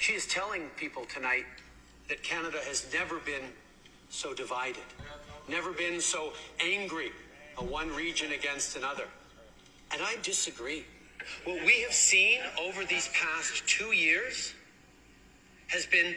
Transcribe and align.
She 0.00 0.14
is 0.14 0.24
telling 0.24 0.62
people 0.78 1.04
tonight 1.04 1.44
that 2.08 2.22
Canada 2.22 2.56
has 2.66 2.90
never 2.90 3.18
been 3.18 3.52
so 4.08 4.32
divided, 4.32 4.82
never 5.46 5.72
been 5.72 6.00
so 6.00 6.32
angry, 6.58 7.12
a 7.58 7.64
one 7.64 7.94
region 7.94 8.32
against 8.32 8.76
another. 8.76 9.04
And 9.92 10.00
I 10.02 10.16
disagree. 10.22 10.86
What 11.44 11.62
we 11.66 11.82
have 11.82 11.92
seen 11.92 12.40
over 12.58 12.86
these 12.86 13.08
past 13.08 13.68
two 13.68 13.92
years 13.92 14.54
has 15.68 15.84
been 15.84 16.16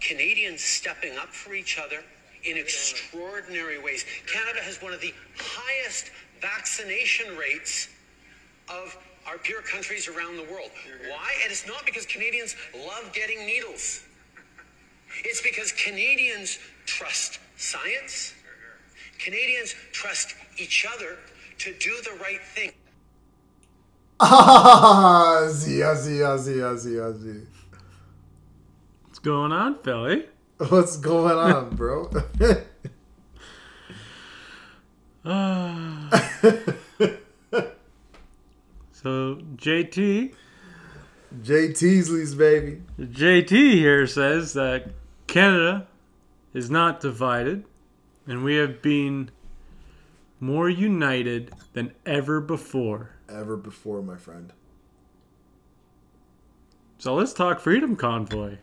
Canadians 0.00 0.62
stepping 0.62 1.18
up 1.18 1.30
for 1.30 1.54
each 1.54 1.80
other 1.80 2.04
in 2.44 2.56
extraordinary 2.56 3.80
ways. 3.82 4.04
Canada 4.32 4.60
has 4.60 4.80
one 4.80 4.92
of 4.92 5.00
the 5.00 5.12
highest 5.36 6.12
vaccination 6.40 7.36
rates 7.36 7.88
of 8.68 8.96
our 9.26 9.38
peer 9.38 9.60
countries 9.60 10.08
around 10.08 10.36
the 10.36 10.44
world. 10.44 10.70
Why? 11.08 11.32
And 11.42 11.50
it's 11.50 11.66
not 11.66 11.84
because 11.86 12.06
Canadians 12.06 12.56
love 12.74 13.12
getting 13.12 13.46
needles. 13.46 14.02
It's 15.24 15.40
because 15.42 15.72
Canadians 15.72 16.58
trust 16.86 17.38
science. 17.56 18.34
Canadians 19.18 19.74
trust 19.92 20.34
each 20.58 20.86
other 20.92 21.18
to 21.58 21.72
do 21.78 21.92
the 22.04 22.18
right 22.20 22.42
thing. 22.54 22.72
Ah, 24.20 25.46
Zia, 25.48 25.96
Zia, 25.96 26.38
Zia, 26.38 26.78
Zia, 26.78 27.14
Zia. 27.14 27.40
What's 29.04 29.18
going 29.18 29.52
on, 29.52 29.78
Philly? 29.82 30.26
What's 30.68 30.96
going 30.96 31.36
on, 31.36 31.74
bro? 31.76 32.10
So 39.02 39.40
JT, 39.56 40.32
Jay 41.42 41.72
Teasley's 41.72 42.34
baby. 42.34 42.82
JT 43.00 43.50
here 43.50 44.06
says 44.06 44.52
that 44.52 44.90
Canada 45.26 45.88
is 46.54 46.70
not 46.70 47.00
divided, 47.00 47.64
and 48.26 48.44
we 48.44 48.56
have 48.56 48.80
been 48.80 49.30
more 50.38 50.68
united 50.68 51.52
than 51.72 51.92
ever 52.06 52.40
before. 52.40 53.10
Ever 53.28 53.56
before, 53.56 54.02
my 54.02 54.16
friend. 54.16 54.52
So 56.98 57.14
let's 57.14 57.32
talk 57.32 57.58
Freedom 57.58 57.96
Convoy. 57.96 58.58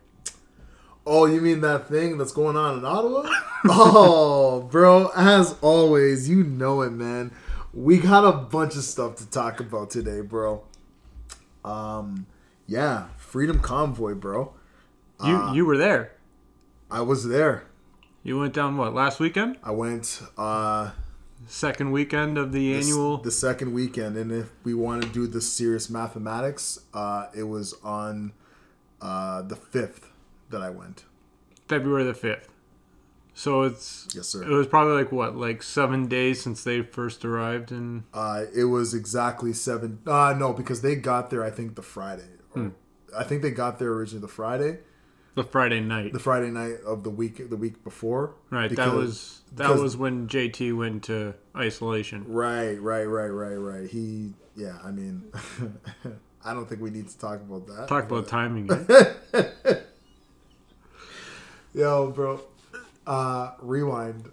Oh, 1.06 1.26
you 1.26 1.42
mean 1.42 1.60
that 1.62 1.90
thing 1.90 2.18
that's 2.18 2.32
going 2.32 2.56
on 2.56 2.78
in 2.78 2.86
Ottawa? 2.86 3.30
oh, 3.66 4.62
bro, 4.72 5.10
as 5.16 5.56
always, 5.62 6.30
you 6.30 6.44
know 6.44 6.82
it, 6.82 6.92
man. 6.92 7.32
We 7.74 8.00
got 8.00 8.26
a 8.26 8.32
bunch 8.38 8.76
of 8.76 8.84
stuff 8.84 9.16
to 9.18 9.30
talk 9.30 9.60
about 9.60 9.90
today, 9.92 10.22
bro. 10.22 10.64
Um, 11.64 12.26
yeah, 12.68 13.08
Freedom 13.18 13.60
Convoy, 13.60 14.16
bro. 14.16 14.54
You 15.24 15.36
Uh, 15.36 15.54
you 15.54 15.66
were 15.66 15.78
there. 15.78 16.14
I 16.90 17.02
was 17.02 17.28
there. 17.28 17.64
You 18.24 18.40
went 18.40 18.54
down 18.54 18.78
what 18.78 18.94
last 18.94 19.20
weekend? 19.20 19.58
I 19.64 19.72
went 19.72 20.22
uh 20.38 20.92
Second 21.48 21.92
weekend 21.92 22.38
of 22.38 22.52
the 22.52 22.74
this- 22.74 22.86
annual. 22.88 23.18
the 23.18 23.32
second 23.32 23.74
weekend, 23.74 24.18
and 24.18 24.32
if 24.32 24.50
we 24.64 24.74
want 24.74 25.04
to 25.04 25.10
do 25.10 25.26
the 25.26 25.40
serious 25.42 25.90
mathematics, 25.90 26.80
uh, 26.94 27.28
it 27.36 27.44
was 27.44 27.76
on 27.84 28.34
uh 29.02 29.42
the 29.44 29.56
fifth 29.56 30.12
that 30.50 30.62
I 30.62 30.70
went. 30.70 31.06
February 31.68 32.04
the 32.04 32.14
5th. 32.14 32.48
So 33.40 33.62
it's 33.62 34.06
Yes, 34.14 34.28
sir. 34.28 34.44
it 34.44 34.50
was 34.50 34.68
probably 34.68 34.96
like 34.96 35.14
what, 35.14 35.38
like 35.38 35.64
7 35.64 36.08
days 36.08 36.42
since 36.42 36.62
they 36.66 36.82
first 36.82 37.24
arrived 37.24 37.72
and 37.72 38.04
Uh, 38.14 38.44
it 38.54 38.66
was 38.66 38.94
exactly 38.94 39.54
seven. 39.54 40.00
Uh, 40.06 40.36
no, 40.38 40.52
because 40.52 40.82
they 40.82 40.96
got 40.98 41.30
there. 41.30 41.42
I 41.42 41.50
think 41.50 41.76
the 41.76 41.82
Friday. 41.82 42.28
Hmm. 42.54 42.70
I 43.18 43.24
think 43.24 43.42
they 43.42 43.52
got 43.52 43.80
there 43.80 43.94
originally 43.94 44.20
the 44.20 44.28
Friday, 44.28 44.80
the 45.36 45.46
Friday 45.46 45.80
night. 45.80 46.12
the 46.12 46.20
Friday 46.20 46.52
night 46.52 46.82
of 46.86 47.04
the 47.06 47.10
week, 47.10 47.50
the 47.50 47.56
week 47.56 47.82
before. 47.82 48.36
right, 48.52 48.70
because- 48.70 48.92
that 48.92 48.98
was 48.98 49.42
that 49.56 49.68
because- 49.68 49.82
was 49.84 49.96
when 49.96 50.28
JT 50.28 50.74
went 50.76 51.04
to 51.06 51.34
isolation. 51.56 52.26
right, 52.28 52.76
right, 52.82 53.06
right, 53.06 53.30
right, 53.44 53.56
right. 53.56 53.90
He, 53.90 54.34
yeah. 54.58 54.80
I 54.84 54.92
mean, 54.92 55.32
I 56.44 56.54
don't 56.54 56.68
think 56.68 56.82
we 56.82 56.90
need 56.90 57.08
to 57.08 57.18
talk 57.18 57.40
about 57.40 57.68
that. 57.68 57.88
Talk 57.88 58.04
about 58.04 58.28
timing. 58.28 58.70
eh? 58.90 59.76
Yo, 61.74 62.12
bro. 62.12 62.42
Uh, 63.10 63.54
rewind 63.60 64.30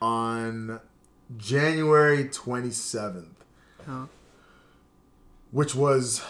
on 0.00 0.80
January 1.36 2.28
twenty 2.32 2.70
seventh, 2.70 3.44
Oh. 3.86 4.08
which 5.50 5.74
was 5.74 6.22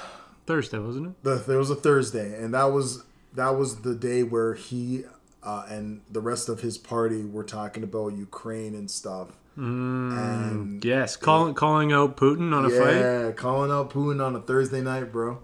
Thursday, 0.46 0.78
wasn't 0.78 1.06
it? 1.08 1.22
the 1.22 1.36
there 1.36 1.58
was 1.58 1.70
a 1.70 1.76
Thursday, 1.76 2.42
and 2.42 2.52
that 2.54 2.64
was 2.72 3.04
that 3.34 3.50
was 3.50 3.82
the 3.82 3.94
day 3.94 4.22
where 4.24 4.54
he 4.54 5.04
uh, 5.44 5.64
and 5.68 6.00
the 6.10 6.20
rest 6.20 6.48
of 6.48 6.60
his 6.60 6.76
party 6.76 7.24
were 7.24 7.44
talking 7.44 7.84
about 7.84 8.14
Ukraine 8.14 8.74
and 8.74 8.90
stuff. 8.90 9.28
and 9.56 10.84
Yes, 10.84 11.14
calling 11.16 11.54
calling 11.54 11.92
out 11.92 12.16
Putin 12.16 12.52
on 12.52 12.64
a 12.64 12.70
fight. 12.70 12.96
yeah, 12.96 13.30
calling 13.32 13.70
out 13.70 13.90
Putin 13.90 14.24
on 14.24 14.34
a 14.34 14.40
Thursday 14.40 14.80
night, 14.82 15.12
bro. 15.12 15.38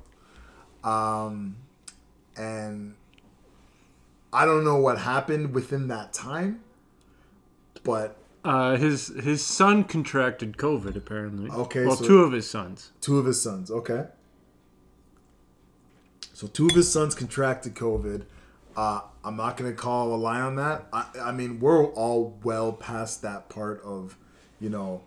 Um, 0.83 1.57
and 2.37 2.95
I 4.33 4.45
don't 4.45 4.65
know 4.65 4.77
what 4.79 4.99
happened 4.99 5.55
within 5.55 5.89
that 5.89 6.13
time, 6.13 6.61
but 7.85 8.17
Uh, 8.45 8.77
his 8.77 9.09
his 9.23 9.45
son 9.45 9.85
contracted 9.85 10.57
COVID 10.57 10.97
apparently. 10.97 11.49
Okay, 11.51 11.87
well, 11.87 11.97
so- 11.97 12.05
two 12.05 12.19
of 12.23 12.33
his 12.33 12.49
sons. 12.51 12.91
Two 13.01 13.19
of 13.19 13.27
his 13.27 13.41
sons. 13.41 13.71
Okay. 13.71 14.07
So 16.35 16.47
two 16.49 16.67
of 16.67 16.75
his 16.75 16.91
sons 16.91 17.15
contracted 17.15 17.75
COVID. 17.75 18.25
Uh, 18.77 19.03
I'm 19.23 19.37
not 19.37 19.57
gonna 19.57 19.73
call 19.75 20.15
a 20.15 20.17
lie 20.17 20.41
on 20.41 20.57
that. 20.57 20.87
I, 20.93 21.07
I 21.25 21.33
mean, 21.33 21.61
we're 21.61 21.85
all 21.93 22.39
well 22.43 22.73
past 22.73 23.23
that 23.23 23.49
part 23.49 23.81
of, 23.83 24.17
you 24.59 24.71
know, 24.71 25.03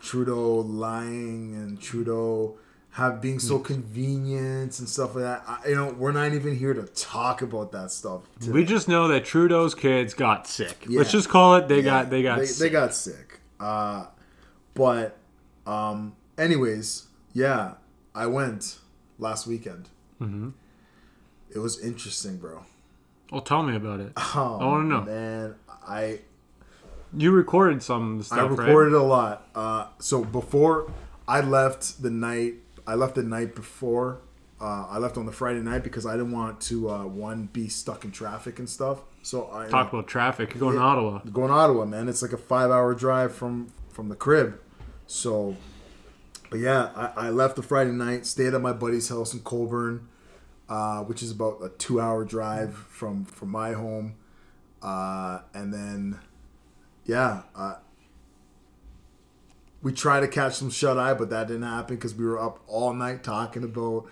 Trudeau 0.00 0.56
lying 0.60 1.54
and 1.54 1.80
Trudeau 1.80 2.56
have 2.96 3.20
being 3.20 3.38
so 3.38 3.58
convenient 3.58 4.78
and 4.78 4.88
stuff 4.88 5.14
like 5.14 5.24
that. 5.24 5.44
I, 5.46 5.68
you 5.68 5.74
know, 5.74 5.94
we're 5.98 6.12
not 6.12 6.32
even 6.32 6.56
here 6.56 6.72
to 6.72 6.82
talk 6.82 7.42
about 7.42 7.70
that 7.72 7.90
stuff. 7.90 8.22
today. 8.40 8.52
We 8.52 8.64
just 8.64 8.88
know 8.88 9.08
that 9.08 9.24
Trudeau's 9.24 9.74
kids 9.74 10.14
got 10.14 10.46
sick. 10.46 10.86
Yeah. 10.88 10.98
Let's 10.98 11.12
just 11.12 11.28
call 11.28 11.56
it 11.56 11.68
they 11.68 11.76
Yeah, 11.78 11.82
got 12.04 12.10
they 12.10 12.22
got 12.22 12.38
they, 12.38 12.46
sick. 12.46 12.58
they 12.58 12.70
got 12.70 12.94
sick. 12.94 13.40
Uh, 13.60 14.06
but 14.74 15.18
um, 15.66 16.16
anyways, 16.38 17.06
yeah, 17.34 17.74
I 18.14 18.26
went 18.26 18.78
last 19.18 19.46
weekend. 19.46 19.88
Mm-hmm. 20.20 20.50
It 21.54 21.58
was 21.58 21.78
interesting, 21.80 22.38
bro. 22.38 22.64
well, 23.30 23.40
tell 23.42 23.62
me 23.62 23.76
about 23.76 24.00
it. 24.00 24.12
Oh, 24.16 24.58
I 24.60 24.64
wanna 24.64 24.88
know. 24.88 25.02
man. 25.02 25.54
I 25.86 26.20
You 27.14 27.30
recorded 27.32 27.82
some 27.82 28.22
stuff, 28.22 28.38
I 28.38 28.42
right? 28.42 28.58
recorded 28.68 28.94
a 28.94 29.02
lot. 29.02 29.48
Uh, 29.54 29.86
so 29.98 30.24
before 30.24 30.90
I 31.28 31.40
left 31.40 32.02
the 32.02 32.10
night, 32.10 32.54
I 32.86 32.94
left 32.94 33.14
the 33.14 33.22
night 33.22 33.54
before. 33.54 34.20
Uh, 34.60 34.86
I 34.88 34.98
left 34.98 35.18
on 35.18 35.26
the 35.26 35.32
Friday 35.32 35.60
night 35.60 35.82
because 35.82 36.06
I 36.06 36.12
didn't 36.12 36.32
want 36.32 36.60
to 36.62 36.88
uh, 36.88 37.04
one 37.04 37.46
be 37.52 37.68
stuck 37.68 38.04
in 38.04 38.10
traffic 38.10 38.58
and 38.58 38.68
stuff. 38.68 39.00
So 39.22 39.50
I 39.52 39.66
Talk 39.68 39.92
about 39.92 40.06
traffic. 40.06 40.54
You're 40.54 40.60
going 40.60 40.76
to 40.76 40.80
Ottawa. 40.80 41.20
going 41.30 41.48
to 41.48 41.54
Ottawa, 41.54 41.84
man. 41.84 42.08
It's 42.08 42.22
like 42.22 42.32
a 42.32 42.38
five 42.38 42.70
hour 42.70 42.94
drive 42.94 43.34
from 43.34 43.72
from 43.90 44.08
the 44.08 44.16
crib. 44.16 44.58
So, 45.06 45.56
but 46.48 46.60
yeah, 46.60 46.90
I, 46.96 47.26
I 47.26 47.30
left 47.30 47.56
the 47.56 47.62
Friday 47.62 47.90
night, 47.90 48.24
stayed 48.24 48.54
at 48.54 48.60
my 48.60 48.72
buddy's 48.72 49.08
house 49.08 49.34
in 49.34 49.40
Colborne, 49.40 50.08
uh, 50.68 51.02
which 51.02 51.22
is 51.22 51.30
about 51.30 51.58
a 51.62 51.68
two 51.70 52.00
hour 52.00 52.24
drive 52.24 52.74
from 52.74 53.24
from 53.26 53.50
my 53.50 53.72
home, 53.72 54.14
uh, 54.82 55.40
and 55.52 55.72
then 55.72 56.18
yeah, 57.04 57.42
uh, 57.54 57.74
we 59.86 59.92
tried 59.92 60.18
to 60.18 60.26
catch 60.26 60.54
some 60.54 60.68
shut 60.68 60.98
eye, 60.98 61.14
but 61.14 61.30
that 61.30 61.46
didn't 61.46 61.62
happen 61.62 61.94
because 61.94 62.12
we 62.12 62.24
were 62.24 62.42
up 62.42 62.58
all 62.66 62.92
night 62.92 63.22
talking 63.22 63.62
about 63.62 64.04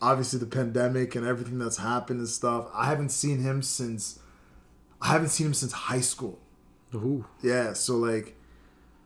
obviously 0.00 0.38
the 0.38 0.46
pandemic 0.46 1.16
and 1.16 1.26
everything 1.26 1.58
that's 1.58 1.78
happened 1.78 2.20
and 2.20 2.28
stuff. 2.28 2.68
I 2.72 2.86
haven't 2.86 3.08
seen 3.08 3.40
him 3.40 3.60
since 3.60 4.20
I 5.02 5.08
haven't 5.08 5.30
seen 5.30 5.48
him 5.48 5.54
since 5.54 5.72
high 5.72 6.00
school. 6.00 6.38
Ooh. 6.94 7.26
Yeah, 7.42 7.72
so 7.72 7.96
like, 7.96 8.36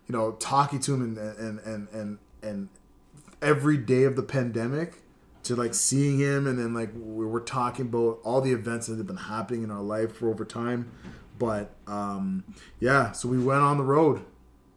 you 0.06 0.12
know, 0.14 0.32
talking 0.32 0.78
to 0.80 0.92
him 0.92 1.00
and 1.00 1.16
and 1.16 1.58
and 1.60 1.88
and 1.88 2.18
and 2.42 2.68
every 3.40 3.78
day 3.78 4.04
of 4.04 4.14
the 4.14 4.22
pandemic 4.22 4.96
to 5.44 5.56
like 5.56 5.72
seeing 5.72 6.18
him 6.18 6.46
and 6.46 6.58
then 6.58 6.74
like 6.74 6.90
we 6.94 7.24
were 7.24 7.40
talking 7.40 7.86
about 7.86 8.18
all 8.24 8.42
the 8.42 8.52
events 8.52 8.88
that 8.88 8.98
have 8.98 9.06
been 9.06 9.16
happening 9.16 9.62
in 9.62 9.70
our 9.70 9.80
life 9.80 10.16
for 10.16 10.28
over 10.28 10.44
time. 10.44 10.92
But 11.38 11.70
um 11.86 12.44
yeah, 12.78 13.12
so 13.12 13.26
we 13.26 13.38
went 13.38 13.62
on 13.62 13.78
the 13.78 13.84
road. 13.84 14.26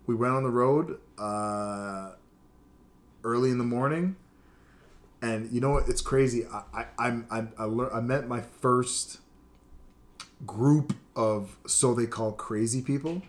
We 0.07 0.15
went 0.15 0.33
on 0.33 0.43
the 0.43 0.49
road 0.49 0.97
uh 1.21 2.11
early 3.23 3.51
in 3.51 3.57
the 3.59 3.63
morning. 3.63 4.15
And 5.21 5.51
you 5.51 5.61
know 5.61 5.69
what? 5.69 5.87
It's 5.87 6.01
crazy. 6.01 6.45
I 6.47 6.63
I 6.73 6.85
I'm, 6.97 7.27
I 7.29 7.45
I, 7.63 7.97
I 7.97 8.01
met 8.01 8.27
my 8.27 8.41
first 8.41 9.19
group 10.47 10.93
of 11.15 11.55
so 11.67 11.93
they 11.93 12.07
call 12.07 12.31
crazy 12.31 12.81
people. 12.81 13.21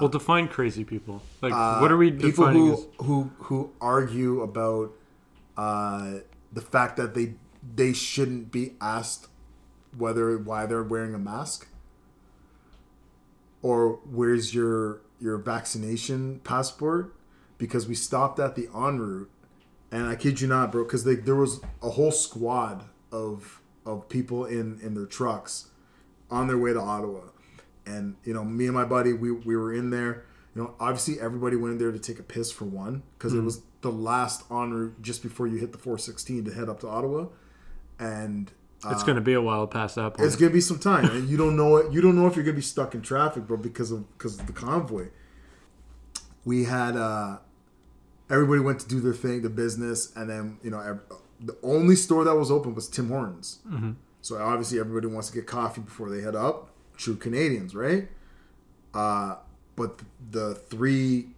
well, 0.00 0.08
define 0.08 0.48
crazy 0.48 0.84
people. 0.84 1.22
Like, 1.40 1.52
Uh, 1.54 1.78
what 1.78 1.90
are 1.92 1.96
we 1.96 2.10
people 2.10 2.44
defining 2.44 2.66
who 2.66 2.72
as? 2.74 2.86
who 3.06 3.30
who 3.38 3.72
argue 3.80 4.42
about 4.42 4.92
uh, 5.56 6.18
the 6.52 6.60
fact 6.60 6.96
that 6.98 7.14
they 7.14 7.34
they 7.74 7.92
shouldn't 7.94 8.50
be 8.52 8.74
asked 8.80 9.28
whether 9.96 10.36
why 10.38 10.66
they're 10.66 10.82
wearing 10.82 11.14
a 11.14 11.18
mask 11.18 11.68
or 13.62 13.98
where's 14.10 14.54
your 14.54 15.00
your 15.20 15.38
vaccination 15.38 16.40
passport 16.40 17.14
because 17.58 17.86
we 17.86 17.94
stopped 17.94 18.38
at 18.38 18.56
the 18.56 18.66
ONroute 18.68 19.28
and 19.92 20.06
I 20.06 20.14
kid 20.14 20.40
you 20.40 20.48
not, 20.48 20.72
bro, 20.72 20.84
because 20.84 21.04
there 21.04 21.34
was 21.34 21.60
a 21.82 21.90
whole 21.90 22.12
squad 22.12 22.84
of 23.12 23.60
of 23.84 24.08
people 24.08 24.44
in 24.44 24.78
in 24.80 24.94
their 24.94 25.06
trucks 25.06 25.68
on 26.30 26.46
their 26.46 26.58
way 26.58 26.72
to 26.72 26.80
Ottawa, 26.80 27.20
and 27.86 28.16
you 28.24 28.32
know 28.32 28.44
me 28.44 28.66
and 28.66 28.74
my 28.74 28.84
buddy 28.84 29.12
we 29.12 29.32
we 29.32 29.56
were 29.56 29.74
in 29.74 29.90
there. 29.90 30.24
You 30.54 30.62
know, 30.62 30.74
obviously 30.80 31.20
everybody 31.20 31.56
went 31.56 31.72
in 31.72 31.78
there 31.78 31.92
to 31.92 31.98
take 31.98 32.18
a 32.18 32.24
piss 32.24 32.50
for 32.50 32.64
one 32.64 33.02
because 33.16 33.32
mm-hmm. 33.32 33.42
it 33.42 33.44
was 33.44 33.62
the 33.82 33.92
last 33.92 34.48
ONroute 34.48 35.00
just 35.00 35.22
before 35.22 35.46
you 35.46 35.58
hit 35.58 35.72
the 35.72 35.78
416 35.78 36.44
to 36.44 36.52
head 36.52 36.68
up 36.68 36.80
to 36.80 36.88
Ottawa, 36.88 37.26
and 37.98 38.52
it's 38.88 39.02
going 39.02 39.16
to 39.16 39.20
be 39.22 39.34
a 39.34 39.42
while 39.42 39.66
past 39.66 39.96
that 39.96 40.14
point. 40.14 40.26
It's 40.26 40.36
going 40.36 40.50
to 40.50 40.54
be 40.54 40.60
some 40.60 40.78
time, 40.78 41.04
and 41.10 41.28
you 41.28 41.36
don't 41.36 41.56
know 41.56 41.76
it. 41.76 41.92
You 41.92 42.00
don't 42.00 42.16
know 42.16 42.26
if 42.26 42.36
you're 42.36 42.44
going 42.44 42.54
to 42.54 42.60
be 42.60 42.62
stuck 42.62 42.94
in 42.94 43.02
traffic, 43.02 43.46
bro, 43.46 43.56
because 43.56 43.90
of 43.90 44.10
because 44.16 44.38
of 44.38 44.46
the 44.46 44.52
convoy. 44.52 45.08
We 46.44 46.64
had 46.64 46.96
uh, 46.96 47.38
everybody 48.30 48.60
went 48.60 48.80
to 48.80 48.88
do 48.88 49.00
their 49.00 49.12
thing, 49.12 49.42
the 49.42 49.50
business, 49.50 50.14
and 50.16 50.30
then 50.30 50.58
you 50.62 50.70
know 50.70 50.80
every, 50.80 51.02
the 51.40 51.56
only 51.62 51.96
store 51.96 52.24
that 52.24 52.34
was 52.34 52.50
open 52.50 52.74
was 52.74 52.88
Tim 52.88 53.08
Hortons. 53.08 53.58
Mm-hmm. 53.68 53.92
So 54.22 54.38
obviously 54.38 54.78
everybody 54.78 55.06
wants 55.06 55.28
to 55.28 55.34
get 55.34 55.46
coffee 55.46 55.80
before 55.80 56.10
they 56.10 56.22
head 56.22 56.36
up. 56.36 56.70
True 56.96 57.16
Canadians, 57.16 57.74
right? 57.74 58.08
Uh, 58.94 59.36
but 59.76 60.00
the 60.30 60.54
three 60.54 61.28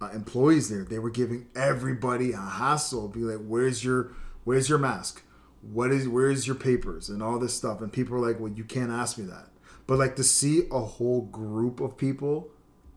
uh, 0.00 0.10
employees 0.12 0.68
there, 0.68 0.84
they 0.84 0.98
were 0.98 1.10
giving 1.10 1.46
everybody 1.54 2.32
a 2.32 2.40
hassle, 2.40 3.08
be 3.08 3.20
like, 3.20 3.44
"Where's 3.46 3.84
your 3.84 4.12
Where's 4.46 4.68
your 4.68 4.78
mask? 4.78 5.24
What 5.72 5.90
is 5.90 6.08
where's 6.08 6.46
your 6.46 6.56
papers 6.56 7.08
and 7.08 7.22
all 7.22 7.38
this 7.38 7.54
stuff? 7.54 7.80
And 7.80 7.92
people 7.92 8.16
are 8.16 8.26
like 8.26 8.40
well 8.40 8.52
you 8.52 8.64
can't 8.64 8.90
ask 8.90 9.18
me 9.18 9.24
that. 9.26 9.48
But 9.86 9.98
like 9.98 10.16
to 10.16 10.24
see 10.24 10.64
a 10.70 10.80
whole 10.80 11.22
group 11.22 11.80
of 11.80 11.96
people 11.96 12.48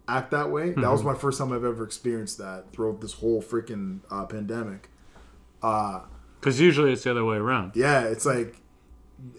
act 0.07 0.31
that 0.31 0.49
way 0.49 0.69
mm-hmm. 0.69 0.81
that 0.81 0.89
was 0.89 1.01
mm-hmm. 1.01 1.09
my 1.09 1.15
first 1.15 1.37
time 1.37 1.53
i've 1.53 1.63
ever 1.63 1.83
experienced 1.83 2.39
that 2.39 2.73
throughout 2.73 2.99
this 2.99 3.13
whole 3.13 3.41
freaking 3.41 3.99
uh, 4.11 4.25
pandemic. 4.25 4.89
Uh 5.61 6.01
because 6.39 6.59
usually 6.59 6.93
it's 6.93 7.03
the 7.03 7.11
other 7.11 7.25
way 7.25 7.37
around. 7.37 7.73
Yeah 7.75 8.03
it's 8.03 8.25
like 8.25 8.61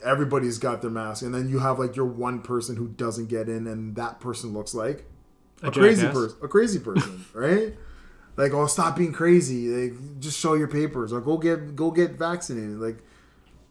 everybody's 0.05 0.59
got 0.59 0.83
their 0.83 0.91
mask 0.91 1.23
and 1.23 1.35
then 1.35 1.49
you 1.49 1.59
have 1.59 1.79
like 1.79 1.97
your 1.97 2.07
one 2.07 2.41
person 2.43 2.77
who 2.77 2.89
doesn't 2.89 3.27
get 3.29 3.49
in 3.49 3.67
and 3.67 3.97
that 3.97 4.21
person 4.21 4.53
looks 4.53 4.75
like 4.75 5.07
a, 5.63 5.69
a 5.69 5.73
crazy 5.73 6.07
person 6.07 6.37
a 6.43 6.49
crazy 6.49 6.79
person 6.79 7.25
right? 7.35 7.75
Like 8.37 8.55
oh 8.55 8.67
stop 8.67 8.97
being 8.97 9.13
crazy. 9.13 9.69
Like 9.69 10.21
just 10.21 10.39
show 10.39 10.55
your 10.55 10.69
papers. 10.69 11.13
Or 11.13 11.21
go 11.21 11.37
get 11.37 11.77
go 11.77 11.91
get 11.91 12.13
vaccinated. 12.13 12.79
Like 12.79 12.99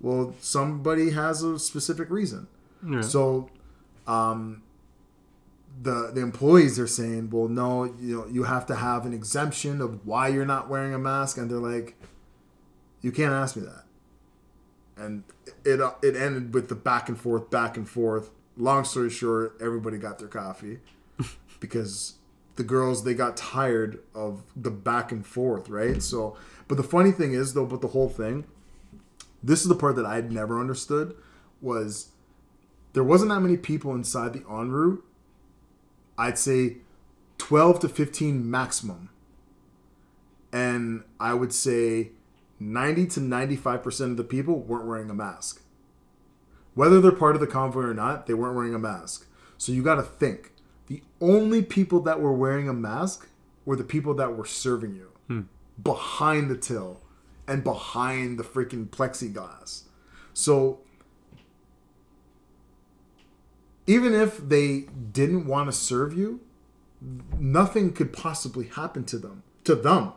well, 0.02 0.36
somebody 0.40 1.12
has 1.12 1.44
a 1.44 1.60
specific 1.60 2.10
reason. 2.10 2.48
Yeah. 2.88 3.02
So, 3.02 3.50
um, 4.08 4.64
the 5.82 6.12
the 6.14 6.22
employees 6.22 6.80
are 6.80 6.88
saying, 6.88 7.30
well, 7.30 7.48
no, 7.48 7.86
you 8.00 8.18
know, 8.18 8.28
you 8.28 8.44
have 8.44 8.66
to 8.68 8.76
have 8.76 9.06
an 9.06 9.14
exemption 9.14 9.82
of 9.82 10.06
why 10.06 10.28
you're 10.28 10.46
not 10.46 10.70
wearing 10.70 10.94
a 10.94 11.00
mask, 11.00 11.38
and 11.38 11.50
they're 11.50 11.58
like, 11.58 11.96
you 13.02 13.12
can't 13.12 13.34
ask 13.34 13.56
me 13.56 13.64
that. 13.64 13.84
And 14.98 15.24
it 15.64 15.80
it 16.02 16.16
ended 16.16 16.54
with 16.54 16.70
the 16.70 16.76
back 16.76 17.08
and 17.10 17.20
forth, 17.20 17.50
back 17.50 17.78
and 17.78 17.88
forth. 17.88 18.32
Long 18.58 18.84
story 18.84 19.10
short, 19.10 19.58
everybody 19.62 19.98
got 19.98 20.20
their 20.20 20.28
coffee 20.28 20.80
because 21.60 22.16
the 22.58 22.64
girls 22.64 23.06
they 23.06 23.14
got 23.14 23.38
tired 23.38 24.00
of 24.14 24.44
the 24.56 24.72
back 24.72 25.14
and 25.14 25.26
forth, 25.26 25.70
right? 25.70 26.04
So, 26.04 26.36
but 26.68 26.76
the 26.76 26.84
funny 26.84 27.12
thing 27.12 27.34
is 27.34 27.54
though, 27.54 27.66
but 27.66 27.80
the 27.80 27.88
whole 27.88 28.10
thing 28.10 28.46
this 29.44 29.62
is 29.62 29.68
the 29.68 29.76
part 29.76 29.96
that 29.96 30.06
I'd 30.06 30.32
never 30.32 30.60
understood 30.60 31.16
was 31.62 32.10
there 32.94 33.04
wasn't 33.04 33.30
that 33.30 33.42
many 33.42 33.58
people 33.58 33.94
inside 33.94 34.34
the 34.34 34.40
ONroute. 34.42 35.02
I'd 36.18 36.38
say 36.38 36.78
12 37.38 37.80
to 37.82 37.90
15 37.90 38.50
maximum. 38.50 39.10
And 40.52 41.04
I 41.20 41.34
would 41.34 41.54
say 41.54 42.12
90 42.60 43.08
to 43.08 43.20
95% 43.20 44.12
of 44.12 44.18
the 44.18 44.24
people 44.24 44.60
weren't 44.60 44.86
wearing 44.86 45.10
a 45.10 45.14
mask. 45.14 45.62
Whether 46.74 47.00
they're 47.00 47.12
part 47.12 47.36
of 47.36 47.42
the 47.42 47.48
convoy 47.48 47.84
or 47.84 47.94
not, 47.94 48.26
they 48.26 48.34
weren't 48.34 48.56
wearing 48.56 48.74
a 48.74 48.80
mask. 48.80 49.28
So 49.58 49.72
you 49.72 49.84
got 49.84 49.96
to 49.96 50.04
think 50.04 50.54
the 50.88 51.04
only 51.22 51.62
people 51.62 52.00
that 52.02 52.20
were 52.20 52.34
wearing 52.34 52.68
a 52.68 52.74
mask 52.74 53.28
were 53.66 53.76
the 53.76 53.84
people 53.84 54.14
that 54.16 54.36
were 54.36 54.46
serving 54.46 54.96
you 54.96 55.12
hmm. 55.28 55.42
behind 55.82 56.50
the 56.50 56.58
till 56.58 57.02
and 57.50 57.64
behind 57.64 58.38
the 58.38 58.44
freaking 58.44 58.88
plexiglass. 58.88 59.84
So 60.34 60.80
even 63.88 64.14
if 64.14 64.38
they 64.38 64.82
didn't 65.12 65.48
want 65.48 65.68
to 65.68 65.74
serve 65.74 66.16
you, 66.16 66.42
nothing 67.38 67.92
could 67.92 68.14
possibly 68.14 68.68
happen 68.68 69.04
to 69.06 69.18
them. 69.18 69.44
To 69.64 69.76
them. 69.76 70.14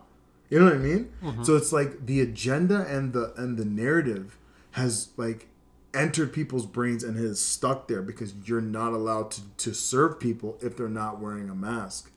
You 0.51 0.59
know 0.59 0.67
what 0.67 0.75
I 0.75 0.79
mean? 0.79 1.13
Mm-hmm. 1.23 1.45
So 1.45 1.57
it's 1.57 1.73
like 1.73 2.05
the 2.05 2.21
agenda 2.21 2.87
and 2.87 3.15
the 3.15 3.33
and 3.39 3.57
the 3.57 3.65
narrative 3.65 4.37
has 4.73 5.09
like 5.17 5.49
entered 5.95 6.33
people's 6.33 6.67
brains 6.67 7.03
and 7.03 7.17
has 7.17 7.41
stuck 7.41 7.89
there 7.89 8.03
because 8.03 8.35
you're 8.45 8.61
not 8.61 8.93
allowed 8.93 9.31
to, 9.31 9.41
to 9.57 9.75
serve 9.75 10.21
people 10.21 10.59
if 10.61 10.77
they're 10.77 10.89
not 10.89 11.21
wearing 11.21 11.49
a 11.49 11.55
mask. 11.55 12.11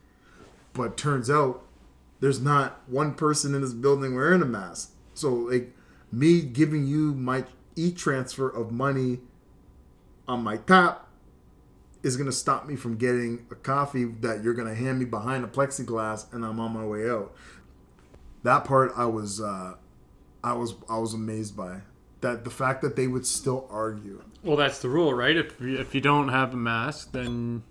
But 0.74 0.98
turns 0.98 1.30
out 1.30 1.64
there's 2.20 2.42
not 2.42 2.82
one 2.88 3.14
person 3.14 3.56
in 3.56 3.62
this 3.62 3.74
building 3.74 4.16
wearing 4.16 4.42
a 4.42 4.46
mask. 4.46 4.92
So 5.16 5.34
like 5.34 5.74
me 6.12 6.42
giving 6.42 6.86
you 6.86 7.14
my 7.14 7.46
e-transfer 7.76 8.48
of 8.48 8.72
money 8.72 9.20
on 10.28 10.44
my 10.44 10.58
tap 10.58 11.08
is 12.04 12.18
gonna 12.18 12.32
stop 12.32 12.68
me 12.68 12.76
from 12.76 12.98
getting 12.98 13.48
a 13.50 13.56
coffee 13.56 14.06
that 14.06 14.44
you're 14.44 14.54
gonna 14.54 14.76
hand 14.76 15.00
me 15.00 15.06
behind 15.06 15.44
a 15.44 15.48
plexiglass 15.48 16.32
and 16.32 16.46
I'm 16.46 16.60
on 16.60 16.72
my 16.74 16.86
way 16.86 17.10
out. 17.10 17.34
That 18.44 18.64
part 18.64 18.94
I 18.96 19.06
was 19.06 19.42
uh, 19.42 19.74
I 20.44 20.54
was 20.54 20.76
I 20.88 21.00
was 21.00 21.16
amazed 21.16 21.58
by 21.58 21.82
that 22.22 22.44
the 22.44 22.50
fact 22.50 22.82
that 22.82 22.96
they 22.96 23.08
would 23.08 23.26
still 23.26 23.68
argue. 23.72 24.24
Well, 24.44 24.58
that's 24.58 24.80
the 24.80 24.90
rule, 24.90 25.14
right? 25.14 25.36
If 25.36 25.60
you, 25.60 25.80
if 25.80 25.96
you 25.96 26.02
don't 26.02 26.30
have 26.30 26.54
a 26.54 26.58
mask, 26.58 27.12
then 27.12 27.64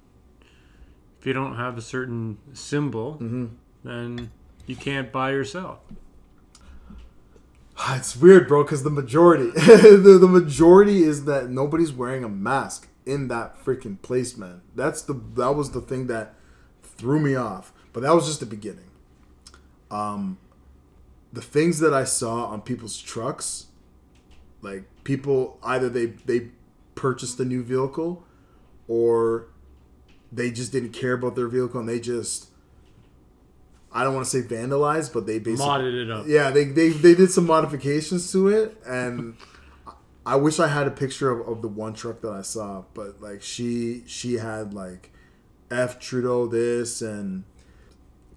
if 1.21 1.27
you 1.27 1.33
don't 1.33 1.57
have 1.57 1.79
a 1.79 1.81
certain 1.83 2.39
symbol, 2.53 3.15
mm-hmm. 3.15 3.47
then 3.85 4.31
you 4.67 4.77
can't 4.77 5.13
buy 5.13 5.31
yourself. 5.31 5.79
It's 7.91 8.17
weird, 8.17 8.47
bro, 8.47 8.63
because 8.63 8.83
the 8.83 8.91
majority, 8.91 9.51
the, 9.51 10.19
the 10.21 10.29
majority 10.29 11.03
is 11.03 11.25
that 11.25 11.51
nobody's 11.51 11.93
wearing 11.93 12.25
a 12.25 12.29
mask 12.29 12.89
in 13.05 13.29
that 13.29 13.63
freaking 13.63 14.01
place, 14.01 14.37
man. 14.37 14.63
That's 14.75 15.03
the 15.03 15.15
that 15.35 15.55
was 15.55 15.73
the 15.73 15.81
thing 15.81 16.07
that 16.07 16.35
threw 16.83 17.21
me 17.21 17.35
off. 17.35 17.73
But 17.93 18.03
that 18.03 18.15
was 18.15 18.27
just 18.27 18.41
the 18.41 18.47
beginning. 18.47 18.91
Um, 19.91 20.39
the 21.33 21.43
things 21.43 21.81
that 21.81 21.93
I 21.93 22.05
saw 22.05 22.47
on 22.47 22.63
people's 22.63 23.01
trucks, 23.01 23.67
like 24.63 24.85
people 25.05 25.59
either 25.63 25.89
they 25.89 26.07
they 26.07 26.51
purchased 26.95 27.39
a 27.41 27.45
new 27.45 27.63
vehicle, 27.63 28.25
or 28.89 29.49
they 30.33 30.51
just 30.51 30.73
didn't 30.73 30.91
care 30.91 31.13
about 31.13 31.37
their 31.37 31.49
vehicle 31.49 31.81
and 31.81 31.89
they 31.89 32.01
just 32.01 32.49
I 33.97 34.03
don't 34.03 34.13
want 34.13 34.27
to 34.27 34.43
say 34.43 34.47
vandalized, 34.47 35.13
but 35.13 35.25
they 35.25 35.39
basically 35.39 35.67
modded 35.67 36.03
it 36.03 36.11
up. 36.11 36.27
Yeah, 36.27 36.51
they, 36.51 36.65
they 36.65 36.91
they 36.91 37.15
did 37.15 37.31
some 37.31 37.47
modifications 37.47 38.31
to 38.33 38.49
it, 38.49 38.77
and 38.85 39.37
I 40.27 40.35
wish 40.35 40.59
I 40.59 40.67
had 40.67 40.89
a 40.89 40.91
picture 40.91 41.31
of, 41.31 41.49
of 41.49 41.63
the 41.63 41.69
one 41.69 41.95
truck 41.95 42.21
that 42.23 42.33
I 42.33 42.43
saw, 42.43 42.85
but 42.93 43.21
like 43.21 43.41
she 43.41 44.03
she 44.07 44.35
had 44.35 44.75
like 44.75 45.13
F 45.71 46.01
Trudeau 46.01 46.47
this 46.49 47.03
and 47.03 47.45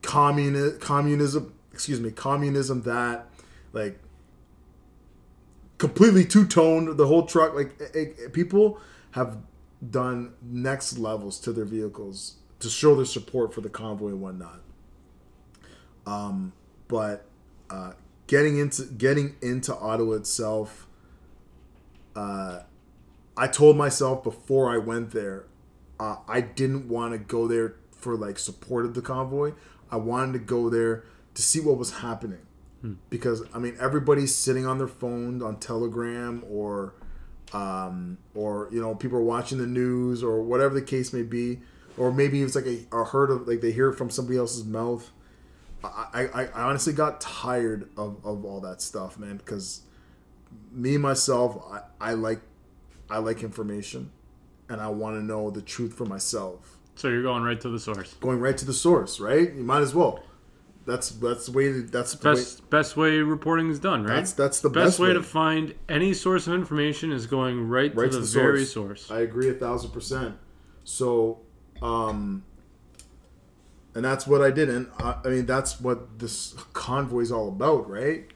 communism 0.03 0.79
communism 0.79 1.53
excuse 1.73 1.99
me 1.99 2.11
communism 2.11 2.83
that 2.83 3.27
like 3.73 3.99
completely 5.77 6.23
two 6.23 6.45
toned 6.45 6.97
the 6.97 7.07
whole 7.07 7.25
truck 7.25 7.55
like 7.55 7.79
it, 7.79 8.15
it, 8.19 8.33
people 8.33 8.79
have 9.11 9.37
done 9.89 10.33
next 10.41 10.97
levels 10.97 11.39
to 11.39 11.51
their 11.51 11.65
vehicles 11.65 12.35
to 12.59 12.69
show 12.69 12.95
their 12.95 13.05
support 13.05 13.53
for 13.53 13.61
the 13.61 13.69
convoy 13.69 14.09
and 14.09 14.21
whatnot 14.21 14.61
um, 16.07 16.53
but 16.87 17.25
uh, 17.69 17.91
getting 18.27 18.57
into 18.57 18.85
getting 18.85 19.35
into 19.41 19.75
Ottawa 19.75 20.15
itself, 20.15 20.87
uh, 22.15 22.61
I 23.35 23.47
told 23.47 23.75
myself 23.75 24.23
before 24.23 24.73
I 24.73 24.77
went 24.77 25.11
there, 25.11 25.45
uh, 25.99 26.15
I 26.27 26.41
didn't 26.41 26.87
want 26.87 27.11
to 27.11 27.19
go 27.19 27.47
there 27.47 27.75
for 27.91 28.15
like 28.15 28.39
support 28.39 28.85
of 28.85 28.93
the 28.93 29.01
convoy. 29.01 29.51
I 29.91 29.97
wanted 29.97 30.33
to 30.33 30.39
go 30.39 30.69
there 30.69 31.03
to 31.33 31.41
see 31.41 31.59
what 31.59 31.77
was 31.77 31.97
happening. 31.97 32.39
Hmm. 32.81 32.93
Because 33.09 33.43
I 33.53 33.59
mean 33.59 33.75
everybody's 33.79 34.33
sitting 34.33 34.65
on 34.65 34.77
their 34.77 34.87
phone 34.87 35.41
on 35.41 35.59
Telegram 35.59 36.43
or 36.49 36.93
um, 37.51 38.17
or 38.33 38.69
you 38.71 38.79
know 38.79 38.95
people 38.95 39.17
are 39.17 39.23
watching 39.23 39.57
the 39.57 39.67
news 39.67 40.23
or 40.23 40.41
whatever 40.41 40.73
the 40.73 40.81
case 40.81 41.11
may 41.11 41.23
be 41.23 41.59
or 41.97 42.13
maybe 42.13 42.43
it's 42.43 42.55
like 42.55 42.67
a, 42.67 42.85
a 42.91 43.03
heard 43.03 43.31
of 43.31 43.47
like 43.47 43.61
they 43.61 43.71
hear 43.71 43.89
it 43.89 43.95
from 43.95 44.09
somebody 44.09 44.37
else's 44.37 44.63
mouth 44.63 45.11
I, 45.83 46.29
I, 46.33 46.45
I 46.45 46.61
honestly 46.63 46.93
got 46.93 47.21
tired 47.21 47.89
of, 47.97 48.25
of 48.25 48.43
all 48.45 48.59
that 48.61 48.81
stuff, 48.81 49.19
man, 49.19 49.37
because 49.37 49.81
me 50.71 50.97
myself, 50.97 51.61
I, 51.71 52.11
I 52.11 52.13
like 52.13 52.41
I 53.09 53.19
like 53.19 53.43
information, 53.43 54.11
and 54.69 54.81
I 54.81 54.89
want 54.89 55.15
to 55.17 55.23
know 55.23 55.49
the 55.49 55.61
truth 55.61 55.93
for 55.93 56.05
myself. 56.05 56.77
So 56.95 57.09
you're 57.09 57.23
going 57.23 57.43
right 57.43 57.59
to 57.61 57.69
the 57.69 57.79
source. 57.79 58.13
Going 58.15 58.39
right 58.39 58.57
to 58.57 58.65
the 58.65 58.73
source, 58.73 59.19
right? 59.19 59.53
You 59.53 59.63
might 59.63 59.81
as 59.81 59.93
well. 59.93 60.23
That's 60.85 61.09
that's 61.09 61.47
the 61.47 61.51
way. 61.51 61.81
That's 61.81 62.15
the 62.15 62.29
way, 62.29 62.35
Best 62.35 62.69
best 62.69 62.97
way 62.97 63.17
reporting 63.17 63.69
is 63.69 63.79
done, 63.79 64.03
right? 64.03 64.15
That's 64.15 64.33
that's 64.33 64.61
the 64.61 64.69
best, 64.69 64.85
best, 64.85 64.99
way, 64.99 65.13
to 65.13 65.21
find 65.21 65.75
any 65.89 66.13
source 66.13 66.47
of 66.47 66.53
information 66.53 67.11
is 67.11 67.27
going 67.27 67.67
right, 67.67 67.93
right 67.93 68.11
to 68.11 68.19
the, 68.19 68.25
very 68.25 68.65
source. 68.65 69.11
I 69.11 69.19
agree 69.19 69.49
a 69.49 69.53
thousand 69.53 69.91
percent. 69.91 70.37
So, 70.85 71.39
um, 71.81 72.45
and 73.97 74.05
that's 74.05 74.27
what 74.27 74.43
I 74.43 74.51
did, 74.51 74.69
and 74.69 74.87
I, 74.99 75.15
I 75.25 75.29
mean 75.29 75.45
that's 75.47 75.81
what 75.81 76.19
this 76.19 76.53
convoy 76.73 77.21
is 77.21 77.31
all 77.31 77.47
about, 77.47 77.89
right? 77.89 78.27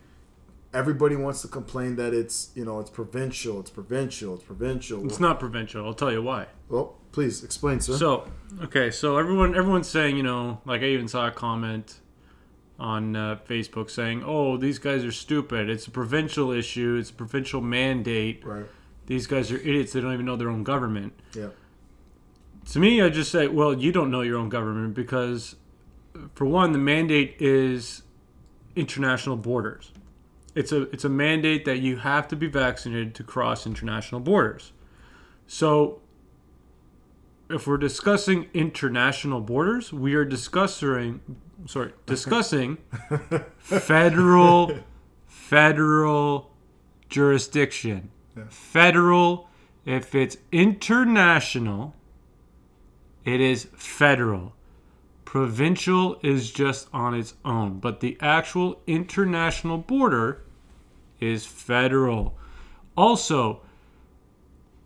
Everybody 0.74 1.16
wants 1.16 1.44
to 1.44 1.48
complain 1.48 1.98
that 1.98 2.16
it's 2.16 2.50
you 2.56 2.66
know 2.66 2.80
it's 2.80 2.90
provincial, 2.90 3.60
it's 3.60 3.70
provincial, 3.70 4.34
it's 4.34 4.44
provincial. 4.44 5.06
It's 5.06 5.20
not 5.20 5.40
provincial. 5.40 5.86
I'll 5.86 5.94
tell 5.94 6.12
you 6.12 6.24
why. 6.24 6.48
Well, 6.68 6.96
please 7.12 7.44
explain, 7.44 7.80
sir. 7.80 7.94
So, 7.96 8.28
okay, 8.64 8.90
so 8.90 9.18
everyone 9.18 9.56
everyone's 9.56 9.88
saying, 9.88 10.18
you 10.18 10.24
know, 10.24 10.62
like 10.66 10.82
I 10.82 10.86
even 10.86 11.08
saw 11.08 11.28
a 11.28 11.32
comment 11.32 12.00
on 12.80 13.16
uh, 13.16 13.38
Facebook 13.48 13.92
saying, 13.92 14.24
"Oh, 14.26 14.58
these 14.58 14.80
guys 14.80 15.06
are 15.06 15.12
stupid. 15.12 15.70
It's 15.70 15.86
a 15.86 15.92
provincial 15.92 16.52
issue. 16.52 16.98
It's 17.00 17.12
a 17.12 17.14
provincial 17.14 17.62
mandate. 17.62 18.44
right? 18.44 18.66
These 19.06 19.28
guys 19.28 19.52
are 19.52 19.58
idiots. 19.58 19.94
They 19.94 20.02
don't 20.02 20.14
even 20.14 20.26
know 20.26 20.38
their 20.38 20.50
own 20.50 20.64
government." 20.64 21.14
Yeah. 21.36 21.50
To 22.68 22.80
me, 22.80 23.02
I 23.02 23.10
just 23.10 23.32
say, 23.32 23.48
"Well, 23.48 23.74
you 23.74 23.92
don't 23.92 24.12
know 24.12 24.22
your 24.22 24.38
own 24.38 24.50
government 24.50 24.94
because, 24.94 25.56
for 26.34 26.46
one, 26.46 26.72
the 26.72 26.78
mandate 26.78 27.36
is 27.40 28.04
international 28.76 29.36
borders. 29.36 29.92
It's 30.56 30.72
a 30.72 30.84
it's 30.94 31.04
a 31.04 31.10
mandate 31.10 31.66
that 31.66 31.80
you 31.80 31.98
have 31.98 32.28
to 32.30 32.36
be 32.36 32.48
vaccinated 32.48 33.16
to 33.16 33.24
cross 33.24 33.66
international 33.66 34.22
borders. 34.22 34.74
So." 35.48 36.00
If 37.50 37.68
we're 37.68 37.76
discussing 37.76 38.48
international 38.54 39.42
borders, 39.42 39.92
we 39.92 40.14
are 40.16 40.24
discussing 40.24 41.20
sorry, 41.66 41.92
discussing 42.06 42.78
federal 43.58 44.72
federal 45.28 46.52
jurisdiction. 47.10 48.10
Federal 48.50 49.50
if 49.86 50.14
it's 50.14 50.38
international, 50.52 51.96
it 53.26 53.42
is 53.42 53.68
federal. 53.74 54.54
Provincial 55.26 56.20
is 56.24 56.52
just 56.52 56.90
on 56.94 57.14
its 57.14 57.36
own, 57.46 57.80
but 57.80 58.00
the 58.00 58.18
actual 58.20 58.82
international 58.86 59.78
border 59.78 60.44
is 61.20 61.46
federal. 61.46 62.36
Also, 62.98 63.62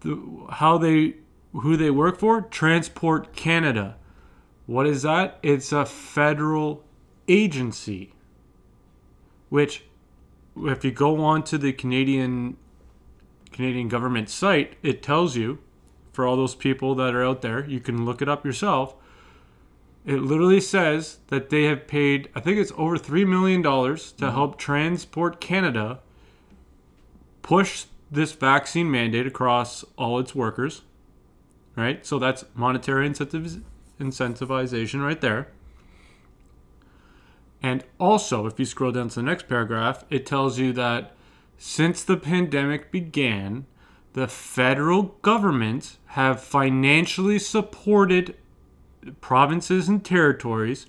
the, 0.01 0.46
how 0.51 0.77
they 0.77 1.15
who 1.54 1.77
they 1.77 1.89
work 1.89 2.20
for? 2.20 2.42
Transport 2.42 3.34
Canada. 3.34 3.96
What 4.65 4.86
is 4.88 5.04
that? 5.04 5.39
It's 5.42 5.72
a 5.72 5.86
federal 5.86 6.84
agency. 7.27 8.13
Which, 9.50 9.86
if 10.58 10.84
you 10.84 10.92
go 10.92 11.24
on 11.24 11.44
to 11.44 11.58
the 11.58 11.72
Canadian 11.72 12.58
Canadian 13.51 13.88
government 13.88 14.30
site, 14.30 14.75
it 14.84 15.01
tells 15.01 15.38
you, 15.38 15.60
for 16.16 16.26
all 16.26 16.36
those 16.36 16.56
people 16.56 16.96
that 16.96 17.14
are 17.14 17.24
out 17.24 17.42
there, 17.42 17.66
you 17.68 17.80
can 17.80 18.06
look 18.06 18.22
it 18.22 18.30
up 18.30 18.46
yourself. 18.46 18.96
It 20.06 20.22
literally 20.22 20.62
says 20.62 21.20
that 21.28 21.50
they 21.50 21.64
have 21.64 21.88
paid, 21.88 22.30
I 22.34 22.40
think 22.40 22.58
it's 22.58 22.72
over 22.78 22.98
$3 22.98 23.28
million 23.28 23.62
to 23.62 23.70
mm-hmm. 23.70 24.30
help 24.30 24.58
Transport 24.58 25.42
Canada 25.42 26.00
push 27.42 27.86
this 28.10 28.32
vaccine 28.32 28.90
mandate 28.90 29.28
across 29.28 29.84
all 29.98 30.20
its 30.20 30.34
workers. 30.34 30.84
Right? 31.76 32.06
So 32.06 32.18
that's 32.20 32.46
monetary 32.56 33.06
incentives 33.06 33.58
incentivization 34.00 35.04
right 35.04 35.22
there. 35.22 35.48
And 37.62 37.84
also, 38.00 38.46
if 38.46 38.60
you 38.60 38.66
scroll 38.66 38.92
down 38.92 39.10
to 39.10 39.16
the 39.16 39.24
next 39.24 39.48
paragraph, 39.48 40.06
it 40.10 40.26
tells 40.26 40.60
you 40.60 40.74
that 40.74 41.16
since 41.58 42.04
the 42.04 42.18
pandemic 42.18 42.92
began, 42.92 43.66
the 44.16 44.30
federal 44.30 45.04
government 45.22 45.98
have 46.06 46.42
financially 46.42 47.38
supported 47.38 48.34
provinces 49.20 49.90
and 49.90 50.06
territories 50.06 50.86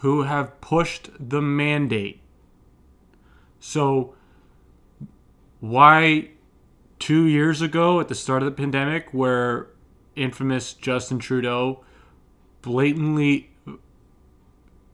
who 0.00 0.24
have 0.24 0.60
pushed 0.60 1.08
the 1.18 1.40
mandate. 1.40 2.20
So, 3.58 4.14
why 5.60 6.28
two 6.98 7.24
years 7.24 7.62
ago 7.62 8.00
at 8.00 8.08
the 8.08 8.14
start 8.14 8.42
of 8.42 8.46
the 8.46 8.62
pandemic, 8.62 9.14
where 9.14 9.68
infamous 10.14 10.74
Justin 10.74 11.18
Trudeau 11.18 11.82
blatantly 12.60 13.48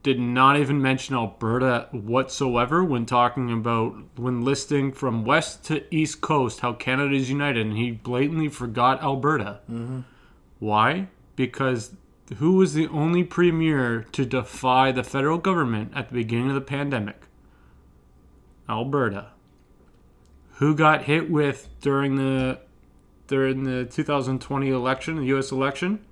did 0.05 0.19
not 0.19 0.55
even 0.55 0.79
mention 0.79 1.15
Alberta 1.15 1.87
whatsoever 1.91 2.83
when 2.83 3.07
talking 3.07 3.51
about 3.51 3.95
when 4.15 4.45
listing 4.45 4.91
from 4.91 5.25
west 5.25 5.63
to 5.63 5.83
east 5.91 6.21
coast 6.21 6.59
how 6.59 6.73
Canada 6.73 7.15
is 7.15 7.27
united, 7.27 7.65
and 7.65 7.75
he 7.75 7.89
blatantly 7.89 8.47
forgot 8.47 9.01
Alberta. 9.01 9.61
Mm-hmm. 9.67 10.01
Why? 10.59 11.07
Because 11.35 11.95
who 12.37 12.51
was 12.53 12.75
the 12.75 12.87
only 12.89 13.23
premier 13.23 14.05
to 14.11 14.25
defy 14.27 14.91
the 14.91 15.03
federal 15.03 15.39
government 15.39 15.91
at 15.95 16.09
the 16.09 16.13
beginning 16.13 16.49
of 16.49 16.55
the 16.55 16.61
pandemic? 16.61 17.23
Alberta. 18.69 19.29
Who 20.57 20.75
got 20.75 21.05
hit 21.05 21.31
with 21.31 21.67
during 21.81 22.17
the 22.17 22.59
during 23.25 23.63
the 23.63 23.85
2020 23.85 24.69
election, 24.69 25.15
the 25.15 25.25
U.S. 25.25 25.51
election? 25.51 26.04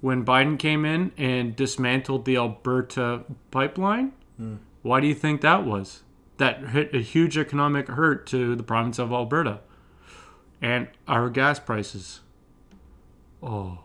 When 0.00 0.24
Biden 0.24 0.58
came 0.58 0.84
in 0.84 1.12
and 1.16 1.54
dismantled 1.54 2.24
the 2.24 2.36
Alberta 2.36 3.24
pipeline. 3.50 4.12
Why 4.82 5.00
do 5.00 5.06
you 5.06 5.14
think 5.14 5.42
that 5.42 5.66
was? 5.66 6.02
That 6.38 6.70
hit 6.70 6.94
a 6.94 7.00
huge 7.00 7.36
economic 7.36 7.88
hurt 7.88 8.26
to 8.28 8.56
the 8.56 8.62
province 8.62 8.98
of 8.98 9.12
Alberta 9.12 9.60
and 10.62 10.88
our 11.06 11.28
gas 11.28 11.58
prices. 11.58 12.20
Oh. 13.42 13.78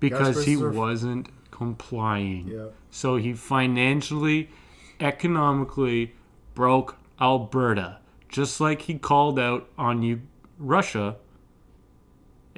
Because 0.00 0.44
he 0.44 0.56
are- 0.60 0.70
wasn't 0.70 1.28
complying. 1.52 2.48
Yeah. 2.48 2.66
So 2.90 3.16
he 3.16 3.32
financially, 3.34 4.50
economically 4.98 6.14
broke 6.54 6.96
Alberta, 7.20 7.98
just 8.28 8.60
like 8.60 8.82
he 8.82 8.98
called 8.98 9.38
out 9.38 9.68
on 9.78 10.02
you, 10.02 10.22
Russia 10.58 11.16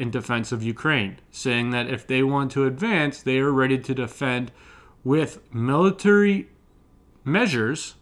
in 0.00 0.10
defense 0.10 0.50
of 0.50 0.62
Ukraine, 0.62 1.18
saying 1.30 1.70
that 1.70 1.86
if 1.86 2.06
they 2.06 2.22
want 2.22 2.50
to 2.52 2.64
advance, 2.64 3.20
they 3.20 3.38
are 3.38 3.52
ready 3.52 3.78
to 3.78 3.94
defend 3.94 4.50
with 5.04 5.40
military 5.52 6.48
measures 7.22 7.96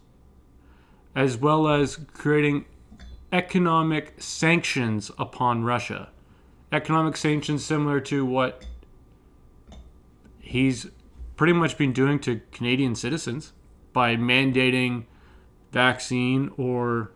as 1.13 1.35
well 1.35 1.67
as 1.67 1.97
creating 2.13 2.63
economic 3.33 4.13
sanctions 4.17 5.11
upon 5.19 5.65
Russia. 5.65 6.09
Economic 6.71 7.17
sanctions 7.17 7.65
similar 7.65 7.99
to 7.99 8.25
what 8.25 8.65
he's 10.39 10.87
pretty 11.35 11.53
much 11.53 11.77
been 11.77 11.91
doing 11.91 12.17
to 12.19 12.39
Canadian 12.53 12.95
citizens 12.95 13.51
by 13.91 14.15
mandating 14.15 15.03
vaccine 15.73 16.49
or 16.55 17.11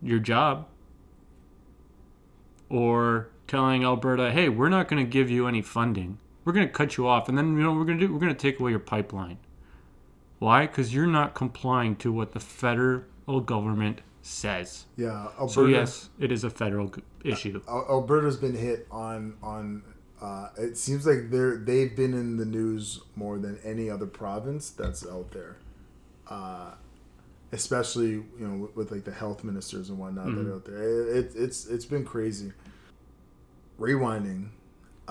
your 0.00 0.20
job 0.20 0.68
or 2.68 3.31
telling 3.52 3.84
Alberta, 3.84 4.32
"Hey, 4.32 4.48
we're 4.48 4.70
not 4.70 4.88
going 4.88 5.04
to 5.04 5.08
give 5.08 5.30
you 5.30 5.46
any 5.46 5.60
funding. 5.60 6.18
We're 6.44 6.54
going 6.54 6.66
to 6.66 6.72
cut 6.72 6.96
you 6.96 7.06
off, 7.06 7.28
and 7.28 7.36
then 7.36 7.54
you 7.56 7.62
know 7.62 7.70
what 7.70 7.78
we're 7.80 7.84
going 7.84 7.98
to 7.98 8.06
do? 8.06 8.12
We're 8.12 8.18
going 8.18 8.34
to 8.34 8.40
take 8.40 8.58
away 8.58 8.70
your 8.70 8.80
pipeline." 8.80 9.38
Why? 10.38 10.66
Because 10.66 10.92
you're 10.92 11.06
not 11.06 11.34
complying 11.34 11.94
to 11.96 12.10
what 12.12 12.32
the 12.32 12.40
federal 12.40 13.40
government 13.44 14.00
says. 14.22 14.86
Yeah. 14.96 15.28
Alberta, 15.38 15.52
So 15.52 15.66
yes, 15.66 16.08
it 16.18 16.32
is 16.32 16.44
a 16.44 16.50
federal 16.50 16.92
issue. 17.24 17.60
Al- 17.68 17.86
Alberta's 17.88 18.38
been 18.38 18.56
hit 18.56 18.88
on 18.90 19.34
on. 19.42 19.82
Uh, 20.20 20.48
it 20.56 20.78
seems 20.78 21.06
like 21.06 21.30
they're 21.30 21.58
they've 21.58 21.94
been 21.94 22.14
in 22.14 22.38
the 22.38 22.46
news 22.46 23.00
more 23.16 23.38
than 23.38 23.58
any 23.62 23.90
other 23.90 24.06
province 24.06 24.70
that's 24.70 25.06
out 25.06 25.30
there. 25.32 25.58
Uh, 26.26 26.70
especially 27.52 28.10
you 28.10 28.26
know 28.38 28.56
with, 28.56 28.76
with 28.76 28.92
like 28.92 29.04
the 29.04 29.12
health 29.12 29.44
ministers 29.44 29.90
and 29.90 29.98
whatnot 29.98 30.26
that 30.34 30.46
are 30.48 30.54
out 30.54 30.64
there. 30.64 30.82
It, 30.82 31.16
it, 31.16 31.32
it's 31.36 31.66
it's 31.66 31.84
been 31.84 32.04
crazy. 32.04 32.52
Rewinding. 33.82 34.50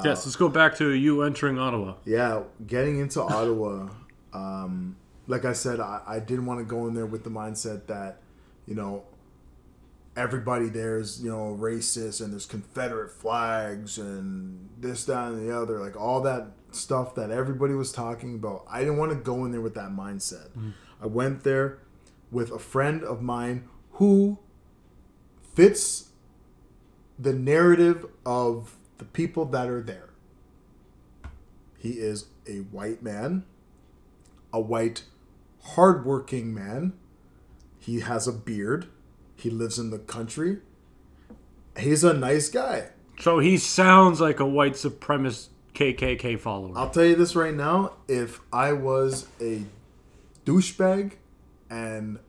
yes, 0.04 0.26
let's 0.26 0.36
go 0.36 0.50
back 0.50 0.78
to 0.78 0.92
you 0.92 1.22
entering 1.24 1.60
Ottawa. 1.60 1.96
Yeah, 2.06 2.44
getting 2.66 3.00
into 3.00 3.22
Ottawa, 3.22 3.90
um, 4.34 4.96
like 5.28 5.46
I 5.46 5.54
said, 5.54 5.80
I, 5.80 6.02
I 6.08 6.20
didn't 6.20 6.46
want 6.46 6.60
to 6.60 6.66
go 6.66 6.88
in 6.88 6.94
there 6.94 7.06
with 7.06 7.24
the 7.24 7.30
mindset 7.30 7.88
that, 7.88 8.20
you 8.66 8.76
know, 8.76 9.04
everybody 10.16 10.70
there 10.70 10.98
is, 10.98 11.22
you 11.22 11.30
know, 11.30 11.58
racist 11.60 12.22
and 12.22 12.32
there's 12.32 12.46
Confederate 12.46 13.12
flags 13.12 13.98
and 13.98 14.70
this, 14.80 15.06
that, 15.06 15.28
and 15.28 15.48
the 15.48 15.56
other. 15.56 15.80
Like 15.80 16.00
all 16.00 16.22
that 16.22 16.48
stuff 16.72 17.16
that 17.16 17.32
everybody 17.32 17.74
was 17.74 17.92
talking 17.92 18.36
about. 18.36 18.66
I 18.70 18.80
didn't 18.80 18.98
want 18.98 19.12
to 19.12 19.18
go 19.18 19.46
in 19.46 19.52
there 19.52 19.62
with 19.62 19.76
that 19.76 19.92
mindset. 19.92 20.50
I 21.02 21.08
went 21.08 21.44
there 21.44 21.80
with 22.32 22.52
a 22.52 22.60
friend 22.60 23.04
of 23.04 23.22
mine 23.22 23.68
who 23.94 24.40
fits 25.54 26.11
the 27.22 27.34
narrative 27.34 28.08
of 28.26 28.76
the 28.98 29.06
people 29.06 29.46
that 29.46 29.70
are 29.70 29.82
there. 29.82 30.10
He 31.78 31.92
is 31.92 32.26
a 32.48 32.58
white 32.58 33.04
man, 33.04 33.46
a 34.52 34.60
white, 34.60 35.04
hardworking 35.64 36.54
man. 36.54 36.94
He 37.80 38.00
has 38.02 38.28
a 38.28 38.32
beard. 38.32 38.88
He 39.36 39.50
lives 39.50 39.78
in 39.78 39.92
the 39.92 40.00
country. 40.00 40.60
He's 41.78 42.04
a 42.04 42.14
nice 42.14 42.50
guy. 42.50 42.90
So 43.20 43.40
he 43.40 43.58
sounds 43.58 44.20
like 44.20 44.40
a 44.40 44.46
white 44.46 44.74
supremacist 44.74 45.50
KKK 45.74 46.40
follower. 46.40 46.74
I'll 46.76 46.90
tell 46.90 47.06
you 47.06 47.16
this 47.16 47.36
right 47.36 47.54
now. 47.54 47.94
If 48.08 48.42
I 48.52 48.74
was 48.74 49.28
a 49.40 49.64
douchebag 50.46 51.14
and 51.70 52.20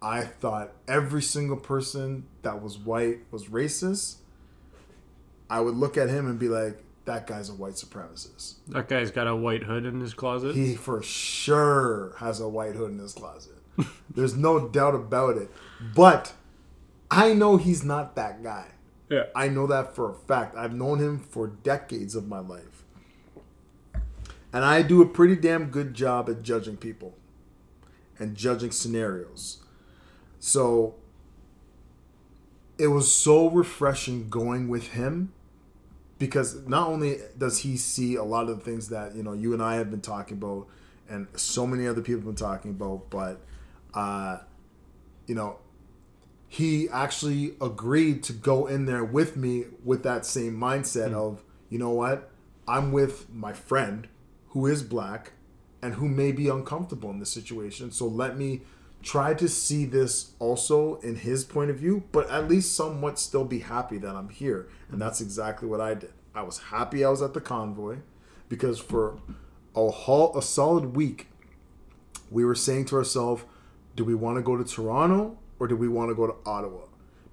I 0.00 0.22
thought 0.22 0.72
every 0.86 1.22
single 1.22 1.56
person 1.56 2.26
that 2.42 2.62
was 2.62 2.78
white 2.78 3.20
was 3.30 3.46
racist, 3.46 4.16
I 5.52 5.60
would 5.60 5.74
look 5.74 5.98
at 5.98 6.08
him 6.08 6.26
and 6.26 6.38
be 6.38 6.48
like, 6.48 6.82
that 7.04 7.26
guy's 7.26 7.50
a 7.50 7.52
white 7.52 7.74
supremacist. 7.74 8.54
that 8.68 8.88
guy's 8.88 9.10
got 9.10 9.26
a 9.26 9.36
white 9.36 9.64
hood 9.64 9.84
in 9.84 10.00
his 10.00 10.14
closet. 10.14 10.54
He 10.56 10.74
for 10.74 11.02
sure 11.02 12.14
has 12.20 12.40
a 12.40 12.48
white 12.48 12.74
hood 12.74 12.90
in 12.90 12.98
his 12.98 13.12
closet. 13.12 13.58
There's 14.10 14.34
no 14.34 14.66
doubt 14.66 14.94
about 14.94 15.36
it. 15.36 15.50
But 15.94 16.32
I 17.10 17.34
know 17.34 17.58
he's 17.58 17.84
not 17.84 18.16
that 18.16 18.42
guy. 18.42 18.68
yeah. 19.10 19.24
I 19.36 19.48
know 19.48 19.66
that 19.66 19.94
for 19.94 20.10
a 20.10 20.14
fact. 20.14 20.56
I've 20.56 20.72
known 20.72 21.00
him 21.00 21.18
for 21.18 21.48
decades 21.48 22.14
of 22.14 22.26
my 22.26 22.38
life. 22.38 22.84
And 24.54 24.64
I 24.64 24.80
do 24.80 25.02
a 25.02 25.06
pretty 25.06 25.36
damn 25.36 25.66
good 25.66 25.92
job 25.92 26.30
at 26.30 26.42
judging 26.42 26.78
people 26.78 27.14
and 28.18 28.34
judging 28.34 28.70
scenarios. 28.70 29.62
So 30.40 30.94
it 32.78 32.86
was 32.86 33.12
so 33.14 33.50
refreshing 33.50 34.30
going 34.30 34.68
with 34.68 34.92
him 34.92 35.34
because 36.22 36.64
not 36.68 36.86
only 36.86 37.18
does 37.36 37.58
he 37.58 37.76
see 37.76 38.14
a 38.14 38.22
lot 38.22 38.48
of 38.48 38.56
the 38.60 38.64
things 38.64 38.90
that, 38.90 39.12
you 39.16 39.24
know, 39.24 39.32
you 39.32 39.54
and 39.54 39.60
I 39.60 39.74
have 39.74 39.90
been 39.90 40.00
talking 40.00 40.36
about 40.36 40.68
and 41.08 41.26
so 41.34 41.66
many 41.66 41.84
other 41.88 42.00
people 42.00 42.20
have 42.20 42.26
been 42.26 42.36
talking 42.36 42.70
about, 42.70 43.10
but 43.10 43.40
uh 43.92 44.38
you 45.26 45.34
know, 45.34 45.58
he 46.46 46.88
actually 46.90 47.54
agreed 47.60 48.22
to 48.22 48.32
go 48.32 48.68
in 48.68 48.86
there 48.86 49.02
with 49.02 49.36
me 49.36 49.64
with 49.82 50.04
that 50.04 50.24
same 50.24 50.56
mindset 50.56 51.12
of, 51.12 51.42
you 51.68 51.78
know 51.80 51.90
what, 51.90 52.30
I'm 52.68 52.92
with 52.92 53.28
my 53.34 53.52
friend 53.52 54.06
who 54.50 54.68
is 54.68 54.84
black 54.84 55.32
and 55.82 55.94
who 55.94 56.06
may 56.06 56.30
be 56.30 56.46
uncomfortable 56.46 57.10
in 57.10 57.18
this 57.18 57.32
situation. 57.32 57.90
So 57.90 58.06
let 58.06 58.38
me 58.38 58.60
try 59.02 59.34
to 59.34 59.48
see 59.48 59.84
this 59.84 60.32
also 60.38 60.96
in 60.96 61.16
his 61.16 61.44
point 61.44 61.70
of 61.70 61.76
view, 61.76 62.04
but 62.12 62.30
at 62.30 62.48
least 62.48 62.74
somewhat 62.74 63.18
still 63.18 63.44
be 63.44 63.60
happy 63.60 63.98
that 63.98 64.14
I'm 64.14 64.28
here. 64.28 64.68
And 64.90 65.00
that's 65.00 65.20
exactly 65.20 65.68
what 65.68 65.80
I 65.80 65.94
did. 65.94 66.12
I 66.34 66.42
was 66.42 66.58
happy 66.58 67.04
I 67.04 67.10
was 67.10 67.20
at 67.20 67.34
the 67.34 67.40
convoy 67.40 67.98
because 68.48 68.78
for 68.78 69.18
a 69.74 69.90
whole, 69.90 70.36
a 70.36 70.42
solid 70.42 70.96
week, 70.96 71.28
we 72.30 72.44
were 72.44 72.54
saying 72.54 72.86
to 72.86 72.96
ourselves, 72.96 73.44
do 73.96 74.04
we 74.04 74.14
want 74.14 74.36
to 74.36 74.42
go 74.42 74.56
to 74.56 74.64
Toronto 74.64 75.36
or 75.58 75.66
do 75.66 75.76
we 75.76 75.88
want 75.88 76.10
to 76.10 76.14
go 76.14 76.26
to 76.26 76.34
Ottawa? 76.46 76.86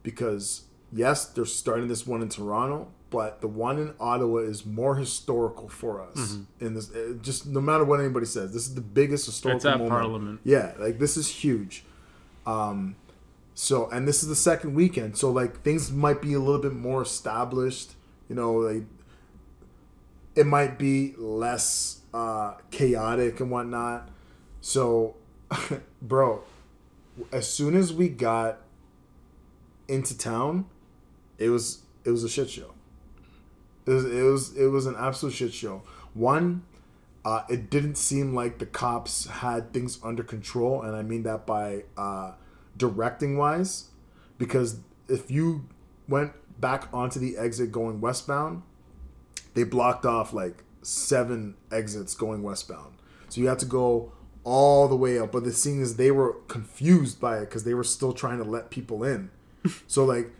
Because 0.03 0.63
yes, 0.91 1.25
they're 1.25 1.45
starting 1.45 1.88
this 1.88 2.05
one 2.05 2.21
in 2.21 2.29
Toronto, 2.29 2.91
but 3.09 3.41
the 3.41 3.47
one 3.47 3.79
in 3.79 3.93
Ottawa 3.99 4.39
is 4.39 4.65
more 4.65 4.95
historical 4.95 5.67
for 5.67 6.01
us. 6.01 6.37
In 6.59 6.75
this, 6.75 6.91
uh, 6.91 7.13
just 7.21 7.47
no 7.47 7.59
matter 7.61 7.83
what 7.83 7.99
anybody 7.99 8.25
says, 8.25 8.53
this 8.53 8.67
is 8.67 8.75
the 8.75 8.81
biggest 8.81 9.25
historical 9.25 9.57
It's 9.57 9.65
at 9.65 9.73
moment. 9.79 9.89
Parliament. 9.89 10.39
Yeah, 10.43 10.73
like 10.77 10.99
this 10.99 11.17
is 11.17 11.27
huge. 11.27 11.83
Um, 12.45 12.95
so 13.53 13.89
and 13.89 14.07
this 14.07 14.23
is 14.23 14.29
the 14.29 14.35
second 14.35 14.73
weekend, 14.75 15.17
so 15.17 15.31
like 15.31 15.61
things 15.61 15.91
might 15.91 16.21
be 16.21 16.33
a 16.33 16.39
little 16.39 16.61
bit 16.61 16.73
more 16.73 17.01
established. 17.01 17.93
You 18.27 18.35
know, 18.35 18.53
like 18.53 18.83
it 20.35 20.45
might 20.45 20.77
be 20.77 21.13
less 21.17 22.01
uh, 22.13 22.53
chaotic 22.72 23.39
and 23.39 23.51
whatnot. 23.51 24.09
So, 24.61 25.15
bro, 26.01 26.43
as 27.31 27.51
soon 27.51 27.75
as 27.75 27.91
we 27.91 28.09
got 28.09 28.59
into 29.87 30.17
town, 30.17 30.65
it 31.37 31.50
was 31.50 31.79
it 32.05 32.11
was 32.11 32.24
a 32.24 32.29
shit 32.29 32.50
show. 32.50 32.74
It 33.85 33.92
was 33.92 34.05
it 34.05 34.24
was 34.24 34.57
it 34.57 34.68
was 34.68 34.85
an 34.85 34.96
absolute 34.98 35.33
shit 35.33 35.53
show. 35.53 35.83
One, 36.13 36.63
uh, 37.25 37.44
it 37.50 37.70
didn't 37.70 37.96
seem 37.96 38.33
like 38.33 38.59
the 38.59 38.65
cops 38.65 39.27
had 39.27 39.74
things 39.74 40.00
under 40.03 40.24
control, 40.24 40.81
and 40.81 40.96
I 40.96 41.01
mean 41.01 41.24
that 41.24 41.46
by 41.46 41.83
uh, 41.98 42.33
directing 42.77 43.37
wise, 43.37 43.89
because 44.37 44.79
if 45.07 45.29
you 45.31 45.68
went 46.07 46.33
back 46.59 46.87
onto 46.94 47.20
the 47.20 47.37
exit 47.37 47.72
going 47.72 48.01
westbound, 48.01 48.63
they 49.53 49.63
blocked 49.63 50.05
off 50.05 50.33
like 50.33 50.63
seven 50.81 51.55
exits 51.72 52.15
going 52.15 52.44
westbound. 52.44 52.96
So 53.29 53.42
you 53.42 53.48
had 53.48 53.59
to 53.59 53.65
go 53.65 54.13
all 54.44 54.87
the 54.87 54.96
way 54.96 55.20
up. 55.20 55.31
But 55.31 55.44
the 55.44 55.51
thing 55.51 55.81
is, 55.81 55.98
they 55.98 56.11
were 56.11 56.33
confused 56.48 57.20
by 57.20 57.37
it 57.37 57.42
because 57.42 57.63
they 57.63 57.74
were 57.74 57.83
still 57.83 58.13
trying 58.13 58.37
to 58.39 58.44
let 58.44 58.70
people 58.70 59.03
in. 59.03 59.29
so 59.87 60.05
like, 60.05 60.31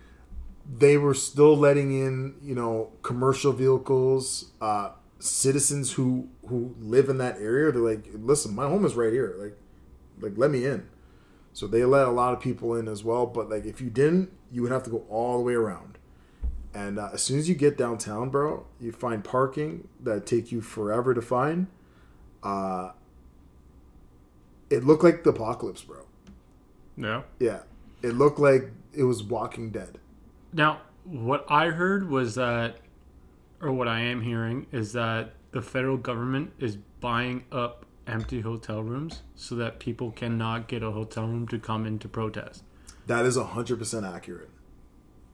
they 0.78 0.98
were 0.98 1.14
still 1.14 1.58
letting 1.58 1.92
in, 1.92 2.36
you 2.42 2.54
know, 2.54 2.92
commercial 3.02 3.52
vehicles, 3.52 4.52
uh, 4.62 4.92
citizens 5.20 5.94
who 5.94 6.30
who 6.48 6.76
live 6.80 7.10
in 7.10 7.18
that 7.18 7.38
area. 7.40 7.72
They're 7.72 7.82
like, 7.82 8.06
listen, 8.14 8.54
my 8.54 8.68
home 8.68 8.86
is 8.86 8.96
right 8.96 9.12
here. 9.12 9.36
Like, 9.38 9.58
like 10.22 10.34
let 10.38 10.52
me 10.52 10.66
in. 10.66 10.88
So 11.54 11.68
they 11.68 11.84
let 11.84 12.08
a 12.08 12.12
lot 12.12 12.34
of 12.34 12.40
people 12.40 12.76
in 12.76 12.88
as 12.88 13.04
well. 13.04 13.26
But 13.26 13.50
like, 13.50 13.66
if 13.66 13.82
you 13.82 13.90
didn't, 13.90 14.32
you 14.52 14.62
would 14.62 14.72
have 14.72 14.84
to 14.84 14.90
go 14.90 15.06
all 15.10 15.38
the 15.38 15.44
way 15.44 15.54
around. 15.54 15.98
And 16.74 17.00
uh, 17.00 17.10
as 17.14 17.24
soon 17.24 17.40
as 17.40 17.50
you 17.50 17.56
get 17.56 17.78
downtown, 17.78 18.30
bro, 18.30 18.66
you 18.80 18.92
find 18.92 19.24
parking 19.24 19.88
that 20.02 20.28
take 20.28 20.52
you 20.52 20.62
forever 20.62 21.14
to 21.16 21.22
find. 21.22 21.68
Uh, 22.44 22.92
it 24.70 24.84
looked 24.84 25.04
like 25.04 25.24
the 25.24 25.32
apocalypse, 25.32 25.82
bro. 25.82 26.06
Yeah. 26.96 27.24
Yeah, 27.40 27.62
it 28.04 28.14
looked 28.14 28.40
like 28.40 28.72
it 28.94 29.04
was 29.04 29.24
Walking 29.24 29.72
Dead. 29.72 29.98
Now, 30.54 30.82
what 31.04 31.46
I 31.50 31.68
heard 31.68 32.10
was 32.10 32.36
that, 32.36 32.78
or 33.62 33.72
what 33.72 33.88
I 33.88 34.00
am 34.02 34.22
hearing, 34.22 34.68
is 34.72 34.94
that 34.94 35.34
the 35.52 35.62
federal 35.62 35.98
government 35.98 36.54
is 36.60 36.78
buying 37.00 37.44
up 37.52 37.86
empty 38.08 38.42
hotel 38.42 38.82
rooms 38.84 39.22
so 39.36 39.56
that 39.56 39.80
people 39.80 40.12
cannot 40.12 40.68
get 40.68 40.82
a 40.84 40.92
hotel 40.92 41.28
room 41.28 41.48
to 41.48 41.60
come 41.60 41.86
in 41.86 42.00
to 42.00 42.08
protest. 42.08 42.64
That 43.08 43.26
is 43.26 43.38
hundred 43.38 43.80
percent 43.80 44.06
accurate. 44.06 44.50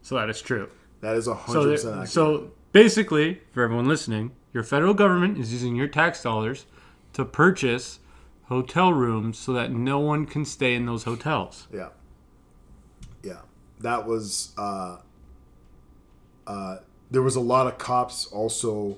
So 0.01 0.15
that 0.15 0.29
is 0.29 0.41
true. 0.41 0.69
That 1.01 1.15
is 1.15 1.25
So, 1.25 1.33
hundred 1.33 1.71
percent 1.71 1.83
there- 1.95 2.03
accurate. 2.03 2.09
so 2.09 2.51
basically, 2.71 3.41
for 3.51 3.63
everyone 3.63 3.85
listening, 3.87 4.31
your 4.53 4.63
federal 4.63 4.93
government 4.93 5.37
is 5.37 5.51
using 5.51 5.75
your 5.75 5.87
tax 5.87 6.21
dollars 6.23 6.65
to 7.13 7.25
purchase 7.25 7.99
hotel 8.43 8.93
rooms 8.93 9.37
so 9.37 9.51
that 9.53 9.71
no 9.71 9.99
one 9.99 10.25
can 10.25 10.45
stay 10.45 10.75
in 10.75 10.85
those 10.85 11.03
hotels. 11.03 11.67
Yeah. 11.73 11.89
Yeah. 13.23 13.39
That 13.79 14.05
was 14.05 14.53
uh 14.57 14.97
uh 16.47 16.77
there 17.11 17.21
was 17.21 17.35
a 17.35 17.39
lot 17.41 17.67
of 17.67 17.77
cops 17.77 18.25
also 18.27 18.97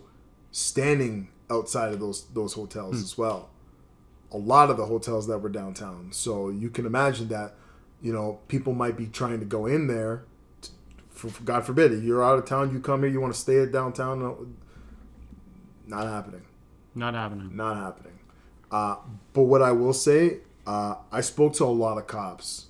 standing 0.51 1.27
outside 1.49 1.93
of 1.93 1.99
those 1.99 2.25
those 2.33 2.53
hotels 2.53 3.01
as 3.01 3.17
well. 3.17 3.49
A 4.31 4.37
lot 4.37 4.69
of 4.69 4.77
the 4.77 4.85
hotels 4.85 5.27
that 5.27 5.37
were 5.39 5.49
downtown. 5.49 6.09
So 6.11 6.49
you 6.49 6.69
can 6.69 6.85
imagine 6.85 7.29
that, 7.29 7.53
you 8.01 8.11
know, 8.11 8.39
people 8.49 8.73
might 8.73 8.97
be 8.97 9.07
trying 9.07 9.39
to 9.39 9.45
go 9.45 9.65
in 9.65 9.87
there 9.87 10.23
t- 10.61 10.71
for, 11.09 11.29
for 11.29 11.43
God 11.43 11.65
forbid, 11.65 11.93
if 11.93 12.03
you're 12.03 12.23
out 12.23 12.37
of 12.37 12.45
town, 12.45 12.73
you 12.73 12.79
come 12.79 13.03
here, 13.03 13.09
you 13.11 13.21
want 13.21 13.33
to 13.33 13.39
stay 13.39 13.59
at 13.61 13.71
downtown, 13.71 14.55
not 15.85 16.05
happening 16.05 16.41
Not 16.95 17.13
happening. 17.13 17.55
not 17.55 17.77
happening. 17.77 18.19
Uh, 18.69 18.97
but 19.33 19.43
what 19.43 19.61
I 19.61 19.71
will 19.71 19.93
say, 19.93 20.39
uh, 20.65 20.95
I 21.11 21.21
spoke 21.21 21.53
to 21.53 21.63
a 21.63 21.67
lot 21.85 21.97
of 21.97 22.07
cops. 22.07 22.65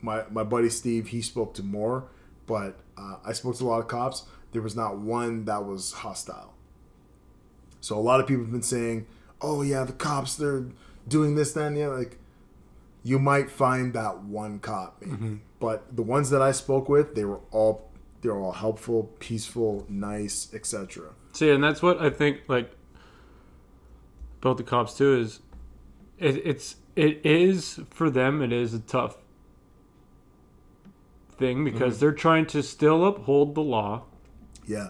My 0.00 0.24
my 0.30 0.42
buddy 0.44 0.70
Steve, 0.70 1.08
he 1.08 1.20
spoke 1.22 1.52
to 1.54 1.62
more, 1.62 2.04
but 2.46 2.78
uh, 2.96 3.16
I 3.24 3.32
spoke 3.32 3.56
to 3.58 3.64
a 3.64 3.66
lot 3.66 3.80
of 3.80 3.88
cops. 3.88 4.24
There 4.52 4.62
was 4.62 4.76
not 4.76 4.98
one 4.98 5.44
that 5.46 5.64
was 5.64 5.92
hostile. 5.92 6.54
So 7.80 7.98
a 7.98 8.00
lot 8.00 8.20
of 8.20 8.26
people 8.26 8.44
have 8.44 8.52
been 8.52 8.62
saying, 8.62 9.06
"Oh 9.40 9.62
yeah, 9.62 9.84
the 9.84 9.92
cops 9.92 10.36
they're 10.36 10.66
doing 11.08 11.34
this, 11.34 11.52
that, 11.52 11.66
and 11.66 11.76
the 11.76 11.84
other." 11.84 11.98
Like, 11.98 12.18
you 13.02 13.18
might 13.18 13.50
find 13.50 13.92
that 13.94 14.22
one 14.22 14.58
cop, 14.60 15.02
maybe, 15.02 15.40
but 15.58 15.96
the 15.96 16.02
ones 16.02 16.30
that 16.30 16.42
I 16.42 16.52
spoke 16.52 16.88
with, 16.88 17.14
they 17.14 17.24
were 17.24 17.40
all 17.50 17.90
they 18.20 18.28
were 18.28 18.40
all 18.40 18.52
helpful, 18.52 19.10
peaceful, 19.18 19.84
nice, 19.88 20.48
etc. 20.54 21.10
See, 21.32 21.50
and 21.50 21.62
that's 21.62 21.82
what 21.82 22.00
I 22.00 22.10
think 22.10 22.42
like 22.46 22.70
about 24.40 24.56
the 24.56 24.62
cops 24.62 24.94
too 24.94 25.18
is 25.18 25.40
it, 26.18 26.36
it's 26.44 26.76
it 26.94 27.24
is 27.24 27.80
for 27.90 28.10
them 28.10 28.42
it 28.42 28.52
is 28.52 28.74
a 28.74 28.80
tough 28.80 29.16
thing 31.42 31.64
because 31.64 31.94
mm-hmm. 31.94 32.00
they're 32.00 32.12
trying 32.26 32.46
to 32.46 32.62
still 32.62 33.04
uphold 33.04 33.54
the 33.54 33.60
law 33.60 34.04
Yeah, 34.66 34.88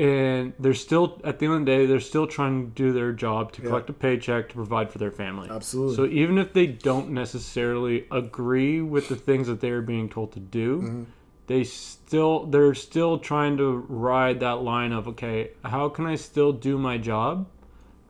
and 0.00 0.54
they're 0.58 0.72
still 0.72 1.20
at 1.24 1.38
the 1.38 1.46
end 1.46 1.54
of 1.54 1.60
the 1.60 1.66
day 1.66 1.86
they're 1.86 2.00
still 2.00 2.26
trying 2.26 2.54
to 2.64 2.70
do 2.74 2.92
their 2.92 3.12
job 3.12 3.52
to 3.52 3.62
Yeah. 3.62 3.68
collect 3.68 3.90
a 3.90 3.92
paycheck 3.92 4.48
to 4.48 4.54
provide 4.54 4.90
for 4.90 4.98
their 4.98 5.10
family. 5.10 5.48
Absolutely. 5.50 5.96
So 5.96 6.06
even 6.06 6.38
if 6.38 6.54
they 6.54 6.66
don't 6.66 7.10
necessarily 7.10 8.06
agree 8.10 8.80
with 8.80 9.08
the 9.08 9.16
things 9.16 9.46
that 9.46 9.60
they're 9.60 9.82
being 9.82 10.08
told 10.08 10.32
to 10.32 10.40
do, 10.40 10.78
mm-hmm. 10.78 11.02
they 11.48 11.64
still 11.64 12.46
they're 12.46 12.74
still 12.74 13.18
trying 13.18 13.58
to 13.58 13.84
ride 13.88 14.40
that 14.40 14.62
line 14.62 14.92
of 14.92 15.06
okay, 15.08 15.50
how 15.64 15.90
can 15.90 16.06
I 16.06 16.16
still 16.16 16.52
do 16.52 16.78
my 16.78 16.96
job, 16.96 17.46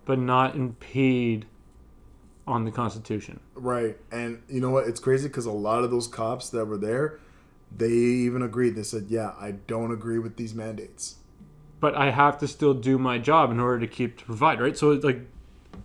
but 0.05 0.19
not 0.19 0.55
impede 0.55 1.47
on 2.47 2.65
the 2.65 2.71
Constitution? 2.71 3.41
Right. 3.55 3.97
And 4.13 4.43
you 4.49 4.61
know 4.61 4.71
what? 4.71 4.87
It's 4.87 5.01
crazy 5.01 5.29
because 5.29 5.47
a 5.47 5.53
lot 5.53 5.83
of 5.83 5.91
those 5.91 6.07
cops 6.07 6.51
that 6.51 6.67
were 6.67 6.79
there, 6.79 7.19
they 7.77 7.89
even 7.89 8.43
agreed. 8.43 8.75
They 8.75 8.83
said, 8.83 9.07
"Yeah, 9.09 9.35
I 9.41 9.53
don't 9.53 9.93
agree 9.93 10.19
with 10.19 10.37
these 10.37 10.55
mandates." 10.55 11.17
But 11.81 11.95
I 11.95 12.11
have 12.11 12.39
to 12.39 12.49
still 12.49 12.75
do 12.75 12.99
my 12.99 13.19
job 13.19 13.51
in 13.51 13.59
order 13.59 13.81
to 13.81 13.87
keep 13.87 14.19
to 14.19 14.25
provide, 14.25 14.61
right? 14.61 14.77
So 14.77 14.91
it's 14.91 15.05
like 15.05 15.21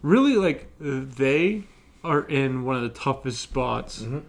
really 0.02 0.36
like 0.36 0.70
they 0.80 1.64
are 2.04 2.24
in 2.24 2.64
one 2.64 2.76
of 2.76 2.82
the 2.82 2.90
toughest 2.90 3.42
spots 3.42 4.02
mm-hmm. 4.02 4.20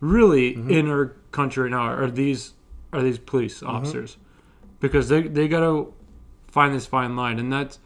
really 0.00 0.54
mm-hmm. 0.54 0.70
in 0.70 0.88
our 0.88 1.16
country 1.30 1.64
right 1.64 1.70
now. 1.70 1.86
Are 1.86 2.10
these 2.10 2.54
are 2.92 3.02
these 3.02 3.18
police 3.18 3.58
mm-hmm. 3.58 3.68
officers? 3.68 4.16
Because 4.80 5.08
they 5.08 5.22
they 5.22 5.48
got 5.48 5.60
to 5.60 5.92
find 6.50 6.74
this 6.74 6.86
fine 6.86 7.16
line 7.16 7.38
and 7.38 7.52
that's 7.52 7.78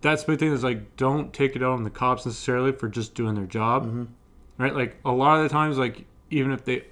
that's 0.00 0.24
the 0.24 0.36
thing 0.36 0.52
is 0.52 0.64
like 0.64 0.96
don't 0.96 1.32
take 1.32 1.54
it 1.54 1.62
out 1.62 1.72
on 1.72 1.84
the 1.84 1.90
cops 1.90 2.26
necessarily 2.26 2.72
for 2.72 2.88
just 2.88 3.14
doing 3.14 3.36
their 3.36 3.46
job 3.46 4.08
right? 4.58 4.74
Like 4.74 4.96
a 5.04 5.12
lot 5.12 5.38
of 5.38 5.42
the 5.42 5.48
times 5.48 5.78
like 5.78 6.04
even 6.30 6.52
if 6.52 6.64
they 6.64 6.84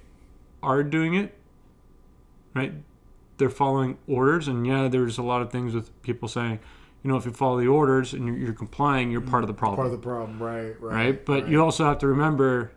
are 0.63 0.83
doing 0.83 1.13
it 1.13 1.37
right 2.53 2.73
they're 3.37 3.49
following 3.49 3.97
orders 4.07 4.47
and 4.47 4.67
yeah 4.67 4.87
there's 4.87 5.17
a 5.17 5.23
lot 5.23 5.41
of 5.41 5.51
things 5.51 5.73
with 5.73 6.01
people 6.03 6.27
saying 6.27 6.59
you 7.03 7.09
know 7.09 7.17
if 7.17 7.25
you 7.25 7.31
follow 7.31 7.59
the 7.59 7.67
orders 7.67 8.13
and 8.13 8.27
you're, 8.27 8.37
you're 8.37 8.53
complying 8.53 9.11
you're 9.11 9.21
part 9.21 9.43
of 9.43 9.47
the 9.47 9.53
problem 9.53 9.77
Part 9.77 9.87
of 9.87 9.91
the 9.91 9.97
problem, 9.97 10.41
right? 10.41 10.79
Right. 10.79 10.95
right? 10.95 11.25
But 11.25 11.47
you 11.47 11.63
also 11.63 11.85
have 11.85 11.97
to 11.99 12.07
remember 12.07 12.71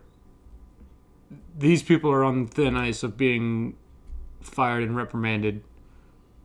these 1.57 1.83
people 1.83 2.11
are 2.11 2.23
on 2.23 2.47
thin 2.47 2.75
ice 2.75 3.03
of 3.03 3.17
being 3.17 3.75
fired 4.41 4.83
and 4.83 4.95
reprimanded 4.95 5.63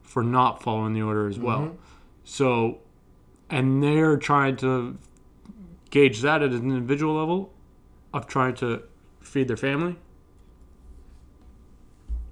for 0.02 0.22
not 0.22 0.62
following 0.62 0.92
the 0.92 1.02
order 1.02 1.28
as 1.28 1.36
mm-hmm. 1.36 1.46
well. 1.46 1.76
So, 2.24 2.78
and 3.48 3.82
they're 3.82 4.16
trying 4.16 4.56
to 4.56 4.98
gauge 5.90 6.20
that 6.22 6.42
at 6.42 6.50
an 6.50 6.70
individual 6.70 7.14
level 7.14 7.52
of 8.12 8.26
trying 8.26 8.54
to 8.56 8.82
feed 9.20 9.48
their 9.48 9.56
family 9.56 9.96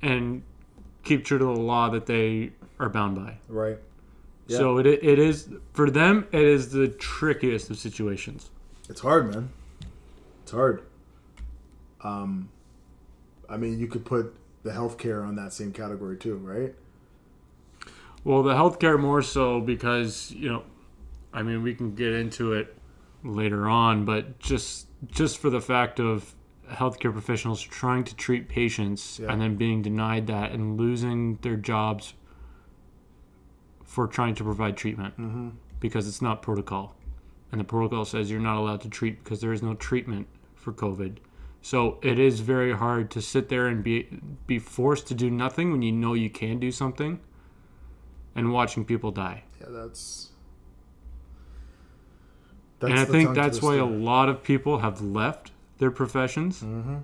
and 0.02 0.42
keep 1.02 1.24
true 1.24 1.38
to 1.38 1.44
the 1.44 1.50
law 1.50 1.88
that 1.90 2.06
they 2.06 2.52
are 2.78 2.88
bound 2.88 3.16
by. 3.16 3.38
right. 3.48 3.78
Yeah. 4.46 4.56
So 4.56 4.78
it, 4.78 4.86
it 4.86 5.18
is 5.18 5.46
for 5.74 5.90
them. 5.90 6.26
It 6.32 6.40
is 6.40 6.72
the 6.72 6.88
trickiest 6.88 7.68
of 7.68 7.76
situations. 7.76 8.50
It's 8.88 9.00
hard, 9.02 9.30
man. 9.30 9.50
It's 10.42 10.52
hard. 10.52 10.84
Um, 12.02 12.48
I 13.46 13.58
mean, 13.58 13.78
you 13.78 13.88
could 13.88 14.06
put 14.06 14.34
the 14.62 14.70
healthcare 14.70 15.26
on 15.26 15.36
that 15.36 15.52
same 15.52 15.72
category 15.72 16.16
too, 16.16 16.36
right? 16.36 16.74
Well, 18.24 18.42
the 18.42 18.54
healthcare 18.54 18.98
more 18.98 19.20
so 19.20 19.60
because 19.60 20.30
you 20.30 20.48
know, 20.48 20.62
I 21.32 21.42
mean, 21.42 21.62
we 21.62 21.74
can 21.74 21.94
get 21.94 22.14
into 22.14 22.54
it 22.54 22.74
later 23.22 23.68
on, 23.68 24.06
but 24.06 24.38
just 24.38 24.86
just 25.08 25.38
for 25.38 25.50
the 25.50 25.60
fact 25.60 26.00
of 26.00 26.34
healthcare 26.70 27.12
professionals 27.12 27.62
trying 27.62 28.04
to 28.04 28.14
treat 28.14 28.48
patients 28.48 29.18
Yeah. 29.18 29.32
and 29.32 29.40
then 29.40 29.56
being 29.56 29.82
denied 29.82 30.26
that 30.28 30.52
and 30.52 30.78
losing 30.78 31.36
their 31.42 31.56
jobs 31.56 32.14
for 33.84 34.06
trying 34.06 34.34
to 34.36 34.44
provide 34.44 34.76
treatment 34.76 35.14
because 35.80 36.06
it's 36.06 36.20
not 36.20 36.42
protocol, 36.42 36.94
and 37.50 37.60
the 37.60 37.64
protocol 37.64 38.04
says 38.04 38.30
you're 38.30 38.40
not 38.40 38.56
allowed 38.58 38.80
to 38.82 38.88
treat 38.88 39.22
because 39.24 39.40
there 39.40 39.52
is 39.52 39.62
no 39.62 39.74
treatment 39.74 40.26
for 40.54 40.72
COVID. 40.72 41.16
So 41.62 41.98
it 42.02 42.18
is 42.18 42.40
very 42.40 42.72
hard 42.72 43.10
to 43.12 43.22
sit 43.22 43.48
there 43.48 43.66
and 43.66 43.82
be 43.82 44.08
be 44.46 44.58
forced 44.58 45.06
to 45.08 45.14
do 45.14 45.30
nothing 45.30 45.72
when 45.72 45.82
you 45.82 45.92
know 45.92 46.14
you 46.14 46.30
can 46.30 46.58
do 46.58 46.70
something 46.70 47.18
and 48.34 48.52
watching 48.52 48.84
people 48.84 49.10
die. 49.10 49.44
Yeah, 49.60 49.68
that's. 49.70 50.30
and 52.80 52.94
I 52.94 53.04
think 53.04 53.34
that's 53.34 53.60
why 53.60 53.76
a 53.76 53.84
lot 53.84 54.28
of 54.28 54.42
people 54.42 54.78
have 54.78 55.00
left 55.00 55.50
their 55.78 55.90
professions. 55.90 56.62
Mm-hmm. 56.62 56.96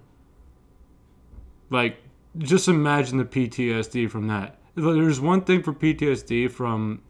Like, 1.71 1.99
just 2.39 2.69
imagine 2.69 3.19
the 3.19 3.25
PTSD 3.25 4.11
from 4.11 4.29
that. 4.29 4.59
There's 4.75 5.21
one 5.21 5.43
thing 5.43 5.63
for 5.63 5.73
PTSD 5.73 6.51
from 6.51 7.01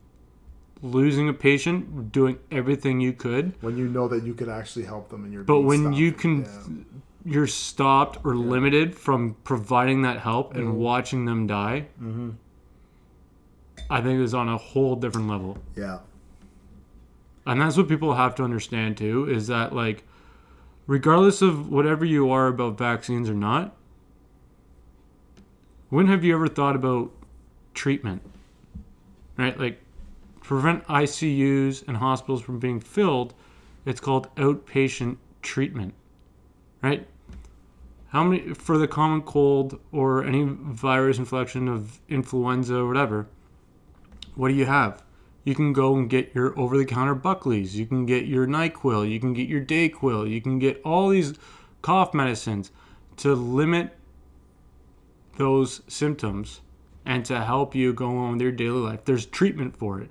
losing 0.82 1.28
a 1.28 1.32
patient, 1.32 2.12
doing 2.12 2.38
everything 2.50 3.00
you 3.00 3.12
could, 3.14 3.54
when 3.62 3.78
you 3.78 3.88
know 3.88 4.06
that 4.08 4.22
you 4.22 4.34
could 4.34 4.48
actually 4.50 4.84
help 4.84 5.08
them 5.08 5.24
and 5.24 5.32
you're. 5.32 5.42
but 5.44 5.60
when 5.62 5.80
stopped. 5.80 5.96
you 5.96 6.12
can, 6.12 6.42
Yeah. 6.42 7.32
you're 7.32 7.46
stopped 7.46 8.18
or 8.24 8.34
limited 8.36 8.94
from 8.94 9.34
providing 9.44 10.02
that 10.02 10.18
help 10.20 10.50
Mm-hmm. 10.50 10.58
and 10.60 10.76
watching 10.78 11.24
them 11.24 11.46
die. 11.46 11.86
I 13.90 14.00
think 14.02 14.20
is 14.20 14.34
on 14.34 14.48
a 14.48 14.56
whole 14.58 14.96
different 14.96 15.28
level. 15.28 15.56
yeah, 15.76 15.98
and 17.46 17.60
that's 17.60 17.76
what 17.76 17.88
people 17.88 18.14
have 18.14 18.34
to 18.36 18.42
understand 18.44 18.96
too 18.98 19.28
is 19.30 19.46
that 19.48 19.74
like 19.74 20.04
regardless 20.86 21.42
of 21.42 21.70
whatever 21.70 22.04
you 22.04 22.30
are 22.30 22.48
about 22.48 22.76
vaccines 22.76 23.28
or 23.28 23.34
not 23.34 23.76
when 25.94 26.08
have 26.08 26.24
you 26.24 26.34
ever 26.34 26.48
thought 26.48 26.74
about 26.74 27.12
treatment? 27.72 28.20
Right? 29.36 29.56
Like 29.56 29.80
prevent 30.42 30.84
icus 30.88 31.86
and 31.86 31.98
hospitals 31.98 32.42
from 32.42 32.58
being 32.58 32.80
filled 32.80 33.32
it's 33.86 34.00
called 34.00 34.34
outpatient 34.34 35.18
treatment. 35.40 35.94
Right? 36.82 37.06
How 38.08 38.24
many 38.24 38.54
for 38.54 38.76
the 38.76 38.88
common 38.88 39.22
cold 39.22 39.78
or 39.92 40.24
any 40.24 40.42
virus 40.44 41.18
infection 41.18 41.68
of 41.68 42.00
influenza 42.08 42.74
or 42.74 42.88
whatever 42.88 43.28
what 44.34 44.48
do 44.48 44.54
you 44.54 44.66
have 44.66 45.03
you 45.44 45.54
can 45.54 45.72
go 45.72 45.94
and 45.96 46.08
get 46.08 46.34
your 46.34 46.58
over 46.58 46.76
the 46.76 46.84
counter 46.84 47.14
Buckley's. 47.14 47.76
You 47.78 47.86
can 47.86 48.06
get 48.06 48.24
your 48.24 48.46
NyQuil. 48.46 49.08
You 49.10 49.20
can 49.20 49.34
get 49.34 49.46
your 49.48 49.60
Dayquil. 49.62 50.28
You 50.30 50.40
can 50.40 50.58
get 50.58 50.80
all 50.84 51.10
these 51.10 51.34
cough 51.82 52.14
medicines 52.14 52.70
to 53.18 53.34
limit 53.34 53.96
those 55.36 55.82
symptoms 55.86 56.60
and 57.04 57.24
to 57.26 57.44
help 57.44 57.74
you 57.74 57.92
go 57.92 58.16
on 58.16 58.32
with 58.32 58.40
your 58.40 58.52
daily 58.52 58.78
life. 58.80 59.04
There's 59.04 59.26
treatment 59.26 59.76
for 59.76 60.00
it. 60.00 60.10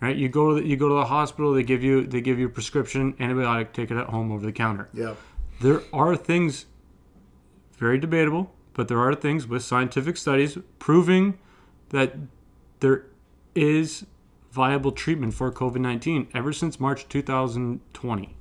Right? 0.00 0.16
You 0.16 0.28
go 0.28 0.54
to 0.56 0.60
the, 0.62 0.66
you 0.66 0.76
go 0.76 0.88
to 0.88 0.94
the 0.94 1.04
hospital, 1.04 1.52
they 1.52 1.62
give 1.62 1.84
you 1.84 2.04
they 2.06 2.20
give 2.20 2.38
you 2.38 2.46
a 2.46 2.50
prescription 2.50 3.12
antibiotic, 3.14 3.72
take 3.72 3.90
it 3.90 3.96
at 3.96 4.08
home 4.08 4.32
over 4.32 4.44
the 4.44 4.52
counter. 4.52 4.88
yeah, 4.92 5.14
There 5.60 5.82
are 5.92 6.16
things 6.16 6.66
very 7.76 7.98
debatable, 7.98 8.52
but 8.72 8.88
there 8.88 8.98
are 8.98 9.14
things 9.14 9.46
with 9.46 9.62
scientific 9.62 10.16
studies 10.16 10.58
proving 10.80 11.38
that 11.90 12.16
there 12.80 13.04
is 13.54 14.04
viable 14.52 14.92
treatment 14.92 15.34
for 15.34 15.50
COVID 15.50 15.78
19 15.80 16.28
ever 16.34 16.52
since 16.52 16.78
March 16.78 17.08
2020, 17.08 18.36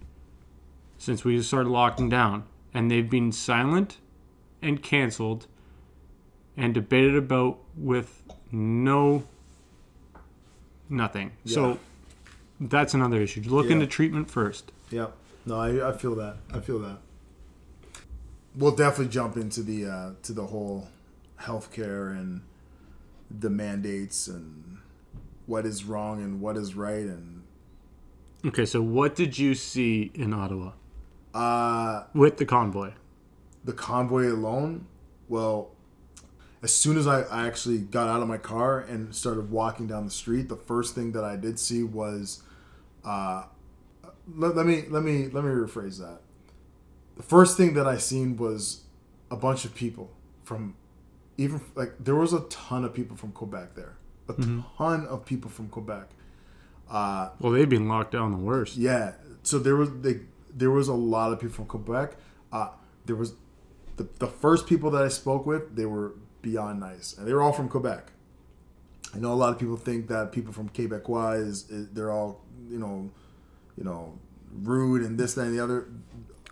since 0.97 1.23
we 1.23 1.41
started 1.41 1.69
locking 1.69 2.09
down. 2.09 2.43
And 2.73 2.89
they've 2.91 3.09
been 3.09 3.31
silent 3.31 3.97
and 4.61 4.81
canceled 4.81 5.47
and 6.55 6.73
debated 6.73 7.15
about 7.15 7.57
with 7.75 8.23
no 8.51 9.23
nothing. 10.89 11.31
Yeah. 11.43 11.53
So 11.55 11.79
that's 12.59 12.93
another 12.93 13.21
issue. 13.21 13.41
Look 13.45 13.65
Yeah. 13.67 13.73
into 13.73 13.87
treatment 13.87 14.29
first. 14.29 14.71
yeah. 14.89 15.07
No, 15.43 15.59
I, 15.59 15.89
I 15.89 15.97
feel 15.97 16.13
that. 16.15 16.37
I 16.53 16.59
feel 16.59 16.77
that. 16.79 16.99
We'll 18.55 18.75
definitely 18.75 19.11
jump 19.11 19.37
into 19.37 19.63
the 19.63 19.85
uh, 19.87 20.11
to 20.21 20.33
the 20.33 20.45
whole 20.47 20.87
healthcare 21.39 22.11
and 22.11 22.41
the 23.31 23.49
mandates 23.49 24.27
and 24.27 24.77
what 25.51 25.65
is 25.65 25.83
wrong 25.83 26.23
and 26.23 26.41
what 26.41 26.55
is 26.57 26.75
right 26.75 27.07
and 27.15 27.43
Okay, 28.43 28.65
so 28.65 28.81
what 28.81 29.15
did 29.15 29.37
you 29.37 29.53
see 29.53 30.11
in 30.15 30.33
Ottawa 30.33 30.71
uh 31.33 32.03
with 32.13 32.37
the 32.37 32.45
convoy? 32.45 32.91
the 33.63 33.73
convoy 33.73 34.25
alone, 34.31 34.87
well, 35.29 35.69
as 36.63 36.73
soon 36.73 36.97
as 36.97 37.05
I, 37.05 37.21
I 37.23 37.45
actually 37.47 37.77
got 37.77 38.07
out 38.07 38.21
of 38.23 38.27
my 38.27 38.37
car 38.37 38.79
and 38.79 39.13
started 39.15 39.51
walking 39.51 39.85
down 39.85 40.03
the 40.05 40.11
street, 40.23 40.49
the 40.49 40.55
first 40.71 40.95
thing 40.95 41.11
that 41.11 41.23
I 41.23 41.35
did 41.35 41.59
see 41.59 41.83
was, 41.83 42.41
uh, 43.05 43.43
let, 44.41 44.55
let 44.55 44.65
me 44.65 44.85
let 44.89 45.03
me 45.03 45.27
let 45.35 45.43
me 45.43 45.51
rephrase 45.51 45.99
that. 45.99 46.21
The 47.17 47.23
first 47.23 47.55
thing 47.57 47.75
that 47.75 47.85
I 47.87 47.97
seen 47.97 48.35
was 48.37 48.83
a 49.29 49.35
bunch 49.35 49.63
of 49.65 49.75
people 49.75 50.07
from, 50.43 50.75
even 51.37 51.61
like 51.75 51.93
there 51.99 52.15
was 52.15 52.33
a 52.33 52.41
ton 52.49 52.83
of 52.83 52.93
people 52.95 53.15
from 53.15 53.31
Quebec 53.31 53.75
there, 53.75 53.95
a 54.39 54.63
ton 54.77 55.05
of 55.07 55.25
people 55.25 55.49
from 55.49 55.67
Quebec. 55.69 56.07
Uh, 56.89 57.29
Well, 57.39 57.51
they've 57.53 57.69
been 57.69 57.87
locked 57.87 58.11
down 58.11 58.31
the 58.31 58.37
worst. 58.37 58.77
yeah. 58.77 59.13
So 59.43 59.57
there 59.59 59.75
was 59.75 59.89
they, 60.01 60.19
there 60.53 60.71
was 60.71 60.87
a 60.87 60.93
lot 60.93 61.31
of 61.33 61.39
people 61.39 61.55
from 61.55 61.65
Quebec. 61.65 62.15
Uh, 62.51 62.69
there 63.05 63.15
was 63.15 63.33
the, 63.97 64.07
the 64.19 64.27
first 64.27 64.67
people 64.67 64.91
that 64.91 65.03
I 65.03 65.07
spoke 65.07 65.45
with. 65.45 65.75
They 65.75 65.85
were 65.85 66.13
beyond 66.41 66.79
nice, 66.79 67.15
and 67.17 67.27
they 67.27 67.33
were 67.33 67.41
all 67.41 67.53
from 67.53 67.69
Quebec. 67.69 68.11
I 69.15 69.19
know 69.19 69.33
a 69.33 69.35
lot 69.35 69.51
of 69.53 69.59
people 69.59 69.77
think 69.77 70.07
that 70.09 70.31
people 70.31 70.53
from 70.53 70.69
Quebecois 70.69 71.41
is, 71.41 71.69
is 71.69 71.89
they're 71.89 72.11
all 72.11 72.41
you 72.69 72.77
know, 72.79 73.09
you 73.77 73.83
know, 73.83 74.13
rude 74.61 75.01
and 75.01 75.17
this 75.17 75.33
that 75.33 75.47
and 75.47 75.57
the 75.57 75.63
other. 75.63 75.87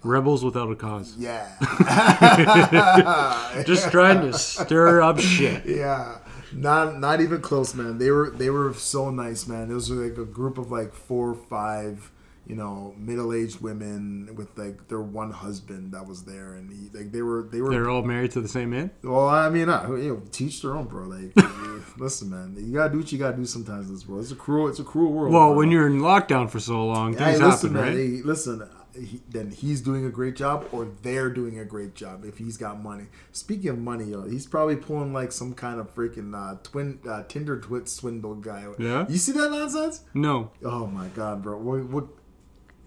Rebels 0.04 0.44
without 0.46 0.72
a 0.72 0.76
cause. 0.76 1.16
Yeah, 1.18 1.46
Just 3.66 3.92
trying 3.92 4.22
to 4.22 4.38
stir 4.38 5.02
up 5.02 5.20
shit. 5.20 5.66
yeah. 5.66 6.18
Not 6.54 7.00
not 7.00 7.22
even 7.22 7.42
close, 7.42 7.74
man. 7.76 7.98
They 7.98 8.12
were 8.12 8.30
they 8.30 8.50
were 8.50 8.74
so 8.74 9.10
nice, 9.10 9.48
man. 9.48 9.70
It 9.70 9.74
was 9.74 9.90
like 9.90 10.18
a 10.18 10.26
group 10.26 10.58
of 10.58 10.72
like 10.72 10.94
four 10.94 11.30
or 11.30 11.36
five, 11.36 12.12
you 12.48 12.56
know, 12.56 12.96
middle 12.98 13.34
aged 13.34 13.62
women 13.62 14.30
with 14.36 14.58
like 14.58 14.88
their 14.88 15.02
one 15.02 15.32
husband 15.32 15.94
that 15.94 16.08
was 16.08 16.24
there, 16.24 16.54
and 16.54 16.72
he, 16.72 16.98
like 16.98 17.12
they 17.12 17.22
were 17.22 17.44
they 17.44 17.62
were 17.62 17.70
They're 17.70 17.90
all 17.90 18.04
married 18.04 18.32
to 18.32 18.42
the 18.42 18.48
same 18.48 18.72
man. 18.72 18.92
Well, 19.04 19.28
I 19.28 19.50
mean, 19.50 19.70
I, 19.70 19.88
you 19.88 20.14
know, 20.14 20.22
teach 20.32 20.62
their 20.62 20.76
own, 20.76 20.86
bro. 20.86 21.06
Like, 21.06 21.36
listen, 21.98 22.30
man, 22.30 22.56
you 22.58 22.74
gotta 22.74 22.92
do 22.92 23.00
what 23.00 23.12
you 23.12 23.20
gotta 23.20 23.38
do 23.38 23.46
sometimes 23.46 23.88
in 23.88 23.94
this 23.94 24.08
world. 24.08 24.24
It's 24.24 24.32
a 24.32 24.36
cruel, 24.36 24.68
it's 24.68 24.80
a 24.80 24.84
cruel 24.84 25.12
world. 25.12 25.34
Well, 25.34 25.50
bro. 25.50 25.58
when 25.58 25.72
you're 25.72 25.88
in 25.88 26.00
lockdown 26.00 26.50
for 26.50 26.60
so 26.60 26.86
long, 26.86 27.14
hey, 27.14 27.26
things 27.34 27.42
listen, 27.42 27.74
happen, 27.74 27.74
man, 27.74 27.84
right? 27.84 28.16
hey, 28.18 28.22
listen. 28.24 28.70
He, 29.00 29.22
then 29.30 29.52
he's 29.52 29.82
doing 29.82 30.06
a 30.06 30.10
great 30.10 30.36
job, 30.36 30.68
or 30.72 30.88
they're 31.02 31.30
doing 31.30 31.60
a 31.60 31.66
great 31.66 31.96
job 31.96 32.26
if 32.26 32.38
he's 32.38 32.58
got 32.58 32.82
money. 32.82 33.06
Speaking 33.32 33.70
of 33.70 33.80
money, 33.80 34.06
yo, 34.06 34.24
he's 34.28 34.46
probably 34.46 34.76
pulling 34.76 35.14
like 35.14 35.32
some 35.32 35.54
kind 35.54 35.80
of 35.80 35.94
freaking 35.94 36.36
uh, 36.36 36.58
twin 36.64 37.00
uh, 37.08 37.24
Tinder 37.28 37.60
twit 37.60 37.88
swindle 37.90 38.36
guy. 38.36 38.66
Yeah? 38.78 39.06
you 39.10 39.18
see 39.18 39.32
that 39.34 39.52
nonsense? 39.52 40.04
No, 40.14 40.52
Oh 40.64 40.88
my 40.88 41.08
god, 41.10 41.42
bro. 41.42 41.58
We'll, 41.58 41.86
we'll, 41.86 42.10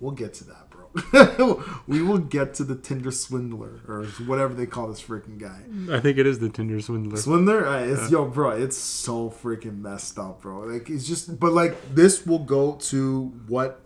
we'll 0.01 0.13
get 0.13 0.35
to 0.35 0.45
that, 0.45 0.69
bro. 0.71 1.63
we 1.87 2.03
will 2.03 2.19
get 2.19 2.53
to 2.55 2.65
the 2.65 2.75
Tinder 2.75 3.11
swindler 3.11 3.81
or 3.89 4.05
whatever 4.27 4.53
they 4.53 4.67
call 4.67 4.89
this 4.89 5.01
freaking 5.01 5.39
guy. 5.39 5.63
I 5.95 6.01
think 6.01 6.19
it 6.19 6.27
is 6.27 6.39
the 6.39 6.51
Tinder 6.51 6.81
swindler. 6.81 7.17
Swindler, 7.17 7.67
uh, 7.67 7.79
it's 7.85 8.11
yo, 8.11 8.27
bro. 8.27 8.51
It's 8.51 8.77
so 8.77 9.31
freaking 9.31 9.81
messed 9.81 10.19
up, 10.19 10.43
bro. 10.43 10.61
Like 10.61 10.91
it's 10.91 11.07
just, 11.07 11.41
but 11.41 11.53
like 11.53 11.95
this 11.95 12.27
will 12.27 12.41
go 12.41 12.73
to 12.77 13.33
what, 13.47 13.81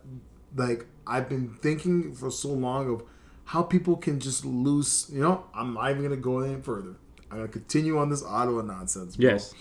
like 0.57 0.87
I've 1.07 1.29
been 1.29 1.49
thinking 1.49 2.15
for 2.15 2.31
so 2.31 2.49
long 2.49 2.93
of 2.93 3.03
how 3.45 3.63
people 3.63 3.97
can 3.97 4.19
just 4.21 4.45
lose. 4.45 5.09
You 5.13 5.23
know, 5.23 5.45
I'm 5.55 5.75
not 5.75 5.91
even 5.91 6.03
gonna 6.03 6.17
go 6.17 6.41
any 6.41 6.61
further. 6.61 6.97
I'm 7.31 7.39
gonna 7.39 7.49
continue 7.49 7.99
on 7.99 8.11
this 8.11 8.23
Ottawa 8.25 8.63
nonsense. 8.63 9.17
Bro. 9.17 9.31
Yes. 9.31 9.55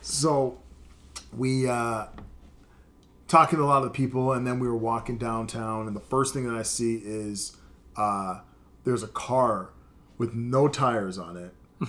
So 0.00 0.58
we 1.36 1.68
uh 1.68 2.06
talking 3.28 3.58
to 3.58 3.64
a 3.64 3.66
lot 3.66 3.82
of 3.82 3.92
people, 3.92 4.32
and 4.32 4.46
then 4.46 4.58
we 4.58 4.68
were 4.68 4.76
walking 4.76 5.16
downtown, 5.18 5.86
and 5.86 5.96
the 5.96 6.00
first 6.00 6.34
thing 6.34 6.44
that 6.44 6.54
I 6.54 6.62
see 6.62 6.96
is 6.96 7.56
uh 7.96 8.40
there's 8.84 9.02
a 9.02 9.08
car 9.08 9.70
with 10.18 10.34
no 10.34 10.68
tires 10.68 11.18
on 11.18 11.36
it, 11.36 11.54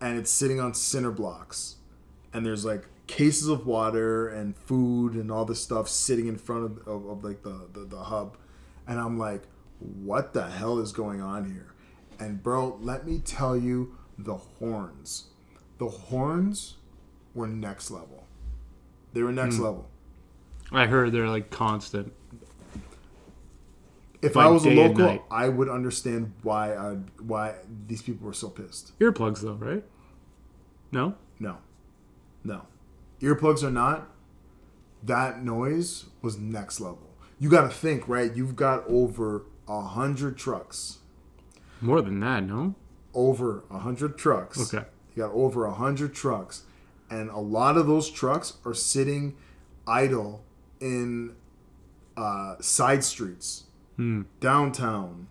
and 0.00 0.18
it's 0.18 0.30
sitting 0.30 0.60
on 0.60 0.74
cinder 0.74 1.10
blocks, 1.10 1.76
and 2.32 2.44
there's 2.46 2.64
like 2.64 2.86
cases 3.06 3.48
of 3.48 3.66
water 3.66 4.28
and 4.28 4.56
food 4.56 5.14
and 5.14 5.30
all 5.30 5.44
this 5.44 5.62
stuff 5.62 5.88
sitting 5.88 6.26
in 6.26 6.36
front 6.36 6.64
of, 6.64 6.88
of, 6.88 7.06
of 7.06 7.24
like 7.24 7.42
the, 7.42 7.68
the 7.72 7.84
the 7.84 8.04
hub, 8.04 8.36
and 8.86 8.98
I'm 8.98 9.18
like, 9.18 9.42
what 9.78 10.32
the 10.32 10.48
hell 10.48 10.78
is 10.78 10.92
going 10.92 11.20
on 11.20 11.52
here? 11.52 11.74
And 12.18 12.42
bro, 12.42 12.78
let 12.80 13.06
me 13.06 13.18
tell 13.18 13.56
you, 13.56 13.96
the 14.18 14.36
horns, 14.36 15.24
the 15.78 15.88
horns 15.88 16.76
were 17.34 17.46
next 17.46 17.90
level. 17.90 18.26
They 19.12 19.22
were 19.22 19.32
next 19.32 19.56
hmm. 19.56 19.64
level. 19.64 19.90
I 20.72 20.86
heard 20.86 21.12
they're 21.12 21.28
like 21.28 21.50
constant. 21.50 22.12
If 24.22 24.36
Like 24.36 24.46
I 24.46 24.48
was 24.48 24.64
a 24.64 24.70
local. 24.70 25.22
I 25.30 25.48
would 25.48 25.68
understand 25.68 26.32
why 26.42 26.74
I, 26.74 26.94
why 27.20 27.56
these 27.86 28.00
people 28.00 28.26
were 28.26 28.32
so 28.32 28.48
pissed. 28.48 28.98
Earplugs 28.98 29.40
though, 29.40 29.52
right? 29.52 29.84
No. 30.92 31.14
No, 31.38 31.58
no, 32.44 32.62
earplugs 33.24 33.62
or 33.62 33.70
not, 33.70 34.10
that 35.02 35.42
noise 35.42 36.06
was 36.22 36.38
next 36.38 36.80
level. 36.80 37.10
You 37.38 37.50
got 37.50 37.62
to 37.62 37.68
think, 37.68 38.08
right? 38.08 38.34
You've 38.34 38.56
got 38.56 38.84
over 38.86 39.44
a 39.68 39.80
hundred 39.82 40.36
trucks, 40.36 40.98
More 41.80 42.00
than 42.02 42.20
that, 42.20 42.44
no. 42.44 42.74
over 43.14 43.64
a 43.70 43.78
hundred 43.78 44.16
trucks. 44.18 44.72
Okay. 44.74 44.86
You 45.14 45.22
got 45.22 45.32
over 45.32 45.64
a 45.64 45.72
hundred 45.74 46.14
trucks, 46.14 46.64
and 47.10 47.30
a 47.30 47.38
lot 47.38 47.76
of 47.76 47.86
those 47.86 48.10
trucks 48.10 48.54
are 48.64 48.74
sitting 48.74 49.36
idle 49.86 50.42
in 50.80 51.34
uh, 52.16 52.56
side 52.60 53.04
streets, 53.04 53.64
downtown, 54.40 55.28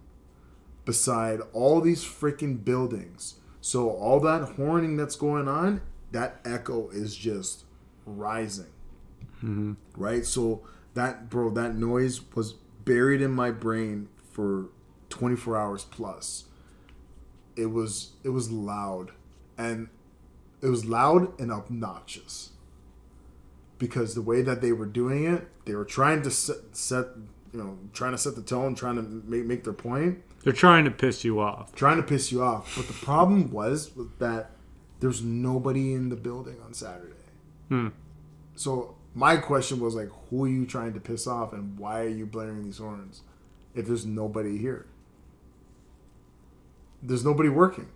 beside 0.86 1.40
all 1.54 1.82
these 1.82 2.04
freaking 2.04 2.64
buildings. 2.64 3.36
So 3.62 3.90
all 3.90 4.20
that 4.22 4.54
horning 4.56 4.98
that's 4.98 5.16
going 5.16 5.48
on, 5.48 5.82
that 6.12 6.40
echo 6.46 6.90
is 6.90 7.16
just 7.16 7.63
rising. 8.06 8.72
Mm-hmm. 9.38 9.74
Right? 9.96 10.26
So 10.26 10.62
that 10.94 11.30
bro, 11.30 11.50
that 11.52 11.76
noise 11.76 12.22
was 12.36 12.54
buried 12.86 13.22
in 13.22 13.32
my 13.32 13.52
brain 13.52 14.10
for 14.32 14.70
24 15.10 15.58
hours 15.58 15.84
plus. 15.86 16.46
It 17.56 17.68
was 17.68 18.14
it 18.24 18.30
was 18.30 18.52
loud 18.52 19.12
and 19.58 19.90
it 20.62 20.68
was 20.68 20.86
loud 20.86 21.40
and 21.40 21.52
obnoxious. 21.52 22.52
Because 23.78 24.16
the 24.16 24.22
way 24.22 24.42
that 24.42 24.62
they 24.62 24.72
were 24.72 24.86
doing 24.86 25.26
it, 25.26 25.48
they 25.66 25.76
were 25.76 25.84
trying 25.84 26.22
to 26.22 26.32
set, 26.32 26.56
set 26.72 27.08
you 27.52 27.60
know, 27.60 27.78
trying 27.92 28.14
to 28.14 28.18
set 28.18 28.36
the 28.36 28.42
tone, 28.42 28.76
trying 28.76 28.96
to 28.96 29.02
make, 29.02 29.46
make 29.46 29.64
their 29.64 29.74
point 29.74 30.24
They're 30.44 30.54
trying 30.54 30.86
to 30.86 30.92
piss 30.92 31.24
you 31.24 31.40
off. 31.40 31.76
trying 31.76 31.98
to 31.98 32.04
piss 32.04 32.32
you 32.32 32.42
off. 32.44 32.74
But 32.76 32.88
the 32.88 32.94
problem 32.94 33.52
was 33.52 33.92
that 34.20 34.52
there's 35.00 35.22
nobody 35.22 35.94
in 35.94 36.10
the 36.10 36.16
building 36.16 36.58
on 36.66 36.74
Saturday. 36.74 37.14
Hmm. 37.74 37.88
So 38.54 38.94
my 39.16 39.38
question 39.38 39.80
was 39.80 39.96
like, 39.96 40.10
who 40.30 40.46
are 40.46 40.48
you 40.48 40.68
trying 40.68 40.94
to 40.94 41.00
piss 41.00 41.26
off, 41.26 41.54
and 41.54 41.80
why 41.80 42.02
are 42.02 42.08
you 42.08 42.28
blaring 42.28 42.64
these 42.64 42.78
horns 42.78 43.22
if 43.74 43.88
there's 43.88 44.06
nobody 44.06 44.60
here? 44.60 44.86
There's 47.02 47.26
nobody 47.26 47.50
working. 47.50 47.88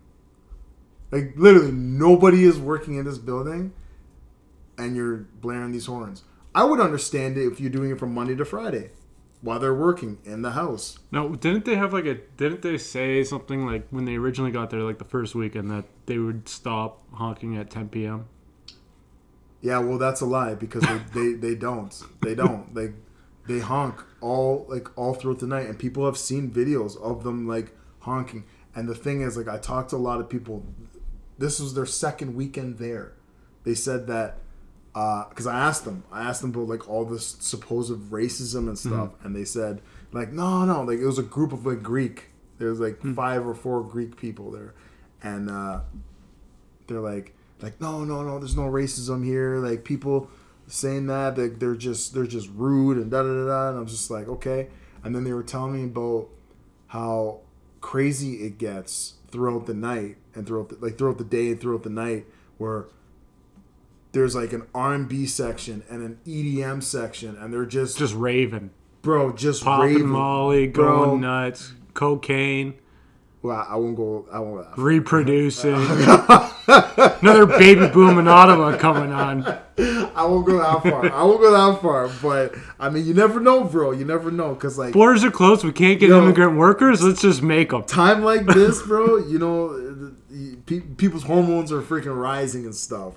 Like 1.12 1.34
literally, 1.36 1.72
nobody 1.72 2.44
is 2.44 2.58
working 2.58 2.98
in 2.98 3.06
this 3.06 3.20
building, 3.20 3.72
and 4.80 4.96
you're 4.96 5.28
blaring 5.42 5.74
these 5.74 5.86
horns. 5.86 6.24
I 6.56 6.64
would 6.64 6.80
understand 6.80 7.38
it 7.38 7.46
if 7.46 7.60
you're 7.60 7.70
doing 7.70 7.92
it 7.92 8.00
from 8.00 8.16
Monday 8.16 8.36
to 8.36 8.46
Friday, 8.46 8.90
while 9.42 9.60
they're 9.60 9.76
working 9.76 10.18
in 10.26 10.42
the 10.42 10.52
house. 10.52 10.98
No, 11.12 11.36
didn't 11.36 11.66
they 11.66 11.76
have 11.76 11.94
like 11.94 12.06
a? 12.06 12.16
Didn't 12.16 12.64
they 12.64 12.80
say 12.80 13.24
something 13.24 13.64
like 13.64 13.88
when 13.92 14.06
they 14.06 14.16
originally 14.16 14.52
got 14.52 14.72
there, 14.72 14.82
like 14.82 14.98
the 14.98 15.06
first 15.06 15.36
weekend, 15.36 15.70
that 15.70 15.86
they 16.08 16.18
would 16.18 16.50
stop 16.50 17.04
honking 17.14 17.56
at 17.56 17.70
10 17.70 17.90
p.m. 17.90 18.26
Yeah, 19.68 19.80
well, 19.80 19.98
that's 19.98 20.22
a 20.22 20.26
lie 20.26 20.56
because 20.56 20.82
they, 20.84 20.98
they, 21.14 21.34
they 21.34 21.56
don't. 21.56 21.94
They 22.22 22.36
don't. 22.36 22.74
Like 22.74 22.94
they 23.50 23.60
honk 23.60 24.02
all 24.22 24.66
like 24.70 24.98
all 24.98 25.14
throughout 25.14 25.40
the 25.40 25.46
night, 25.46 25.66
and 25.66 25.78
people 25.78 26.06
have 26.06 26.18
seen 26.18 26.50
videos 26.50 26.96
of 27.02 27.26
them 27.26 27.50
like 27.50 27.76
honking. 28.00 28.46
And 28.74 28.88
the 28.88 28.96
thing 28.96 29.20
is, 29.20 29.36
like 29.36 29.50
I 29.50 29.58
talked 29.58 29.90
to 29.90 29.98
a 29.98 29.98
lot 29.98 30.22
of 30.22 30.30
people. 30.30 30.66
This 31.38 31.60
was 31.60 31.74
their 31.74 31.86
second 31.86 32.34
weekend 32.34 32.78
there. 32.78 33.12
They 33.66 33.74
said 33.74 34.08
that 34.08 34.38
uh, 34.96 35.28
because 35.28 35.48
I 35.48 35.60
asked 35.60 35.84
them, 35.84 36.06
I 36.14 36.22
asked 36.22 36.40
them 36.40 36.52
about 36.52 36.70
like 36.70 36.90
all 36.90 37.04
this 37.04 37.36
supposed 37.42 37.92
racism 38.10 38.70
and 38.70 38.78
mm-hmm. 38.78 38.88
stuff, 38.88 39.16
and 39.22 39.36
they 39.36 39.44
said 39.44 39.82
like 40.14 40.32
no, 40.32 40.64
no, 40.64 40.84
like 40.84 41.00
it 41.00 41.06
was 41.06 41.20
a 41.20 41.24
group 41.24 41.52
of 41.52 41.66
like 41.66 41.84
Greek. 41.84 42.30
There 42.58 42.70
was 42.70 42.80
like 42.80 43.00
hmm. 43.02 43.16
five 43.16 43.46
or 43.46 43.54
four 43.54 43.84
Greek 43.84 44.16
people 44.16 44.50
there, 44.50 44.74
and 45.22 45.50
uh, 45.50 45.82
they're 46.88 47.02
like 47.02 47.34
like 47.62 47.80
no 47.82 48.04
no 48.04 48.24
no 48.24 48.40
there's 48.40 48.56
no 48.56 48.64
racism 48.64 49.24
here. 49.26 49.58
Like 49.58 49.84
people 49.84 50.30
saying 50.68 51.08
that 51.08 51.36
they, 51.36 51.48
they're 51.48 51.76
just 51.76 52.14
they're 52.14 52.28
just 52.28 52.50
rude 52.54 52.98
and 52.98 53.10
da 53.10 53.24
da 53.24 53.30
da 53.30 53.46
da. 53.48 53.70
And 53.70 53.78
i'm 53.80 53.88
just 53.88 54.12
like 54.12 54.28
okay. 54.28 54.68
And 55.04 55.16
then 55.16 55.24
they 55.24 55.34
were 55.34 55.44
telling 55.44 55.74
me 55.74 55.84
about 55.86 56.28
how 56.88 57.40
crazy 57.82 58.46
it 58.46 58.58
gets 58.58 59.14
throughout 59.32 59.66
the 59.66 59.74
night 59.74 60.18
and 60.36 60.46
throughout 60.46 60.70
the, 60.70 60.76
like 60.80 60.98
throughout 60.98 61.18
the 61.18 61.24
day 61.24 61.48
and 61.52 61.60
throughout 61.62 61.84
the 61.84 61.90
night 61.90 62.26
where 62.58 62.86
there's 64.14 64.36
like 64.36 64.52
an 64.54 64.64
r&b 64.74 65.26
section 65.28 65.84
and 65.90 66.02
an 66.02 66.20
edm 66.26 66.82
section 66.82 67.38
and 67.38 67.54
they're 67.54 67.66
just, 67.66 67.98
Just 67.98 68.16
raving, 68.16 68.72
bro 69.02 69.32
just 69.34 69.64
popping 69.64 69.94
raving. 69.94 70.08
Molly, 70.08 70.68
Bro. 70.68 71.06
going 71.06 71.22
nuts, 71.22 71.74
cocaine, 71.94 72.74
well 73.42 73.66
i 73.70 73.76
won't 73.76 73.96
go 73.96 74.26
i 74.32 74.40
won't 74.40 74.58
laugh 74.66 74.78
reproducing. 74.78 75.76
Another 77.22 77.46
baby 77.46 77.88
boom 77.88 78.20
in 78.20 78.28
Ottawa 78.28 78.78
coming 78.78 79.12
on. 79.14 79.44
I 79.78 80.26
won't 80.26 80.46
go 80.46 80.58
that 80.58 80.84
far. 80.84 81.06
I 81.14 81.24
won't 81.24 81.40
go 81.40 81.52
that 81.52 81.82
far. 81.82 82.10
But 82.22 82.56
I 82.80 82.90
mean, 82.90 83.06
you 83.06 83.14
never 83.14 83.40
know, 83.40 83.64
bro. 83.64 83.92
You 83.92 84.04
never 84.04 84.32
know, 84.32 84.54
cause 84.56 84.78
like 84.78 84.94
Borders 84.94 85.24
are 85.24 85.32
closed. 85.32 85.64
We 85.64 85.72
can't 85.72 85.98
get 86.00 86.10
Yo. 86.10 86.22
immigrant 86.22 86.58
workers. 86.58 87.02
Let's 87.02 87.22
just 87.22 87.42
make 87.42 87.70
them. 87.70 87.84
time 87.84 88.24
like 88.24 88.46
this, 88.48 88.82
bro. 88.82 89.18
You 89.18 89.40
know, 89.40 89.78
the- 89.78 90.14
the- 90.30 90.56
pe- 90.66 90.80
people's 90.82 91.24
hormones 91.24 91.72
are 91.72 91.82
freaking 91.82 92.20
rising 92.20 92.66
and 92.66 92.76
stuff. 92.76 93.14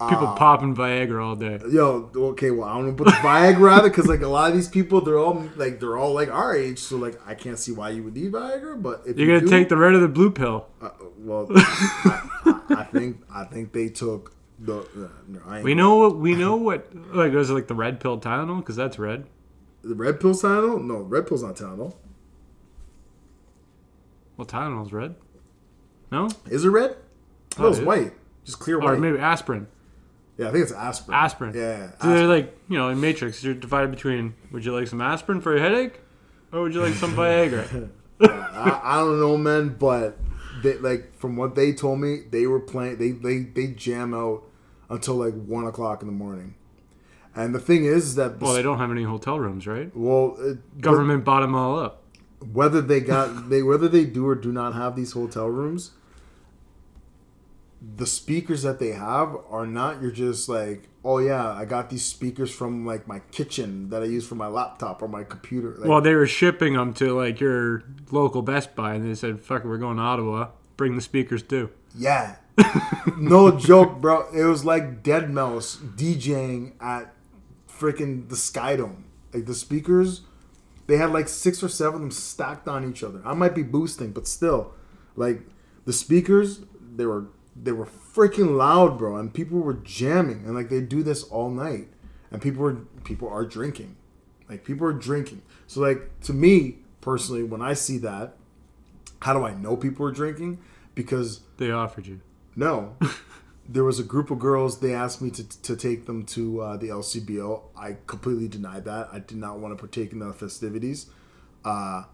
People 0.00 0.26
Ah. 0.26 0.34
popping 0.34 0.74
Viagra 0.74 1.24
all 1.24 1.36
day. 1.36 1.60
Yo, 1.70 2.10
okay, 2.14 2.50
well, 2.50 2.68
I 2.68 2.74
don't 2.74 2.86
know 2.86 2.92
about 2.92 3.04
the 3.06 3.10
Viagra 3.12 3.72
either, 3.78 3.88
because 3.88 4.06
like 4.06 4.22
a 4.22 4.26
lot 4.28 4.50
of 4.50 4.56
these 4.56 4.68
people, 4.68 5.00
they're 5.00 5.18
all 5.18 5.48
like 5.56 5.78
they're 5.80 5.96
all 5.96 6.12
like 6.12 6.28
our 6.30 6.54
age, 6.54 6.80
so 6.80 6.96
like 6.96 7.18
I 7.26 7.34
can't 7.34 7.58
see 7.58 7.70
why 7.72 7.90
you 7.90 8.02
would 8.02 8.14
need 8.14 8.32
Viagra. 8.32 8.82
But 8.82 9.02
if 9.06 9.16
You're 9.16 9.28
you 9.28 9.34
gonna 9.38 9.50
do, 9.50 9.56
take 9.56 9.68
the 9.68 9.76
red 9.76 9.94
or 9.94 10.00
the 10.00 10.08
blue 10.08 10.30
pill. 10.32 10.66
uh, 10.82 10.90
well, 11.18 11.46
I, 11.54 12.28
I, 12.44 12.74
I 12.80 12.84
think 12.84 13.22
I 13.32 13.44
think 13.44 13.72
they 13.72 13.88
took 13.88 14.34
the. 14.58 14.78
Uh, 14.80 15.08
no, 15.28 15.62
We 15.62 15.74
know 15.74 15.94
what 16.00 16.16
we 16.16 16.34
know 16.34 16.56
what 16.56 16.88
like 17.14 17.32
was 17.32 17.50
it 17.50 17.54
like 17.54 17.68
the 17.68 17.74
red 17.76 18.00
pill 18.00 18.18
Tylenol 18.20 18.58
because 18.58 18.76
that's 18.76 18.98
red. 18.98 19.26
the 19.84 19.94
red 19.94 20.18
pill 20.20 20.32
Tylenol. 20.34 20.84
No, 20.84 20.96
red 21.02 21.28
pill's 21.28 21.44
not 21.44 21.54
Tylenol. 21.54 21.94
Well, 24.36 24.46
Tylenol's 24.46 24.92
red. 24.92 25.14
No, 26.10 26.28
Is 26.50 26.64
it 26.64 26.68
red? 26.70 26.96
No, 27.58 27.66
Oh, 27.66 27.68
it's 27.68 27.78
white. 27.78 28.12
Just 28.44 28.58
clear 28.58 28.78
or 28.78 28.80
white. 28.92 28.98
maybe 28.98 29.18
aspirin. 29.18 29.68
Yeah, 30.38 30.48
I 30.48 30.52
think 30.52 30.62
it's 30.64 30.72
aspirin. 30.72 31.16
Aspirin. 31.16 31.54
Yeah. 31.54 31.90
So 32.00 32.08
they're 32.08 32.26
like, 32.26 32.56
you 32.68 32.76
know, 32.78 32.88
in 32.88 33.00
Matrix, 33.00 33.42
you're 33.44 33.54
divided 33.54 33.90
between 33.90 34.34
would 34.52 34.64
you 34.64 34.72
like 34.76 34.88
some 34.88 35.00
aspirin 35.00 35.40
for 35.40 35.52
your 35.52 35.60
headache, 35.62 36.00
or 36.52 36.62
would 36.62 36.74
you 36.74 36.80
like 36.82 36.94
some 36.94 37.14
Viagra? 37.14 37.90
I, 38.20 38.80
I 38.82 38.96
don't 38.98 39.20
know, 39.20 39.36
man, 39.36 39.76
but 39.78 40.18
they 40.62 40.76
like 40.78 41.14
from 41.18 41.36
what 41.36 41.54
they 41.54 41.72
told 41.72 42.00
me, 42.00 42.22
they 42.30 42.46
were 42.46 42.60
playing. 42.60 42.98
They 42.98 43.10
they 43.12 43.38
they 43.40 43.68
jam 43.74 44.14
out 44.14 44.42
until 44.88 45.14
like 45.16 45.34
one 45.34 45.66
o'clock 45.66 46.02
in 46.02 46.06
the 46.08 46.12
morning. 46.14 46.54
And 47.36 47.52
the 47.54 47.58
thing 47.58 47.84
is 47.84 48.14
that 48.14 48.40
well, 48.40 48.54
they 48.54 48.62
don't 48.62 48.78
have 48.78 48.92
any 48.92 49.02
hotel 49.02 49.40
rooms, 49.40 49.66
right? 49.66 49.90
well, 49.96 50.36
it, 50.38 50.80
Government 50.80 51.24
bought 51.24 51.40
them 51.40 51.54
all 51.54 51.78
up. 51.78 52.02
whether 52.52 52.80
they 52.80 53.00
got 53.00 53.50
they 53.50 53.62
whether 53.62 53.88
they 53.88 54.04
do 54.04 54.26
or 54.28 54.34
do 54.36 54.52
not 54.52 54.74
have 54.74 54.94
these 54.94 55.12
hotel 55.12 55.48
rooms 55.48 55.90
the 57.96 58.06
speakers 58.06 58.62
that 58.62 58.78
they 58.78 58.92
have 58.92 59.36
are 59.50 59.66
not 59.66 60.00
you're 60.00 60.10
just 60.10 60.48
like 60.48 60.88
oh 61.04 61.18
yeah 61.18 61.52
i 61.52 61.64
got 61.64 61.90
these 61.90 62.04
speakers 62.04 62.50
from 62.50 62.86
like 62.86 63.06
my 63.06 63.18
kitchen 63.30 63.90
that 63.90 64.02
i 64.02 64.06
use 64.06 64.26
for 64.26 64.36
my 64.36 64.46
laptop 64.46 65.02
or 65.02 65.08
my 65.08 65.24
computer 65.24 65.74
like, 65.78 65.88
Well, 65.88 66.00
they 66.00 66.14
were 66.14 66.26
shipping 66.26 66.74
them 66.74 66.94
to 66.94 67.12
like 67.14 67.40
your 67.40 67.84
local 68.10 68.42
Best 68.42 68.74
Buy, 68.74 68.94
and 68.94 69.08
they 69.08 69.14
said, 69.14 69.40
"Fuck 69.40 69.64
it, 69.64 69.68
we're 69.68 69.78
going 69.78 69.96
to 69.96 70.02
Ottawa. 70.02 70.50
Bring 70.76 70.96
the 70.96 71.02
speakers 71.02 71.42
too." 71.42 71.70
yeah 71.96 72.36
no 73.16 73.56
joke 73.56 74.00
bro 74.00 74.28
it 74.32 74.44
was 74.44 74.64
like 74.64 75.02
deadmau5 75.02 75.96
djing 75.96 76.72
at 76.80 77.12
freaking 77.68 78.28
the 78.28 78.34
skydome 78.36 79.02
like 79.32 79.46
the 79.46 79.54
speakers 79.54 80.22
they 80.86 80.96
had 80.96 81.10
like 81.10 81.28
six 81.28 81.62
or 81.62 81.68
seven 81.68 81.94
of 81.94 82.00
them 82.00 82.10
stacked 82.10 82.68
on 82.68 82.88
each 82.88 83.02
other 83.02 83.20
i 83.24 83.34
might 83.34 83.54
be 83.54 83.62
boosting 83.62 84.12
but 84.12 84.26
still 84.26 84.72
like 85.16 85.42
the 85.84 85.92
speakers 85.92 86.60
they 86.96 87.06
were 87.06 87.26
they 87.56 87.72
were 87.72 87.86
freaking 87.86 88.56
loud 88.56 88.98
bro 88.98 89.16
and 89.16 89.32
people 89.32 89.58
were 89.58 89.74
jamming 89.74 90.44
and 90.44 90.54
like 90.54 90.68
they 90.68 90.80
do 90.80 91.02
this 91.02 91.22
all 91.24 91.50
night 91.50 91.88
and 92.30 92.42
people 92.42 92.62
were 92.62 92.74
people 93.04 93.28
are 93.28 93.44
drinking 93.44 93.96
like 94.48 94.64
people 94.64 94.86
are 94.86 94.92
drinking 94.92 95.42
so 95.66 95.80
like 95.80 96.10
to 96.20 96.32
me 96.32 96.78
personally 97.00 97.42
when 97.42 97.62
i 97.62 97.72
see 97.72 97.98
that 97.98 98.36
how 99.22 99.32
do 99.32 99.44
i 99.44 99.54
know 99.54 99.76
people 99.76 100.06
are 100.06 100.12
drinking 100.12 100.58
because 100.94 101.40
They 101.58 101.70
offered 101.70 102.06
you. 102.06 102.20
no. 102.56 102.96
there 103.68 103.84
was 103.84 103.98
a 103.98 104.04
group 104.04 104.30
of 104.30 104.38
girls. 104.38 104.80
They 104.80 104.94
asked 104.94 105.22
me 105.22 105.30
to, 105.30 105.62
to 105.62 105.76
take 105.76 106.06
them 106.06 106.24
to 106.26 106.60
uh, 106.60 106.76
the 106.76 106.88
LCBO. 106.88 107.62
I 107.76 107.96
completely 108.06 108.46
denied 108.46 108.84
that. 108.84 109.08
I 109.12 109.20
did 109.20 109.38
not 109.38 109.58
want 109.58 109.76
to 109.76 109.80
partake 109.80 110.12
in 110.12 110.18
the 110.18 110.32
festivities. 110.32 111.06
Uh, 111.64 112.04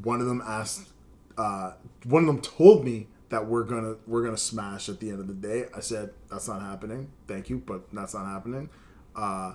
one 0.00 0.20
of 0.20 0.26
them 0.26 0.42
asked. 0.46 0.88
Uh, 1.36 1.72
one 2.04 2.22
of 2.22 2.26
them 2.28 2.40
told 2.40 2.84
me 2.84 3.08
that 3.28 3.46
we're 3.46 3.64
gonna 3.64 3.96
we're 4.06 4.24
gonna 4.24 4.36
smash 4.36 4.88
at 4.88 5.00
the 5.00 5.10
end 5.10 5.20
of 5.20 5.26
the 5.26 5.34
day. 5.34 5.64
I 5.74 5.80
said 5.80 6.10
that's 6.30 6.48
not 6.48 6.62
happening. 6.62 7.10
Thank 7.26 7.50
you, 7.50 7.58
but 7.58 7.92
that's 7.92 8.14
not 8.14 8.26
happening. 8.26 8.70
Uh, 9.14 9.54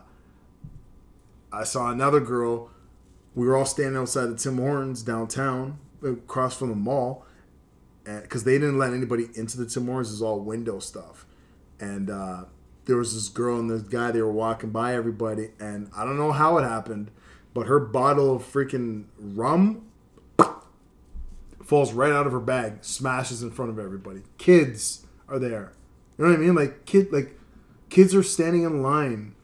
I 1.52 1.64
saw 1.64 1.90
another 1.92 2.20
girl. 2.20 2.70
We 3.36 3.46
were 3.46 3.56
all 3.56 3.66
standing 3.66 3.96
outside 3.96 4.26
the 4.26 4.36
Tim 4.36 4.58
Hortons 4.58 5.04
downtown, 5.04 5.80
across 6.04 6.58
from 6.58 6.70
the 6.70 6.76
mall 6.76 7.26
because 8.04 8.44
they 8.44 8.54
didn't 8.54 8.78
let 8.78 8.94
anybody 8.94 9.30
into 9.36 9.58
the 9.58 9.66
Tim 9.66 9.86
Hortons. 9.86 10.12
It's 10.12 10.22
all 10.22 10.40
window 10.42 10.80
stuff, 10.80 11.26
and 11.80 12.10
uh, 12.10 12.46
there 12.86 12.98
was 12.98 13.14
this 13.14 13.30
girl 13.30 13.60
and 13.60 13.70
this 13.70 13.84
guy. 13.84 14.12
They 14.12 14.22
were 14.22 14.32
walking 14.32 14.72
by 14.72 14.96
everybody, 14.96 15.52
and 15.60 15.90
I 15.96 16.04
don't 16.04 16.18
know 16.18 16.34
how 16.34 16.58
it 16.58 16.64
happened, 16.64 17.12
but 17.54 17.68
her 17.68 17.80
bottle 17.80 18.36
of 18.36 18.44
freaking 18.44 19.06
rum 19.18 19.90
falls 21.72 21.94
right 21.94 22.12
out 22.12 22.28
of 22.28 22.34
her 22.34 22.40
bag, 22.42 22.80
smashes 22.82 23.42
in 23.42 23.50
front 23.50 23.72
of 23.72 23.80
everybody. 23.80 24.22
Kids 24.38 25.06
are 25.30 25.40
there. 25.40 25.72
You 26.18 26.26
know 26.26 26.32
what 26.32 26.38
I 26.38 26.44
mean? 26.44 26.54
Like 26.54 26.86
kid, 26.86 27.14
like 27.14 27.40
kids 27.90 28.14
are 28.14 28.24
standing 28.24 28.64
in 28.64 28.84
line, 28.84 29.36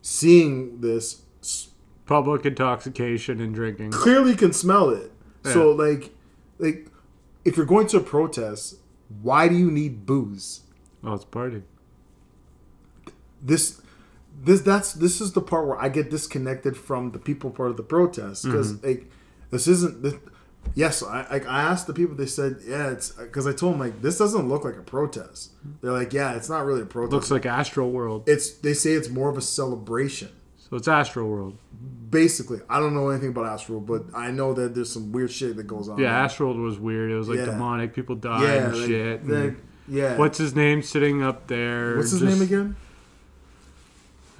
seeing 0.00 0.80
this. 0.80 1.22
Public 2.06 2.46
intoxication 2.46 3.40
and 3.40 3.52
drinking. 3.52 3.90
Clearly, 3.90 4.36
can 4.36 4.52
smell 4.52 4.90
it. 4.90 5.10
So 5.42 5.72
like, 5.72 6.14
like 6.58 6.86
if 7.44 7.56
you're 7.56 7.66
going 7.66 7.88
to 7.88 7.96
a 7.96 8.00
protest, 8.00 8.76
why 9.20 9.48
do 9.48 9.56
you 9.56 9.72
need 9.72 10.06
booze? 10.06 10.60
Oh, 11.02 11.14
it's 11.14 11.24
party. 11.24 11.64
This, 13.42 13.82
this 14.40 14.60
that's 14.60 14.92
this 14.92 15.20
is 15.20 15.32
the 15.32 15.42
part 15.42 15.66
where 15.66 15.80
I 15.80 15.88
get 15.88 16.10
disconnected 16.10 16.76
from 16.76 17.10
the 17.10 17.18
people 17.18 17.50
part 17.50 17.70
of 17.70 17.76
the 17.76 17.82
protest 17.82 18.44
because 18.44 18.74
mm-hmm. 18.74 18.86
like 18.86 19.10
this 19.50 19.66
isn't. 19.66 20.04
This, 20.04 20.14
yes, 20.74 21.02
I 21.02 21.26
I 21.30 21.36
I 21.40 21.62
asked 21.62 21.86
the 21.86 21.92
people. 21.92 22.14
They 22.16 22.26
said 22.26 22.56
yeah, 22.66 22.90
it's 22.90 23.10
because 23.10 23.46
I 23.46 23.52
told 23.52 23.74
them 23.74 23.80
like 23.80 24.02
this 24.02 24.18
doesn't 24.18 24.48
look 24.48 24.64
like 24.64 24.76
a 24.76 24.82
protest. 24.82 25.52
They're 25.80 25.92
like 25.92 26.12
yeah, 26.12 26.34
it's 26.34 26.48
not 26.48 26.64
really 26.64 26.82
a 26.82 26.86
protest. 26.86 27.12
Looks 27.12 27.30
like 27.30 27.46
Astro 27.46 27.86
World. 27.88 28.24
it's 28.28 28.50
they 28.50 28.74
say 28.74 28.92
it's 28.92 29.08
more 29.08 29.28
of 29.30 29.36
a 29.36 29.42
celebration. 29.42 30.30
So 30.56 30.76
it's 30.76 30.86
Astro 30.88 31.26
World. 31.26 31.58
Basically, 32.10 32.60
I 32.68 32.78
don't 32.80 32.94
know 32.94 33.08
anything 33.10 33.30
about 33.30 33.46
Astro, 33.46 33.80
but 33.80 34.04
I 34.14 34.30
know 34.30 34.52
that 34.54 34.74
there's 34.74 34.92
some 34.92 35.10
weird 35.12 35.30
shit 35.30 35.56
that 35.56 35.64
goes 35.66 35.88
on. 35.88 35.98
Yeah, 35.98 36.24
Astro 36.24 36.46
World 36.48 36.58
was 36.60 36.78
weird. 36.78 37.10
It 37.10 37.16
was 37.16 37.28
like 37.28 37.38
Yeah. 37.38 37.46
demonic. 37.46 37.94
People 37.94 38.16
died 38.16 38.42
yeah, 38.42 38.64
and 38.66 38.76
like, 38.76 38.86
shit. 38.86 39.20
and 39.22 39.56
yeah. 39.88 40.16
what's 40.16 40.38
his 40.38 40.54
name 40.54 40.82
sitting 40.82 41.22
up 41.22 41.46
there? 41.48 41.96
What's 41.96 42.10
his 42.12 42.20
just- 42.20 42.32
name 42.38 42.42
again? 42.42 42.76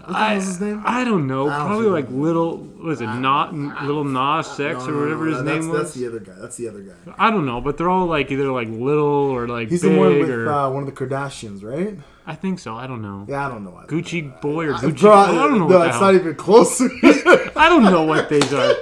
What 0.01 0.09
the 0.09 0.19
I, 0.19 0.33
hell's 0.35 0.47
his 0.47 0.61
name? 0.61 0.83
I 0.85 1.05
don't 1.05 1.27
know. 1.27 1.49
I 1.49 1.59
don't 1.59 1.67
Probably 1.69 1.87
like 1.89 2.07
like- 2.07 2.15
little. 2.15 2.59
Was 2.83 3.01
it 3.03 3.07
not 3.07 3.55
little 3.55 4.05
Nas 4.05 4.49
X 4.59 4.59
No, 4.59 4.89
or 4.89 4.93
no, 4.93 5.01
whatever 5.03 5.25
no, 5.27 5.31
his 5.37 5.43
name 5.43 5.55
That's 5.57 5.67
was? 5.67 5.79
That's 5.83 5.95
the 5.95 6.07
other 6.07 6.19
guy. 6.21 6.33
That's 6.41 6.57
the 6.57 6.69
other 6.69 6.81
guy. 6.81 6.95
I 7.19 7.31
don't 7.31 7.45
know, 7.45 7.61
but 7.61 7.77
they're 7.77 7.91
all 7.91 8.07
like 8.07 8.31
either 8.31 8.51
like 8.51 8.69
little 8.69 9.05
or 9.31 9.47
like 9.47 9.69
He's 9.69 9.83
big 9.83 9.93
the 9.93 9.99
one 9.99 10.19
with 10.19 10.31
or 10.31 10.51
uh, 10.51 10.71
one 10.71 10.83
of 10.83 10.87
the 10.87 10.95
Kardashians, 11.07 11.63
right? 11.63 11.99
I 12.27 12.35
think 12.35 12.59
so. 12.59 12.75
I 12.77 12.87
don't 12.87 13.03
know. 13.03 13.27
Yeah, 13.29 13.47
I 13.47 13.51
don't 13.51 13.65
know. 13.65 13.73
Gucci 13.87 14.41
boy 14.41 14.67
or 14.69 14.75
Uh, 14.75 14.79
Gucci. 14.81 15.01
Bro, 15.01 15.13
I 15.13 15.33
don't 15.33 15.59
know. 15.59 15.69
no, 15.69 15.79
what 15.79 15.89
it's 15.89 15.97
hell. 15.99 16.13
not 16.13 16.15
even 16.15 16.35
close. 16.37 16.81
I 16.81 17.69
don't 17.69 17.83
know 17.85 18.05
what 18.05 18.29
these 18.31 18.53
are. 18.55 18.75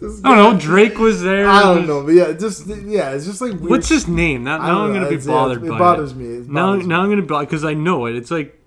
I 0.00 0.34
don't 0.34 0.54
know. 0.54 0.58
Drake 0.58 0.98
was 0.98 1.22
there. 1.22 1.48
I 1.48 1.62
don't 1.62 1.86
know, 1.86 2.02
but 2.04 2.14
yeah, 2.14 2.32
just 2.32 2.66
yeah, 2.66 3.12
it's 3.12 3.24
just 3.26 3.40
like 3.40 3.52
weird. 3.52 3.70
What's 3.70 3.88
his 3.88 4.06
name? 4.08 4.44
Now, 4.44 4.58
now 4.58 4.84
I'm 4.84 4.92
gonna 4.92 5.08
be 5.08 5.14
it's- 5.16 5.26
yeah, 5.26 5.32
bothered 5.32 5.64
it 5.64 5.68
by 5.70 5.78
bothers 5.78 6.12
it. 6.12 6.16
me, 6.16 6.26
it 6.38 6.48
now, 6.48 6.74
me. 6.76 6.86
now 6.86 7.02
I'm 7.02 7.08
gonna 7.10 7.22
be 7.22 7.38
because 7.46 7.64
I 7.64 7.74
know 7.74 8.06
it. 8.06 8.14
It's 8.16 8.30
like 8.30 8.57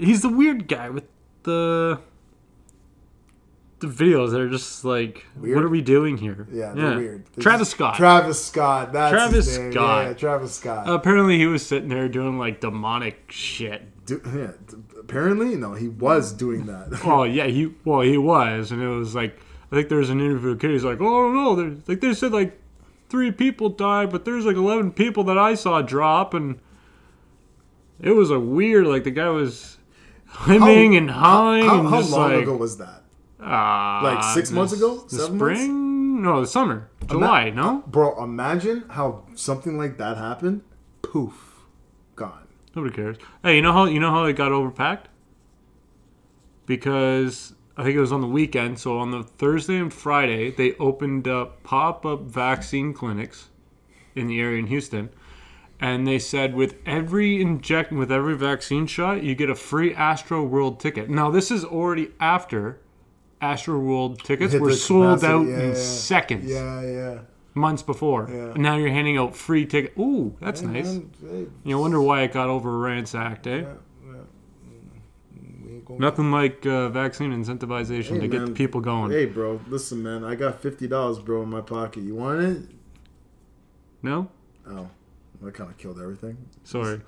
he's 0.00 0.22
the 0.22 0.28
weird 0.28 0.66
guy 0.68 0.90
with 0.90 1.04
the 1.44 2.00
the 3.80 3.86
videos 3.86 4.32
that 4.32 4.40
are 4.40 4.48
just 4.50 4.84
like, 4.84 5.24
Weird? 5.36 5.56
what 5.56 5.64
are 5.64 5.68
we 5.70 5.80
doing 5.80 6.18
here? 6.18 6.46
Yeah, 6.52 6.72
they're 6.74 6.96
weird. 6.98 7.24
They're 7.32 7.42
Travis 7.42 7.68
just- 7.68 7.70
Scott. 7.76 7.96
Travis 7.96 8.44
Scott. 8.44 8.92
That's 8.92 9.10
Travis. 9.12 9.54
Scott. 9.54 10.06
Yeah, 10.06 10.12
Travis 10.12 10.54
Scott. 10.54 10.86
Apparently, 10.88 11.38
he 11.38 11.46
was 11.46 11.66
sitting 11.66 11.88
there 11.88 12.06
doing 12.08 12.38
like 12.38 12.60
demonic 12.60 13.30
shit. 13.32 13.82
Do, 14.06 14.20
yeah, 14.34 14.52
apparently, 14.98 15.56
no, 15.56 15.72
he 15.74 15.88
was 15.88 16.32
doing 16.32 16.66
that. 16.66 17.00
Oh 17.04 17.22
yeah, 17.24 17.46
he 17.46 17.72
well 17.84 18.00
he 18.02 18.18
was, 18.18 18.70
and 18.70 18.82
it 18.82 18.88
was 18.88 19.14
like 19.14 19.38
I 19.72 19.76
think 19.76 19.88
there 19.88 19.98
was 19.98 20.10
an 20.10 20.20
interview. 20.20 20.56
Kid, 20.56 20.70
he's 20.72 20.84
like, 20.84 21.00
oh 21.00 21.32
no, 21.32 21.54
there's 21.56 21.88
like 21.88 22.00
they 22.00 22.12
said 22.12 22.32
like 22.32 22.60
three 23.08 23.30
people 23.32 23.68
died, 23.70 24.10
but 24.10 24.24
there's 24.26 24.44
like 24.44 24.56
eleven 24.56 24.92
people 24.92 25.24
that 25.24 25.38
I 25.38 25.54
saw 25.54 25.80
drop, 25.80 26.34
and 26.34 26.58
it 28.00 28.10
was 28.10 28.30
a 28.30 28.38
weird 28.38 28.86
like 28.86 29.04
the 29.04 29.10
guy 29.10 29.28
was 29.30 29.78
hemming 30.30 30.96
and 30.96 31.10
hawing 31.10 31.64
How, 31.64 31.80
and 31.80 31.88
how 31.88 32.00
long 32.00 32.30
like 32.32 32.42
ago 32.42 32.56
was 32.56 32.78
that? 32.78 33.02
ah, 33.40 34.00
Like 34.02 34.24
six 34.34 34.50
months 34.50 34.72
ago? 34.72 35.04
Seven 35.08 35.38
months? 35.38 35.60
spring? 35.60 36.22
No, 36.22 36.40
the 36.42 36.46
summer, 36.46 36.90
July. 37.08 37.50
no, 37.50 37.82
Bro, 37.86 38.22
imagine 38.22 38.84
how 38.90 39.24
something 39.34 39.78
like 39.78 39.96
that 39.98 40.16
happened. 40.18 40.62
Poof, 41.02 41.60
gone. 42.14 42.46
nobody 42.76 42.94
cares. 42.94 43.16
Hey, 43.42 43.56
you 43.56 43.62
know 43.62 43.72
how 43.72 43.86
you 43.86 43.98
know 44.00 44.10
how 44.10 44.24
it 44.24 44.34
got 44.34 44.52
overpacked? 44.52 45.04
Because 46.66 47.54
I 47.76 47.82
think 47.84 47.96
it 47.96 48.00
was 48.00 48.12
on 48.12 48.20
the 48.20 48.26
weekend. 48.26 48.78
So 48.78 48.98
on 48.98 49.10
the 49.10 49.22
Thursday 49.22 49.76
and 49.78 49.92
Friday, 49.92 50.50
they 50.50 50.74
opened 50.74 51.26
up 51.26 51.62
pop-up 51.62 52.22
vaccine 52.22 52.92
clinics 52.92 53.48
in 54.14 54.26
the 54.26 54.40
area 54.40 54.58
in 54.58 54.66
Houston, 54.66 55.08
and 55.80 56.06
they 56.06 56.18
said 56.18 56.54
with 56.54 56.74
every 56.84 57.40
inject 57.40 57.90
with 57.90 58.12
every 58.12 58.36
vaccine 58.36 58.86
shot, 58.86 59.22
you 59.22 59.34
get 59.34 59.48
a 59.48 59.54
free 59.54 59.94
Astro 59.94 60.44
World 60.44 60.78
ticket. 60.78 61.08
Now 61.08 61.30
this 61.30 61.50
is 61.50 61.64
already 61.64 62.10
after 62.20 62.78
Astro 63.40 63.78
World 63.78 64.22
tickets 64.22 64.52
Hit 64.52 64.60
were 64.60 64.72
sold 64.72 65.24
out 65.24 65.46
yeah, 65.46 65.60
in 65.60 65.68
yeah. 65.70 65.74
seconds, 65.74 66.50
Yeah, 66.50 66.82
yeah. 66.82 67.18
months 67.54 67.82
before. 67.82 68.28
Yeah. 68.30 68.52
Now 68.56 68.76
you're 68.76 68.90
handing 68.90 69.16
out 69.16 69.34
free 69.34 69.64
tickets. 69.64 69.98
Ooh, 69.98 70.36
that's 70.40 70.60
nice. 70.60 70.84
Man, 70.86 71.10
hey, 71.22 71.46
You 71.64 71.78
wonder 71.78 72.02
why 72.02 72.22
it 72.22 72.32
got 72.32 72.50
over 72.50 72.78
ransacked, 72.78 73.46
eh? 73.46 73.60
yeah, 73.60 73.64
yeah. 74.06 74.18
We 75.64 75.72
ain't 75.76 75.98
Nothing 75.98 76.30
like 76.30 76.66
uh, 76.66 76.90
vaccine 76.90 77.32
incentivization 77.32 78.16
Hey, 78.16 78.20
to 78.20 78.28
get 78.28 78.42
man. 78.42 78.54
people 78.54 78.82
going. 78.82 79.10
Hey, 79.12 79.24
bro, 79.24 79.58
listen, 79.68 80.02
man. 80.02 80.22
I 80.24 80.34
got 80.34 80.60
fifty 80.60 80.86
dollars, 80.86 81.18
bro, 81.18 81.42
in 81.42 81.48
my 81.48 81.62
pocket. 81.62 82.02
You 82.02 82.16
want 82.16 82.42
it? 82.42 82.62
No? 84.02 84.28
Oh, 84.68 84.88
that 85.42 85.54
kind 85.54 85.70
of 85.70 85.78
killed 85.78 86.00
everything. 86.00 86.36
Sorry. 86.64 87.00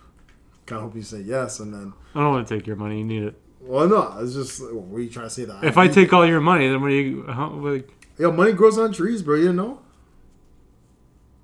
Kind 0.66 0.78
of 0.78 0.88
hope 0.88 0.96
you 0.96 1.02
say 1.02 1.20
yes, 1.20 1.60
and 1.60 1.72
then. 1.74 1.92
I 2.14 2.20
don't 2.20 2.30
want 2.32 2.46
to 2.48 2.54
take 2.56 2.66
your 2.66 2.76
money. 2.76 2.98
You 2.98 3.04
need 3.04 3.22
it. 3.24 3.34
Well, 3.60 3.88
no, 3.88 4.16
it's 4.20 4.34
just. 4.34 4.60
What 4.62 4.88
were 4.88 5.00
you 5.00 5.10
trying 5.10 5.26
to 5.26 5.30
say 5.30 5.44
that? 5.44 5.64
If 5.64 5.76
I 5.78 5.88
take 5.88 6.12
all 6.12 6.26
your 6.26 6.40
money, 6.40 6.68
then 6.68 6.80
what 6.80 6.88
do 6.88 6.94
you. 6.94 7.22
How, 7.24 7.48
like, 7.50 7.88
yo, 8.18 8.30
money 8.32 8.52
grows 8.52 8.78
on 8.78 8.92
trees, 8.92 9.22
bro. 9.22 9.36
You 9.36 9.52
know? 9.52 9.80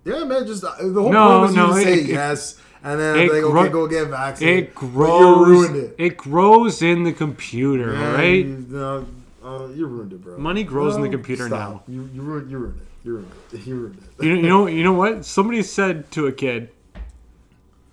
Yeah, 0.04 0.24
man. 0.24 0.46
Just 0.46 0.64
uh, 0.64 0.74
the 0.80 1.02
whole 1.02 1.12
No, 1.12 1.28
point 1.28 1.42
was 1.42 1.54
no, 1.54 1.66
you 1.68 1.74
to 1.74 1.80
say 1.82 1.92
it- 1.94 1.98
it- 2.00 2.06
yes, 2.06 2.60
and 2.82 2.98
then 3.00 3.16
it 3.18 3.32
like, 3.32 3.42
gro- 3.42 3.60
okay, 3.62 3.72
go 3.72 3.86
get 3.86 4.08
vaccinated. 4.08 4.64
It 4.68 4.74
But 4.74 4.82
you 4.86 4.90
grows. 4.92 5.48
ruined 5.48 5.76
it. 5.76 5.94
It 5.98 6.16
grows 6.16 6.82
in 6.82 7.02
the 7.04 7.12
computer, 7.12 7.92
right? 7.92 8.44
You, 8.46 8.66
no, 8.68 9.06
uh, 9.44 9.66
you 9.74 9.86
ruined 9.86 10.12
it, 10.12 10.22
bro. 10.22 10.38
Money 10.38 10.62
grows 10.64 10.94
in 10.96 11.02
the 11.02 11.08
No, 11.08 11.12
computer 11.12 11.46
stop. 11.48 11.84
You 11.88 12.08
you 12.14 12.22
ruined 12.22 12.50
you 12.50 12.58
ruined 12.58 12.80
it. 12.80 12.86
You 13.04 13.12
ruined 13.14 13.32
it. 13.52 13.60
You 13.66 13.74
ruined 13.76 13.98
it. 14.18 14.24
You 14.24 14.30
know, 14.34 14.36
you 14.40 14.48
know, 14.48 14.66
you 14.66 14.84
know 14.84 14.92
what? 14.92 15.24
Somebody 15.24 15.62
said 15.62 16.10
to 16.12 16.26
a 16.26 16.32
kid, 16.32 16.70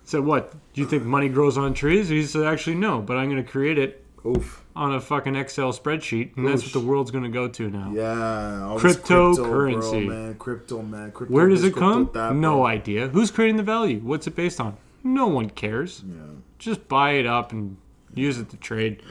said, 0.06 0.22
"What? 0.22 0.54
Do 0.74 0.82
you 0.82 0.88
think 0.88 1.04
money 1.04 1.28
grows 1.30 1.58
on 1.58 1.74
trees?" 1.74 2.08
He 2.10 2.24
said, 2.24 2.44
"Actually, 2.44 2.76
no, 2.78 3.02
but 3.02 3.18
I'm 3.18 3.30
going 3.30 3.44
to 3.44 3.50
create 3.50 3.78
it 3.78 4.06
Oof. 4.26 4.64
on 4.76 4.94
a 4.94 5.02
fucking 5.02 5.36
Excel 5.36 5.74
spreadsheet, 5.74 6.38
and 6.38 6.48
that's 6.48 6.64
what 6.64 6.72
the 6.74 6.80
world's 6.80 7.12
going 7.12 7.24
to 7.26 7.30
go 7.30 7.48
to 7.50 7.70
now." 7.70 7.92
Yeah. 7.94 8.64
all 8.64 8.80
this 8.80 8.96
Cryptocurrency. 8.98 9.82
crypto, 9.82 9.92
bro, 9.92 10.00
man. 10.02 10.36
Crypto, 10.36 10.82
man. 10.82 11.12
Crypto 11.12 11.34
Where 11.34 11.50
does 11.50 11.62
this, 11.64 11.72
it 11.72 11.76
come? 11.78 12.10
that, 12.14 12.34
no 12.36 12.66
idea. 12.66 13.08
Who's 13.10 13.32
creating 13.32 13.58
the 13.58 13.64
value? 13.64 14.00
What's 14.00 14.28
it 14.28 14.36
based 14.36 14.62
on? 14.62 14.78
No 15.04 15.28
one 15.28 15.50
cares. 15.50 16.04
Yeah. 16.08 16.16
Just 16.58 16.88
buy 16.88 17.12
it 17.12 17.26
up 17.28 17.52
and 17.52 17.78
use 18.14 18.38
it 18.40 18.50
to 18.50 18.58
trade. 18.58 19.04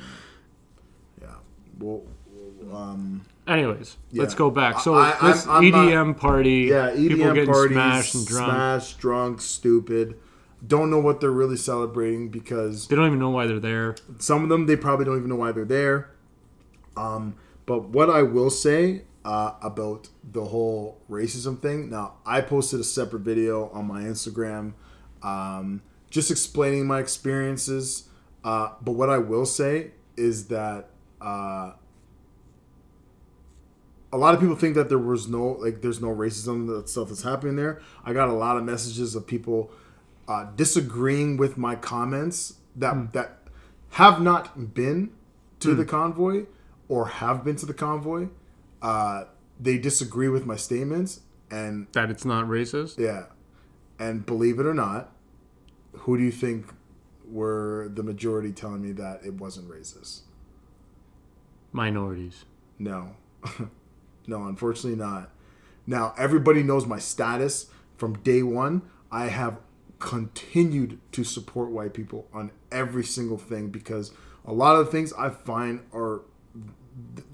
Yeah. 1.20 1.28
Well, 1.78 2.03
um. 2.72 3.22
Anyways, 3.47 3.99
let's 4.14 4.34
go 4.34 4.51
back. 4.51 4.80
So 4.80 4.95
I- 4.95 5.11
I'm- 5.11 5.26
this 5.26 5.47
I'm 5.47 5.62
EDM 5.62 6.14
party, 6.14 6.68
Yeah, 6.70 6.95
people 6.97 7.34
getting 7.34 7.53
parties, 7.53 7.74
smashed 7.74 8.14
and 8.14 8.26
drunk. 8.26 8.51
smashed, 8.53 8.99
drunk, 9.01 9.40
stupid. 9.42 10.14
Don't 10.66 10.90
know 10.90 10.98
what 11.00 11.20
they're 11.20 11.30
really 11.30 11.56
celebrating 11.56 12.28
because 12.30 12.88
They 12.88 12.96
don't 12.96 13.06
even 13.06 13.18
know 13.18 13.30
why 13.30 13.46
they're 13.46 13.58
there. 13.60 13.96
some 14.18 14.42
of 14.42 14.48
them 14.48 14.66
they 14.66 14.76
probably 14.76 15.04
don't 15.04 15.16
even 15.18 15.28
know 15.28 15.36
why 15.36 15.52
they're 15.52 15.64
there. 15.64 16.10
Um, 16.96 17.34
but 17.66 17.88
what 17.88 18.08
I 18.08 18.22
will 18.22 18.50
say 18.50 19.02
uh, 19.24 19.54
about 19.62 20.08
the 20.22 20.44
whole 20.44 21.00
racism 21.10 21.60
thing. 21.60 21.88
Now, 21.90 22.14
I 22.26 22.40
posted 22.42 22.80
a 22.80 22.84
separate 22.84 23.20
video 23.20 23.68
on 23.70 23.86
my 23.86 24.02
Instagram, 24.02 24.74
um, 25.22 25.82
just 26.10 26.30
explaining 26.30 26.86
my 26.86 27.00
experiences. 27.00 28.08
Uh, 28.44 28.70
but 28.82 28.92
what 28.92 29.08
I 29.08 29.18
will 29.18 29.46
say 29.46 29.92
is 30.16 30.48
that 30.48 30.90
uh, 31.20 31.72
a 34.12 34.16
lot 34.18 34.34
of 34.34 34.40
people 34.40 34.56
think 34.56 34.74
that 34.74 34.88
there 34.88 34.98
was 34.98 35.26
no 35.28 35.52
like 35.60 35.80
there's 35.80 36.00
no 36.00 36.14
racism 36.14 36.66
that 36.68 36.88
stuff 36.88 37.08
that's 37.08 37.22
happening 37.22 37.56
there. 37.56 37.80
I 38.04 38.12
got 38.12 38.28
a 38.28 38.32
lot 38.34 38.56
of 38.56 38.64
messages 38.64 39.14
of 39.14 39.26
people 39.26 39.70
uh, 40.28 40.44
disagreeing 40.56 41.36
with 41.36 41.56
my 41.56 41.74
comments 41.76 42.54
that 42.76 43.12
that 43.12 43.38
have 43.90 44.20
not 44.20 44.74
been 44.74 45.10
to 45.60 45.74
the 45.74 45.84
convoy 45.84 46.44
or 46.88 47.06
have 47.06 47.44
been 47.44 47.56
to 47.56 47.66
the 47.66 47.74
convoy. 47.74 48.28
Uh, 48.82 49.24
they 49.58 49.78
disagree 49.78 50.28
with 50.28 50.44
my 50.46 50.56
statements 50.56 51.20
and 51.50 51.86
That 51.92 52.10
it's 52.10 52.24
not 52.24 52.46
racist. 52.46 52.98
yeah, 52.98 53.26
and 53.98 54.26
believe 54.26 54.58
it 54.58 54.66
or 54.66 54.74
not, 54.74 55.12
who 55.92 56.18
do 56.18 56.22
you 56.24 56.32
think 56.32 56.66
were 57.26 57.88
the 57.94 58.02
majority 58.02 58.52
telling 58.52 58.82
me 58.82 58.92
that 58.92 59.24
it 59.24 59.34
wasn't 59.34 59.68
racist? 59.68 60.22
Minorities. 61.72 62.44
No. 62.78 63.16
no, 64.26 64.44
unfortunately 64.44 64.98
not. 64.98 65.30
Now, 65.86 66.14
everybody 66.16 66.62
knows 66.62 66.86
my 66.86 66.98
status 66.98 67.66
from 67.96 68.14
day 68.18 68.42
one. 68.42 68.82
I 69.10 69.26
have 69.26 69.58
continued 70.05 71.00
to 71.12 71.24
support 71.24 71.70
white 71.70 71.94
people 71.94 72.28
on 72.30 72.50
every 72.70 73.02
single 73.02 73.38
thing 73.38 73.70
because 73.70 74.12
a 74.44 74.52
lot 74.52 74.76
of 74.76 74.84
the 74.84 74.92
things 74.92 75.14
I 75.14 75.30
find 75.30 75.80
are 75.94 76.20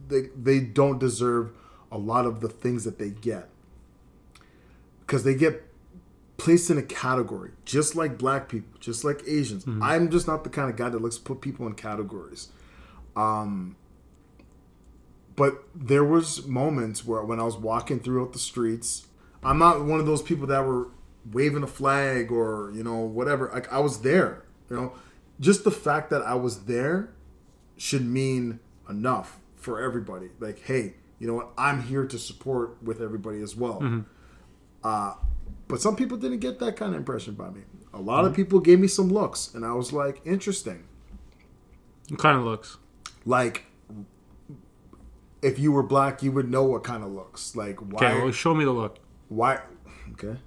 they, 0.06 0.28
they 0.40 0.60
don't 0.60 1.00
deserve 1.00 1.50
a 1.90 1.98
lot 1.98 2.26
of 2.26 2.40
the 2.40 2.48
things 2.48 2.84
that 2.84 2.96
they 2.96 3.10
get. 3.10 3.48
Because 5.00 5.24
they 5.24 5.34
get 5.34 5.64
placed 6.36 6.70
in 6.70 6.78
a 6.78 6.82
category 6.82 7.50
just 7.64 7.96
like 7.96 8.16
black 8.16 8.48
people 8.48 8.78
just 8.78 9.04
like 9.04 9.20
asians. 9.26 9.64
I'm 9.82 10.08
just 10.08 10.28
not 10.28 10.44
the 10.44 10.50
kind 10.50 10.70
of 10.70 10.76
guy 10.76 10.88
that 10.90 11.02
likes 11.02 11.16
to 11.16 11.22
put 11.22 11.40
people 11.40 11.66
in 11.66 11.74
categories. 11.74 12.50
Um, 13.16 13.74
but 15.34 15.64
there 15.74 16.04
was 16.04 16.46
moments 16.46 17.04
where 17.04 17.24
when 17.24 17.40
I 17.40 17.42
was 17.42 17.56
walking 17.56 17.98
throughout 17.98 18.32
the 18.32 18.38
streets, 18.38 19.08
I'm 19.42 19.58
not 19.58 19.84
one 19.84 19.98
of 19.98 20.06
those 20.06 20.22
people 20.22 20.46
that 20.46 20.64
were 20.64 20.90
waving 21.32 21.62
a 21.62 21.66
flag 21.66 22.30
or 22.30 22.70
you 22.74 22.82
know 22.82 22.96
whatever. 22.98 23.50
Like 23.52 23.72
I 23.72 23.78
was 23.78 24.02
there, 24.02 24.44
you 24.68 24.76
know, 24.76 24.92
just 25.38 25.64
the 25.64 25.70
fact 25.70 26.10
that 26.10 26.22
I 26.22 26.34
was 26.34 26.64
there 26.64 27.12
should 27.76 28.04
mean 28.06 28.60
enough 28.88 29.38
for 29.56 29.80
everybody. 29.80 30.28
Like, 30.38 30.60
hey, 30.64 30.94
you 31.18 31.26
know 31.26 31.34
what? 31.34 31.50
I'm 31.56 31.82
here 31.82 32.06
to 32.06 32.18
support 32.18 32.82
with 32.82 33.00
everybody 33.00 33.40
as 33.42 33.54
well. 33.56 34.04
Uh, 34.82 35.14
but 35.68 35.80
some 35.80 35.96
people 35.96 36.16
didn't 36.16 36.38
get 36.40 36.58
that 36.60 36.76
kind 36.76 36.92
of 36.94 36.98
impression 36.98 37.34
by 37.34 37.50
me. 37.50 37.62
A 37.92 38.00
lot 38.00 38.24
of 38.24 38.34
people 38.34 38.60
gave 38.60 38.80
me 38.80 38.88
some 38.88 39.08
looks, 39.08 39.52
and 39.54 39.64
I 39.64 39.72
was 39.72 39.92
like, 39.92 40.20
interesting. 40.24 40.84
It 42.10 42.18
kind 42.18 42.36
of 42.38 42.44
looks. 42.44 42.76
Like, 43.24 43.64
if 45.42 45.58
you 45.58 45.72
were 45.72 45.82
black, 45.82 46.22
you 46.22 46.32
would 46.32 46.50
know 46.50 46.64
what 46.64 46.84
kind 46.84 47.02
of 47.04 47.10
looks. 47.10 47.54
Like, 47.56 47.78
why? 47.80 48.06
Okay, 48.12 48.22
well, 48.22 48.32
show 48.32 48.54
me 48.54 48.64
the 48.64 48.72
look. 48.72 48.98
why? 49.28 49.60
Okay. 50.12 50.38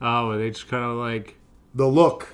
Oh, 0.00 0.36
they 0.36 0.50
just 0.50 0.68
kind 0.68 0.84
of 0.84 0.96
like 0.96 1.36
The 1.74 1.86
look. 1.86 2.28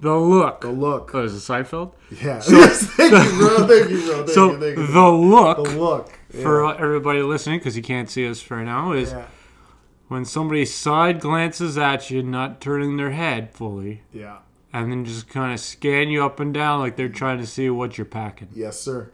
the 0.00 0.14
look. 0.14 0.60
The 0.60 0.70
look. 0.70 1.10
Oh, 1.14 1.24
is 1.24 1.34
it 1.34 1.38
Seinfeld? 1.52 1.92
Yeah. 2.22 2.38
thank 2.40 3.12
you, 3.12 3.38
bro. 3.38 3.66
Thank 3.66 3.90
you, 3.90 4.00
bro. 4.06 4.16
Thank 4.18 4.28
so 4.30 4.52
you, 4.52 4.60
thank 4.60 4.76
you. 4.78 4.86
the 4.92 5.08
look 5.10 5.56
The 5.64 5.78
look. 5.78 6.18
Yeah. 6.34 6.42
for 6.42 6.74
everybody 6.74 7.22
listening, 7.22 7.58
because 7.58 7.76
you 7.76 7.82
can't 7.82 8.10
see 8.10 8.28
us 8.28 8.40
for 8.40 8.62
now, 8.62 8.92
is 8.92 9.12
yeah. 9.12 9.26
when 10.08 10.24
somebody 10.24 10.64
side 10.66 11.20
glances 11.20 11.78
at 11.78 12.10
you, 12.10 12.22
not 12.22 12.60
turning 12.60 12.96
their 12.96 13.10
head 13.12 13.52
fully, 13.54 14.02
Yeah. 14.12 14.38
and 14.72 14.90
then 14.92 15.04
just 15.04 15.28
kind 15.28 15.52
of 15.54 15.60
scan 15.60 16.08
you 16.08 16.24
up 16.24 16.38
and 16.40 16.52
down 16.52 16.80
like 16.80 16.96
they're 16.96 17.08
trying 17.08 17.38
to 17.38 17.46
see 17.46 17.70
what 17.70 17.96
you're 17.96 18.04
packing. 18.04 18.48
Yes, 18.54 18.78
sir. 18.80 19.10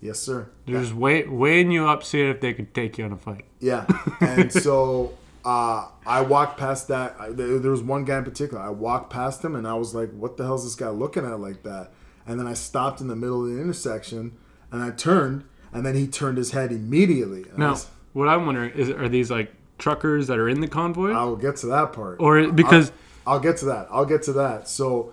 Yes, 0.00 0.18
sir. 0.18 0.50
They're 0.66 0.80
just 0.80 0.94
weigh, 0.94 1.26
weighing 1.26 1.70
you 1.70 1.86
up, 1.86 2.04
seeing 2.04 2.28
if 2.30 2.40
they 2.40 2.52
could 2.54 2.72
take 2.74 2.96
you 2.98 3.04
on 3.04 3.12
a 3.12 3.16
fight. 3.16 3.44
Yeah, 3.60 3.86
and 4.20 4.52
so 4.52 5.12
uh, 5.46 5.88
I 6.04 6.20
walked 6.22 6.58
past 6.58 6.88
that. 6.88 7.14
I, 7.20 7.30
there, 7.30 7.70
was 7.70 7.80
one 7.82 8.04
guy 8.04 8.18
in 8.18 8.24
particular. 8.24 8.60
I 8.62 8.70
walked 8.70 9.10
past 9.10 9.44
him, 9.44 9.54
and 9.54 9.66
I 9.66 9.74
was 9.74 9.94
like, 9.94 10.10
"What 10.10 10.36
the 10.36 10.44
hell's 10.44 10.64
this 10.64 10.74
guy 10.74 10.88
looking 10.90 11.24
at 11.24 11.38
like 11.40 11.62
that?" 11.62 11.92
And 12.26 12.38
then 12.40 12.48
I 12.48 12.54
stopped 12.54 13.00
in 13.00 13.06
the 13.06 13.14
middle 13.14 13.44
of 13.44 13.50
the 13.54 13.60
intersection, 13.62 14.32
and 14.72 14.82
I 14.82 14.90
turned, 14.90 15.44
and 15.72 15.86
then 15.86 15.94
he 15.94 16.08
turned 16.08 16.36
his 16.38 16.50
head 16.50 16.72
immediately. 16.72 17.44
Now, 17.56 17.70
was- 17.70 17.86
what 18.12 18.28
I'm 18.28 18.44
wondering 18.44 18.72
is, 18.72 18.90
are 18.90 19.08
these 19.08 19.30
like 19.30 19.52
truckers 19.78 20.26
that 20.26 20.38
are 20.38 20.48
in 20.48 20.60
the 20.60 20.66
convoy, 20.68 21.12
I 21.12 21.22
will 21.24 21.36
get 21.36 21.56
to 21.58 21.66
that 21.68 21.92
part. 21.92 22.16
or 22.18 22.50
because 22.50 22.90
I'll 23.26 23.38
get 23.40 23.58
to 23.58 23.66
that. 23.66 23.86
I'll 23.90 24.04
get 24.06 24.22
to 24.24 24.32
that. 24.32 24.68
So 24.68 25.12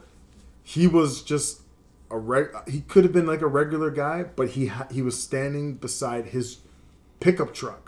he 0.64 0.88
was 0.88 1.22
just 1.22 1.62
a 2.10 2.18
reg. 2.18 2.48
He 2.68 2.82
could 2.82 3.04
have 3.04 3.14
been 3.14 3.28
like 3.28 3.42
a 3.42 3.48
regular 3.48 3.92
guy, 3.92 4.24
but 4.24 4.50
he 4.50 4.68
ha- 4.68 4.88
he 4.90 5.02
was 5.04 5.22
standing 5.22 5.76
beside 5.76 6.28
his 6.28 6.58
pickup 7.20 7.54
truck, 7.54 7.88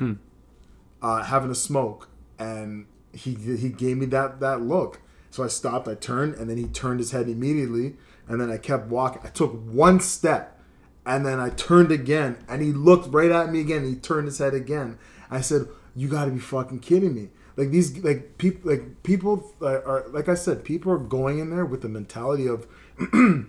uh, 1.01 1.23
having 1.23 1.49
a 1.49 1.55
smoke, 1.55 2.09
and 2.39 2.85
he 3.13 3.33
he 3.33 3.69
gave 3.69 3.97
me 3.97 4.05
that 4.07 4.39
that 4.39 4.61
look. 4.61 5.01
So 5.31 5.43
I 5.43 5.47
stopped. 5.47 5.87
I 5.87 5.95
turned, 5.95 6.35
and 6.35 6.49
then 6.49 6.57
he 6.57 6.65
turned 6.65 6.99
his 6.99 7.11
head 7.11 7.27
immediately, 7.27 7.95
and 8.27 8.39
then 8.39 8.49
I 8.49 8.57
kept 8.57 8.87
walking. 8.87 9.21
I 9.23 9.29
took 9.29 9.53
one 9.65 9.99
step, 9.99 10.59
and 11.05 11.25
then 11.25 11.39
I 11.39 11.49
turned 11.49 11.91
again, 11.91 12.37
and 12.47 12.61
he 12.61 12.71
looked 12.71 13.13
right 13.13 13.31
at 13.31 13.51
me 13.51 13.59
again. 13.61 13.85
He 13.85 13.95
turned 13.95 14.27
his 14.27 14.37
head 14.37 14.53
again. 14.53 14.97
I 15.29 15.41
said, 15.41 15.67
"You 15.95 16.07
got 16.07 16.25
to 16.25 16.31
be 16.31 16.39
fucking 16.39 16.79
kidding 16.79 17.13
me!" 17.15 17.29
Like 17.57 17.71
these, 17.71 17.97
like 18.03 18.37
people, 18.37 18.71
like 18.71 19.03
people 19.03 19.53
are, 19.61 20.05
like 20.09 20.27
I 20.27 20.35
said, 20.35 20.63
people 20.63 20.91
are 20.91 20.97
going 20.97 21.39
in 21.39 21.49
there 21.49 21.65
with 21.65 21.81
the 21.81 21.89
mentality 21.89 22.47
of 22.47 22.67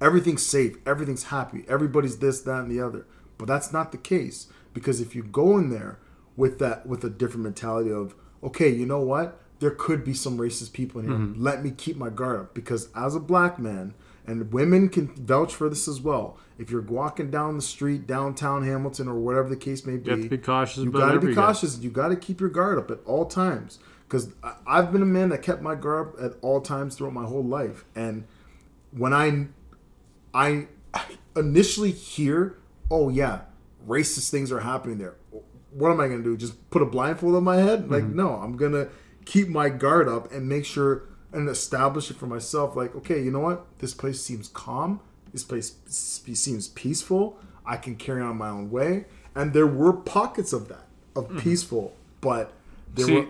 everything's 0.00 0.46
safe, 0.46 0.76
everything's 0.86 1.24
happy, 1.24 1.64
everybody's 1.68 2.18
this, 2.18 2.40
that, 2.42 2.60
and 2.60 2.70
the 2.70 2.80
other. 2.80 3.06
But 3.38 3.48
that's 3.48 3.72
not 3.72 3.90
the 3.90 3.98
case 3.98 4.46
because 4.72 5.00
if 5.00 5.16
you 5.16 5.24
go 5.24 5.58
in 5.58 5.70
there 5.70 5.98
with 6.36 6.58
that, 6.58 6.86
with 6.86 7.04
a 7.04 7.10
different 7.10 7.44
mentality 7.44 7.90
of, 7.90 8.14
okay, 8.42 8.68
you 8.68 8.86
know 8.86 9.00
what, 9.00 9.40
there 9.60 9.70
could 9.70 10.04
be 10.04 10.14
some 10.14 10.38
racist 10.38 10.72
people 10.72 11.00
in 11.00 11.06
here. 11.06 11.16
Mm-hmm. 11.16 11.42
Let 11.42 11.64
me 11.64 11.70
keep 11.70 11.96
my 11.96 12.10
guard 12.10 12.40
up 12.40 12.54
because 12.54 12.88
as 12.94 13.14
a 13.14 13.20
black 13.20 13.58
man, 13.58 13.94
and 14.26 14.52
women 14.52 14.88
can 14.88 15.08
vouch 15.14 15.54
for 15.54 15.68
this 15.68 15.86
as 15.86 16.00
well. 16.00 16.38
If 16.58 16.70
you're 16.70 16.80
walking 16.80 17.30
down 17.30 17.56
the 17.56 17.62
street, 17.62 18.06
downtown 18.06 18.64
Hamilton, 18.64 19.08
or 19.08 19.16
whatever 19.16 19.48
the 19.48 19.56
case 19.56 19.84
may 19.84 19.96
be, 19.96 20.06
you 20.06 20.10
have 20.12 20.22
to 20.22 20.28
be 20.28 20.38
cautious 20.38 20.78
you 20.78 20.90
got 20.90 21.12
to 21.12 21.20
be 21.20 21.34
cautious. 21.34 21.78
You 21.78 21.90
got 21.90 22.08
to 22.08 22.16
keep 22.16 22.40
your 22.40 22.48
guard 22.48 22.78
up 22.78 22.90
at 22.90 23.00
all 23.04 23.26
times. 23.26 23.78
Because 24.06 24.32
I've 24.66 24.92
been 24.92 25.02
a 25.02 25.06
man 25.06 25.30
that 25.30 25.42
kept 25.42 25.60
my 25.60 25.74
guard 25.74 26.08
up 26.08 26.22
at 26.22 26.32
all 26.40 26.60
times 26.60 26.96
throughout 26.96 27.12
my 27.12 27.24
whole 27.24 27.44
life. 27.44 27.84
And 27.94 28.26
when 28.92 29.12
I, 29.12 29.48
I 30.32 30.68
initially 31.36 31.90
hear, 31.90 32.56
oh 32.90 33.08
yeah, 33.08 33.40
racist 33.86 34.30
things 34.30 34.52
are 34.52 34.60
happening 34.60 34.98
there. 34.98 35.16
What 35.74 35.90
am 35.90 36.00
I 36.00 36.08
gonna 36.08 36.22
do? 36.22 36.36
Just 36.36 36.70
put 36.70 36.82
a 36.82 36.86
blindfold 36.86 37.34
on 37.36 37.44
my 37.44 37.56
head? 37.56 37.90
Like 37.90 38.04
Mm-hmm. 38.04 38.16
no, 38.16 38.34
I'm 38.36 38.56
gonna 38.56 38.88
keep 39.24 39.48
my 39.48 39.68
guard 39.68 40.08
up 40.08 40.30
and 40.32 40.48
make 40.48 40.64
sure 40.64 41.02
and 41.32 41.48
establish 41.48 42.10
it 42.10 42.16
for 42.16 42.26
myself. 42.26 42.76
Like 42.76 42.94
okay, 42.96 43.22
you 43.22 43.30
know 43.30 43.40
what? 43.40 43.66
This 43.78 43.92
place 43.94 44.20
seems 44.20 44.48
calm. 44.48 45.00
This 45.32 45.42
place 45.44 45.74
seems 45.88 46.68
peaceful. 46.68 47.38
I 47.66 47.76
can 47.76 47.96
carry 47.96 48.22
on 48.22 48.36
my 48.36 48.48
own 48.50 48.70
way. 48.70 49.06
And 49.34 49.52
there 49.52 49.66
were 49.66 49.92
pockets 49.92 50.52
of 50.52 50.68
that. 50.68 50.86
of 51.16 51.28
peaceful, 51.38 51.94
but 52.20 52.52
there 52.94 53.06
See, 53.06 53.14
were 53.16 53.26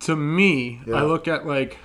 to 0.00 0.16
me, 0.16 0.80
Yeah. 0.86 0.96
I 0.96 1.02
look 1.04 1.26
at 1.28 1.46
like 1.46 1.78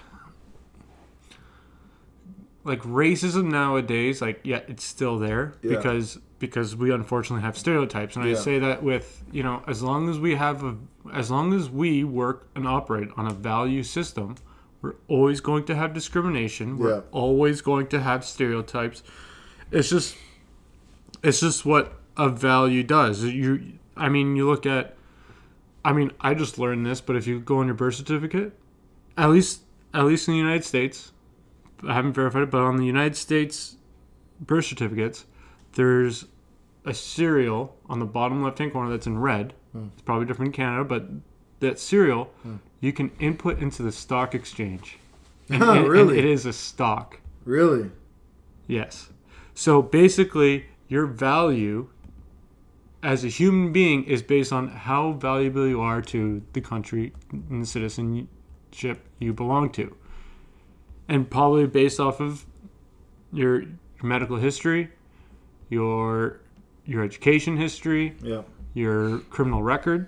like 2.63 2.81
racism 2.81 3.45
nowadays. 3.51 4.21
Like, 4.21 4.39
yeah, 4.43 4.61
it's 4.67 4.83
still 4.83 5.17
there 5.19 5.53
Yeah. 5.61 5.75
because 5.77 6.19
because 6.39 6.75
we 6.75 6.91
unfortunately 6.91 7.43
have 7.43 7.55
stereotypes, 7.57 8.15
and 8.15 8.25
I 8.25 8.33
say 8.33 8.57
that 8.59 8.81
with 8.83 9.23
you 9.31 9.43
know, 9.43 9.63
as 9.67 9.83
long 9.83 10.09
as 10.09 10.19
we 10.19 10.35
have 10.35 10.63
a, 10.63 10.75
as 11.13 11.29
long 11.29 11.53
as 11.53 11.69
we 11.69 12.03
work 12.03 12.47
and 12.55 12.67
operate 12.67 13.09
on 13.15 13.27
a 13.27 13.33
value 13.33 13.83
system, 13.83 14.35
we're 14.81 14.95
always 15.07 15.39
going 15.39 15.65
to 15.65 15.75
have 15.75 15.93
discrimination. 15.93 16.77
We're 16.79 16.95
Yeah. 16.95 17.01
always 17.11 17.61
going 17.61 17.87
to 17.87 17.99
have 18.01 18.25
stereotypes. 18.25 19.03
It's 19.71 19.89
just 19.89 20.15
it's 21.23 21.39
just 21.39 21.65
what 21.65 21.93
a 22.17 22.29
value 22.29 22.83
does. 22.83 23.23
You, 23.23 23.73
I 23.95 24.09
mean, 24.09 24.35
you 24.35 24.47
look 24.49 24.65
at. 24.65 24.95
I 25.83 25.93
mean, 25.93 26.11
I 26.21 26.35
just 26.35 26.59
learned 26.59 26.85
this, 26.85 27.01
but 27.01 27.15
if 27.15 27.25
you 27.25 27.39
go 27.39 27.57
on 27.57 27.65
your 27.65 27.73
birth 27.75 27.95
certificate, 27.95 28.53
at 29.17 29.29
least 29.29 29.61
at 29.93 30.05
least 30.05 30.27
in 30.27 30.33
the 30.33 30.39
United 30.39 30.63
States, 30.63 31.11
I 31.87 31.93
haven't 31.93 32.13
verified 32.13 32.43
it, 32.43 32.51
but 32.51 32.61
on 32.61 32.77
the 32.77 32.85
United 32.85 33.15
States 33.15 33.77
birth 34.39 34.65
certificates, 34.65 35.25
there's 35.73 36.25
a 36.85 36.93
serial 36.93 37.75
on 37.87 37.99
the 37.99 38.05
bottom 38.05 38.43
left 38.43 38.57
hand 38.59 38.73
corner 38.73 38.89
that's 38.89 39.07
in 39.07 39.19
red. 39.19 39.53
Hmm. 39.71 39.87
It's 39.93 40.01
probably 40.01 40.25
different 40.25 40.49
in 40.49 40.53
Canada, 40.53 40.83
but 40.83 41.07
that 41.59 41.79
serial 41.79 42.25
hmm. 42.43 42.55
you 42.79 42.91
can 42.91 43.11
input 43.19 43.59
into 43.59 43.83
the 43.83 43.91
stock 43.91 44.35
exchange. 44.35 44.97
And, 45.49 45.61
and- 45.63 45.77
and 45.79 45.89
Really? 45.89 46.17
it 46.17 46.23
is 46.25 46.45
a 46.45 46.53
stock. 46.53 47.19
really 47.43 47.91
Yes. 48.67 49.09
So 49.53 49.81
basically, 49.81 50.67
your 50.87 51.05
value 51.05 51.89
as 53.03 53.25
a 53.25 53.27
human 53.27 53.73
being 53.73 54.03
is 54.05 54.21
based 54.21 54.53
on 54.53 54.69
how 54.69 55.13
valuable 55.13 55.67
you 55.67 55.81
are 55.81 56.01
to 56.03 56.41
the 56.53 56.61
country 56.61 57.11
and 57.31 57.63
the 57.63 57.65
citizenship 57.65 58.99
you 59.19 59.33
belong 59.33 59.71
to. 59.71 59.95
And 61.11 61.29
probably 61.29 61.67
based 61.67 61.99
off 61.99 62.19
of 62.19 62.45
your, 63.33 63.61
your 63.61 63.71
medical 64.01 64.37
history, 64.37 64.89
your 65.69 66.39
your 66.85 67.03
education 67.03 67.57
history, 67.57 68.15
yeah 68.21 68.41
your 68.73 69.19
criminal 69.29 69.63
record, 69.63 70.07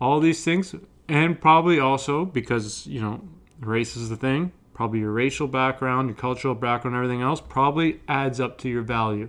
all 0.00 0.20
these 0.20 0.44
things, 0.44 0.74
and 1.08 1.40
probably 1.40 1.78
also 1.78 2.24
because 2.24 2.86
you 2.86 3.00
know 3.00 3.20
race 3.60 3.96
is 3.96 4.08
the 4.08 4.16
thing. 4.16 4.52
Probably 4.72 5.00
your 5.00 5.12
racial 5.12 5.46
background, 5.46 6.08
your 6.08 6.16
cultural 6.16 6.54
background, 6.54 6.96
everything 6.96 7.22
else 7.22 7.40
probably 7.40 8.00
adds 8.08 8.40
up 8.40 8.58
to 8.58 8.68
your 8.68 8.82
value 8.82 9.28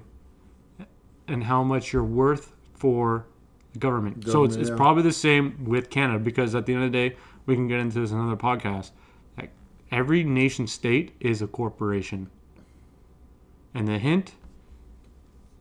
and 1.27 1.43
how 1.43 1.63
much 1.63 1.93
you're 1.93 2.03
worth 2.03 2.51
for 2.73 3.27
the 3.73 3.79
government. 3.79 4.23
so 4.23 4.43
it's, 4.43 4.55
Government, 4.55 4.61
it's 4.61 4.69
yeah. 4.69 4.75
probably 4.75 5.03
the 5.03 5.11
same 5.11 5.65
with 5.65 5.89
Canada 5.91 6.17
because 6.17 6.55
at 6.55 6.65
the 6.65 6.73
end 6.73 6.83
of 6.83 6.91
the 6.91 7.09
day, 7.09 7.15
we 7.45 7.53
can 7.53 7.67
get 7.67 7.79
into 7.79 7.99
this 7.99 8.11
in 8.11 8.17
another 8.17 8.35
podcast. 8.35 8.91
Every 9.95 10.25
nation 10.25 10.67
state 10.67 11.15
is 11.21 11.41
a 11.41 11.47
corporation. 11.47 12.29
And 13.73 13.87
the 13.87 13.97
hint 13.97 14.33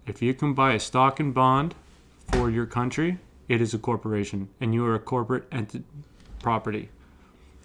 if 0.06 0.20
you 0.20 0.34
can 0.34 0.54
buy 0.54 0.72
a 0.72 0.80
stock 0.80 1.20
and 1.20 1.32
bond 1.32 1.76
for 2.32 2.50
your 2.50 2.66
country, 2.66 3.18
it 3.48 3.60
is 3.60 3.74
a 3.74 3.78
corporation, 3.78 4.48
and 4.60 4.74
you 4.74 4.84
are 4.84 4.96
a 4.96 4.98
corporate 4.98 5.44
ent- 5.52 5.84
property. 6.42 6.90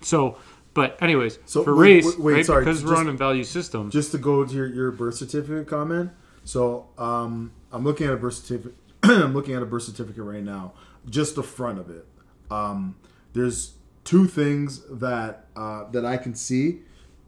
So, 0.01 0.37
but 0.73 1.01
anyways, 1.01 1.39
So, 1.45 1.63
for 1.63 1.75
wait, 1.75 1.95
race, 1.95 2.05
wait, 2.05 2.19
wait, 2.19 2.33
right, 2.33 2.45
sorry, 2.45 2.65
because 2.65 2.85
we're 2.85 2.95
on 2.95 3.09
a 3.09 3.13
value 3.13 3.43
system. 3.43 3.89
just 3.89 4.11
to 4.11 4.19
go 4.19 4.45
to 4.45 4.53
your, 4.53 4.67
your 4.67 4.91
birth 4.91 5.15
certificate 5.15 5.67
comment. 5.67 6.11
So 6.45 6.87
um, 6.97 7.51
I'm 7.71 7.83
looking 7.83 8.07
at 8.07 8.13
a 8.13 8.17
birth 8.17 8.35
certificate. 8.35 8.77
I'm 9.03 9.33
looking 9.33 9.55
at 9.55 9.63
a 9.63 9.65
birth 9.65 9.83
certificate 9.83 10.23
right 10.23 10.43
now. 10.43 10.73
Just 11.09 11.35
the 11.35 11.43
front 11.43 11.79
of 11.79 11.89
it. 11.89 12.05
Um, 12.51 12.95
there's 13.33 13.73
two 14.03 14.25
things 14.27 14.81
that 14.89 15.45
uh, 15.55 15.89
that 15.91 16.05
I 16.05 16.17
can 16.17 16.35
see 16.35 16.79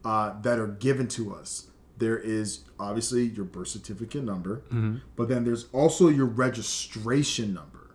uh, 0.04 0.40
that 0.42 0.58
are 0.58 0.66
given 0.68 1.08
to 1.08 1.34
us. 1.34 1.68
There 1.98 2.18
is 2.18 2.60
obviously 2.80 3.24
your 3.26 3.44
birth 3.44 3.68
certificate 3.68 4.24
number, 4.24 4.62
Mm-hmm. 4.72 4.96
but 5.14 5.28
then 5.28 5.44
there's 5.44 5.66
also 5.72 6.08
your 6.08 6.26
registration 6.26 7.54
number. 7.54 7.94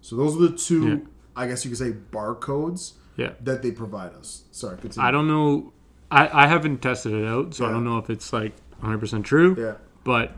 So 0.00 0.16
those 0.16 0.36
are 0.36 0.48
the 0.50 0.56
two, 0.56 0.88
Yeah. 0.88 0.96
I 1.34 1.46
guess 1.48 1.64
you 1.64 1.70
could 1.70 1.78
say, 1.78 1.92
barcodes 1.92 2.92
yeah, 3.16 3.32
that 3.42 3.62
they 3.62 3.72
provide 3.72 4.12
us. 4.14 4.44
Sorry, 4.52 4.76
continue. 4.78 5.06
I 5.06 5.10
don't 5.10 5.26
know. 5.26 5.72
I, 6.10 6.44
I 6.44 6.46
haven't 6.46 6.78
tested 6.82 7.12
it 7.12 7.26
out, 7.26 7.52
so 7.54 7.66
I 7.66 7.70
don't 7.70 7.84
know 7.84 7.98
if 7.98 8.08
it's 8.10 8.32
like 8.32 8.54
100 8.78 8.98
percent 8.98 9.26
true. 9.26 9.56
Yeah. 9.58 9.74
But 10.04 10.32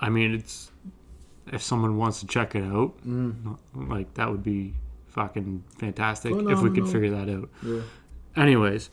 I 0.00 0.08
mean, 0.10 0.34
it's 0.34 0.70
if 1.52 1.62
someone 1.62 1.96
wants 1.96 2.20
to 2.20 2.26
check 2.26 2.54
it 2.56 2.64
out, 2.64 2.94
Mm. 3.06 3.56
like 3.74 4.12
that 4.14 4.28
would 4.30 4.42
be 4.42 4.74
fucking 5.16 5.64
fantastic 5.78 6.32
if 6.32 6.60
we 6.60 6.70
could 6.70 6.88
figure 6.88 7.10
that 7.10 7.28
out. 7.28 7.48
Yeah. 7.64 7.80
Anyways, 8.36 8.90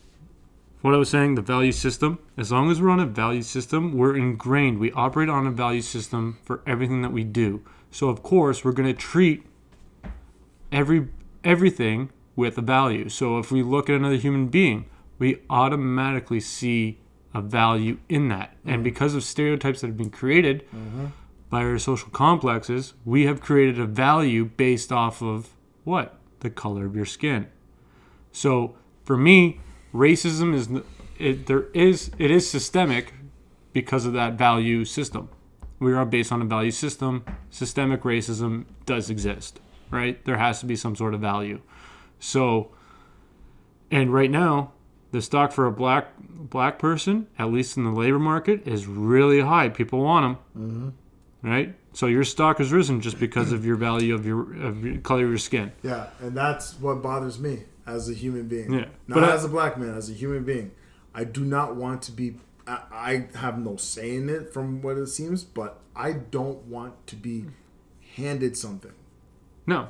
what 0.80 0.94
I 0.94 0.96
was 0.96 1.10
saying, 1.10 1.34
the 1.34 1.42
value 1.42 1.70
system, 1.70 2.18
as 2.36 2.50
long 2.50 2.70
as 2.70 2.80
we're 2.80 2.90
on 2.90 2.98
a 2.98 3.06
value 3.06 3.42
system, 3.42 3.96
we're 3.96 4.16
ingrained. 4.16 4.80
We 4.80 4.90
operate 4.92 5.28
on 5.28 5.46
a 5.46 5.50
value 5.50 5.82
system 5.82 6.38
for 6.42 6.62
everything 6.66 7.02
that 7.02 7.12
we 7.12 7.24
do. 7.24 7.62
So 7.90 8.08
of 8.08 8.22
course, 8.22 8.64
we're 8.64 8.72
going 8.72 8.92
to 8.92 8.98
treat 8.98 9.44
every 10.72 11.08
everything 11.44 12.10
with 12.34 12.56
a 12.58 12.62
value. 12.62 13.08
So 13.10 13.38
if 13.38 13.52
we 13.52 13.62
look 13.62 13.90
at 13.90 13.96
another 13.96 14.16
human 14.16 14.48
being, 14.48 14.86
we 15.18 15.42
automatically 15.50 16.40
see 16.40 16.98
a 17.34 17.42
value 17.42 17.98
in 18.08 18.28
that. 18.28 18.56
And 18.64 18.76
mm-hmm. 18.76 18.82
because 18.82 19.14
of 19.14 19.24
stereotypes 19.24 19.82
that 19.82 19.88
have 19.88 19.96
been 19.96 20.10
created 20.10 20.64
mm-hmm. 20.68 21.06
by 21.50 21.64
our 21.64 21.78
social 21.78 22.08
complexes, 22.08 22.94
we 23.04 23.26
have 23.26 23.40
created 23.42 23.78
a 23.78 23.86
value 23.86 24.46
based 24.46 24.90
off 24.90 25.22
of 25.22 25.50
what? 25.84 26.18
The 26.40 26.50
color 26.50 26.86
of 26.86 26.96
your 26.96 27.04
skin. 27.04 27.46
So 28.32 28.76
for 29.04 29.16
me, 29.16 29.60
racism 29.94 30.54
is 30.54 30.68
it, 31.18 31.46
there 31.46 31.66
is 31.72 32.10
it 32.18 32.30
is 32.30 32.50
systemic 32.50 33.14
because 33.72 34.06
of 34.06 34.12
that 34.14 34.34
value 34.34 34.84
system. 34.84 35.28
We 35.78 35.92
are 35.92 36.04
based 36.04 36.32
on 36.32 36.42
a 36.42 36.44
value 36.44 36.70
system. 36.70 37.24
Systemic 37.50 38.02
racism 38.02 38.64
does 38.86 39.10
exist, 39.10 39.60
right? 39.90 40.24
There 40.24 40.38
has 40.38 40.60
to 40.60 40.66
be 40.66 40.76
some 40.76 40.96
sort 40.96 41.14
of 41.14 41.20
value. 41.20 41.60
So, 42.18 42.70
and 43.90 44.12
right 44.12 44.30
now, 44.30 44.72
the 45.10 45.20
stock 45.20 45.52
for 45.52 45.66
a 45.66 45.72
black 45.72 46.08
black 46.18 46.78
person, 46.78 47.26
at 47.38 47.52
least 47.52 47.76
in 47.76 47.84
the 47.84 47.90
labor 47.90 48.18
market, 48.18 48.66
is 48.66 48.86
really 48.86 49.40
high. 49.40 49.68
People 49.68 50.00
want 50.00 50.38
them, 50.54 50.92
mm-hmm. 51.42 51.48
right? 51.48 51.74
So 51.94 52.06
your 52.06 52.24
stock 52.24 52.58
has 52.58 52.72
risen 52.72 53.00
just 53.00 53.18
because 53.18 53.52
of 53.52 53.64
your 53.64 53.76
value 53.76 54.14
of 54.14 54.26
your 54.26 54.52
of 54.62 54.84
your 54.84 54.98
color 54.98 55.24
of 55.24 55.30
your 55.30 55.38
skin. 55.38 55.72
Yeah, 55.82 56.08
and 56.20 56.36
that's 56.36 56.78
what 56.80 57.00
bothers 57.02 57.38
me 57.38 57.60
as 57.86 58.10
a 58.10 58.14
human 58.14 58.48
being. 58.48 58.72
Yeah, 58.72 58.86
Not 59.06 59.20
but 59.20 59.24
as 59.30 59.44
a 59.44 59.48
black 59.48 59.78
man, 59.78 59.94
as 59.96 60.10
a 60.10 60.12
human 60.12 60.44
being. 60.44 60.72
I 61.14 61.24
do 61.24 61.42
not 61.44 61.76
want 61.76 62.02
to 62.02 62.12
be. 62.12 62.36
I, 62.66 62.80
I 62.92 63.38
have 63.38 63.58
no 63.58 63.76
say 63.76 64.16
in 64.16 64.28
it 64.28 64.52
from 64.52 64.82
what 64.82 64.96
it 64.98 65.06
seems, 65.06 65.44
but 65.44 65.78
I 65.94 66.12
don't 66.12 66.64
want 66.66 67.06
to 67.08 67.16
be 67.16 67.46
handed 68.16 68.56
something. 68.56 68.92
No, 69.66 69.88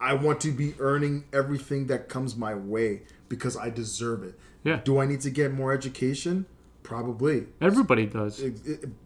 I 0.00 0.14
want 0.14 0.40
to 0.42 0.52
be 0.52 0.74
earning 0.78 1.24
everything 1.32 1.86
that 1.88 2.08
comes 2.08 2.34
my 2.36 2.54
way 2.54 3.02
because 3.28 3.56
I 3.56 3.70
deserve 3.70 4.22
it. 4.22 4.38
Yeah. 4.64 4.80
Do 4.82 4.98
I 5.00 5.06
need 5.06 5.20
to 5.22 5.30
get 5.30 5.52
more 5.52 5.72
education? 5.72 6.46
Probably. 6.82 7.46
everybody 7.60 8.06
does. 8.06 8.40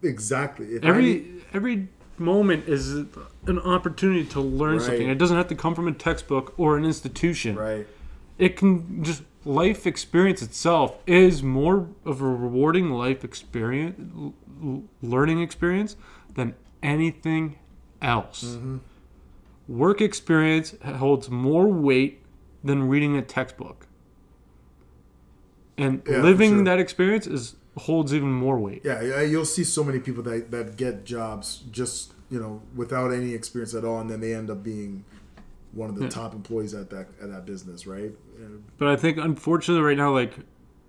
Exactly. 0.03 0.67
If 0.75 0.85
Every 0.85 1.03
need- 1.03 1.45
every 1.55 1.89
moment 2.21 2.69
is 2.69 2.91
an 2.93 3.59
opportunity 3.65 4.25
to 4.27 4.41
learn 4.41 4.75
Right. 4.77 4.83
something. 4.83 5.09
It 5.09 5.19
doesn't 5.19 5.37
have 5.37 5.49
to 5.49 5.55
come 5.55 5.75
from 5.75 5.89
a 5.89 5.93
textbook 5.93 6.55
or 6.59 6.77
an 6.77 6.85
institution. 6.85 7.57
right. 7.57 7.87
It 8.39 8.57
can 8.57 9.03
just 9.05 9.23
life 9.45 9.87
experience 9.87 10.41
itself 10.43 10.97
is 11.07 11.43
more 11.43 11.89
of 12.05 12.21
a 12.23 12.27
rewarding 12.27 12.91
life 12.91 13.25
experience, 13.25 14.35
learning 15.03 15.41
experience 15.41 15.97
than 16.35 16.55
anything 16.83 17.57
else. 18.01 18.45
Mm-hmm. 18.45 18.79
Work 19.69 20.01
experience 20.01 20.75
holds 20.85 21.31
more 21.31 21.67
weight 21.67 22.23
than 22.65 22.89
reading 22.89 23.17
a 23.17 23.23
textbook. 23.23 23.87
And 25.79 26.03
Yeah, 26.09 26.23
living 26.23 26.51
sure. 26.57 26.65
that 26.65 26.79
experience 26.79 27.27
is 27.27 27.57
holds 27.81 28.15
even 28.15 28.33
more 28.33 28.59
weight. 28.59 28.83
Yeah, 28.85 29.03
yeah, 29.03 29.23
you'll 29.23 29.45
see 29.45 29.65
so 29.65 29.83
many 29.85 29.99
people 29.99 30.23
that, 30.25 30.51
that 30.51 30.77
get 30.77 31.05
jobs 31.05 31.63
just 31.71 32.13
you 32.31 32.41
know 32.41 32.63
without 32.75 33.11
any 33.11 33.35
experience 33.35 33.75
at 33.75 33.85
all, 33.85 34.01
and 34.01 34.11
then 34.11 34.21
they 34.21 34.35
end 34.35 34.51
up 34.51 34.63
being 34.63 35.05
one 35.73 35.89
of 35.89 35.97
the 35.97 36.03
hmm. 36.03 36.09
top 36.09 36.35
employees 36.35 36.75
at 36.75 36.91
that 36.91 37.09
at 37.21 37.31
that 37.31 37.47
business, 37.47 37.87
right? 37.87 38.13
But 38.79 38.89
I 38.89 38.97
think 38.97 39.19
unfortunately 39.19 39.83
right 39.83 39.97
now, 39.97 40.13
like 40.13 40.35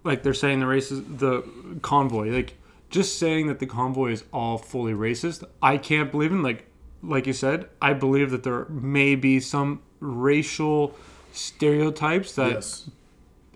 like 0.03 0.23
they're 0.23 0.33
saying 0.33 0.59
the 0.59 0.65
racist 0.65 1.19
the 1.19 1.43
convoy, 1.81 2.29
like 2.29 2.55
just 2.89 3.19
saying 3.19 3.47
that 3.47 3.59
the 3.59 3.67
convoy 3.67 4.11
is 4.11 4.23
all 4.33 4.57
fully 4.57 4.93
racist, 4.93 5.43
I 5.61 5.77
can't 5.77 6.11
believe 6.11 6.31
in 6.31 6.43
like 6.43 6.67
like 7.03 7.27
you 7.27 7.33
said, 7.33 7.67
I 7.81 7.93
believe 7.93 8.31
that 8.31 8.43
there 8.43 8.65
may 8.65 9.15
be 9.15 9.39
some 9.39 9.81
racial 9.99 10.95
stereotypes 11.31 12.33
that 12.35 12.51
yes, 12.51 12.89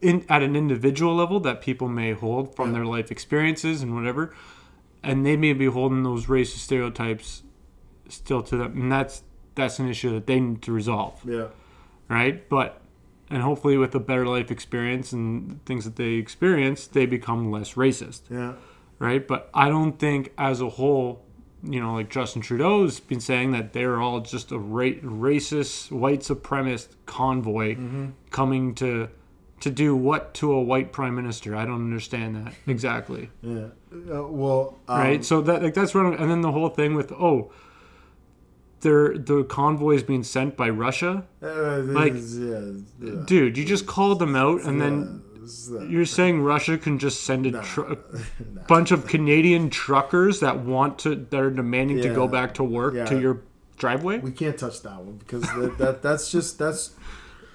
in 0.01 0.25
at 0.29 0.43
an 0.43 0.55
individual 0.55 1.15
level 1.15 1.39
that 1.41 1.61
people 1.61 1.87
may 1.87 2.11
hold 2.13 2.55
from 2.55 2.69
Yeah. 2.69 2.75
their 2.75 2.85
life 2.85 3.11
experiences 3.11 3.81
and 3.81 3.95
whatever. 3.95 4.33
And 5.03 5.25
they 5.25 5.37
may 5.37 5.53
be 5.53 5.65
holding 5.67 6.03
those 6.03 6.25
racist 6.25 6.57
stereotypes 6.59 7.43
still 8.09 8.41
to 8.43 8.55
them 8.57 8.79
and 8.79 8.91
that's 8.91 9.23
that's 9.55 9.79
an 9.79 9.87
issue 9.87 10.11
that 10.11 10.27
they 10.27 10.39
need 10.39 10.61
to 10.61 10.71
resolve. 10.71 11.21
yeah, 11.25 11.47
right? 12.09 12.47
But 12.49 12.81
and 13.29 13.41
hopefully 13.41 13.77
with 13.77 13.95
a 13.95 13.99
better 13.99 14.27
life 14.27 14.51
experience 14.51 15.11
and 15.13 15.63
things 15.65 15.85
that 15.85 15.95
they 15.95 16.13
experience, 16.13 16.85
they 16.87 17.05
become 17.07 17.49
less 17.51 17.73
racist, 17.75 18.21
Yeah. 18.29 18.53
right? 18.99 19.25
But 19.27 19.49
I 19.53 19.69
don't 19.69 19.97
think 19.97 20.31
as 20.37 20.61
a 20.61 20.69
whole, 20.69 21.23
you 21.63 21.79
know, 21.79 21.93
like 21.95 22.09
Justin 22.09 22.41
Trudeau's 22.43 22.99
been 22.99 23.19
saying 23.21 23.51
that 23.53 23.73
they're 23.73 23.99
all 23.99 24.19
just 24.19 24.51
a 24.51 24.59
ra- 24.59 24.99
racist, 25.01 25.91
white 25.91 26.19
supremacist 26.19 26.89
convoy 27.07 27.75
mm-hmm. 27.75 28.05
coming 28.29 28.75
to 28.75 29.09
to 29.61 29.69
do 29.69 29.95
what 29.95 30.33
to 30.35 30.51
a 30.51 30.61
white 30.61 30.91
prime 30.91 31.15
minister? 31.15 31.55
I 31.55 31.65
don't 31.65 31.81
understand 31.83 32.35
that 32.35 32.53
exactly. 32.67 33.29
Yeah. 33.41 33.67
Uh, 33.93 34.23
well, 34.27 34.77
um, 34.87 34.99
right? 34.99 35.25
So 35.25 35.41
that 35.41 35.63
like 35.63 35.73
that's 35.73 35.93
what, 35.95 36.05
I'm, 36.05 36.13
and 36.13 36.29
then 36.29 36.41
the 36.41 36.51
whole 36.51 36.69
thing 36.69 36.95
with 36.95 37.11
oh, 37.11 37.51
they're 38.81 39.17
the 39.17 39.43
convoy 39.45 39.95
is 39.95 40.03
being 40.03 40.23
sent 40.23 40.55
by 40.57 40.69
Russia, 40.69 41.25
uh, 41.41 41.79
like, 41.79 42.13
is- 42.13 42.37
yeah, 42.37 42.59
yeah. 43.01 43.23
dude. 43.25 43.57
You 43.57 43.65
just 43.65 43.87
called 43.87 44.19
them 44.19 44.35
out, 44.35 44.61
and 44.63 44.79
then 44.79 45.23
Yeah, 45.71 45.79
uh, 45.79 45.83
you're 45.83 46.05
saying 46.05 46.41
Russia 46.41 46.77
can 46.77 46.99
just 46.99 47.23
send 47.23 47.45
a, 47.45 47.51
nah, 47.51 47.61
tr- 47.61 47.81
a 47.93 47.95
nah. 48.53 48.61
bunch 48.67 48.91
of 48.91 49.07
Canadian 49.07 49.69
truckers 49.69 50.39
that 50.41 50.59
want 50.59 50.99
to 50.99 51.15
that 51.15 51.39
are 51.39 51.49
demanding 51.51 52.01
to 52.01 52.09
go 52.13 52.27
back 52.27 52.53
to 52.55 52.63
work 52.63 53.07
to 53.07 53.19
your 53.19 53.41
driveway. 53.77 54.19
We 54.19 54.31
can't 54.31 54.57
touch 54.57 54.81
that 54.83 55.01
one 55.01 55.17
because 55.17 55.43
that, 55.43 55.75
that 55.77 56.01
that's 56.01 56.31
just 56.31 56.59
that's. 56.59 56.91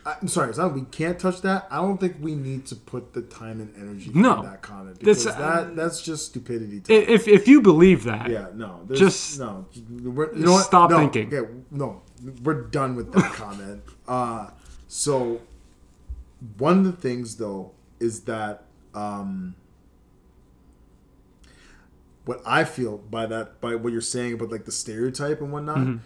I'm 0.06 0.28
sorry, 0.28 0.52
not 0.56 0.74
we 0.74 0.82
can't 0.82 1.18
touch 1.18 1.42
that. 1.42 1.66
I 1.70 1.76
don't 1.76 1.98
think 1.98 2.16
we 2.20 2.34
need 2.34 2.64
to 2.66 2.74
put 2.76 3.12
the 3.12 3.20
time 3.22 3.60
and 3.60 3.74
energy 3.76 4.10
No. 4.14 4.42
that 4.42 4.62
comment 4.62 4.98
That's- 5.00 5.24
because 5.24 5.36
that 5.38 5.76
that's 5.76 6.00
just 6.02 6.26
stupidity. 6.26 6.82
If 6.92 7.28
if 7.28 7.46
you 7.46 7.60
believe 7.60 8.04
that, 8.04 8.30
yeah, 8.30 8.46
no, 8.54 8.80
Just- 8.92 9.38
no. 9.38 9.66
We're, 10.02 10.32
you 10.34 10.44
know 10.46 10.52
what? 10.52 10.64
stop 10.64 10.90
No, 10.90 10.98
thinking. 10.98 11.64
No, 11.70 12.02
we're 12.42 12.62
done 12.62 12.96
with 12.96 13.12
that 13.12 13.32
comment. 13.34 13.82
Uh, 14.08 14.50
so 14.88 15.40
one 16.58 16.78
of 16.78 16.84
the 16.84 16.92
things 16.92 17.36
though 17.36 17.72
is 18.00 18.22
that 18.22 18.64
um, 18.94 19.54
what 22.24 22.40
I 22.46 22.64
feel 22.64 22.98
by 22.98 23.26
that 23.26 23.60
by 23.60 23.74
what 23.74 23.92
you're 23.92 24.00
saying 24.00 24.34
about 24.34 24.50
like 24.50 24.64
the 24.64 24.72
stereotype 24.72 25.40
and 25.40 25.52
whatnot. 25.52 25.78
Mm-hmm. 25.78 25.96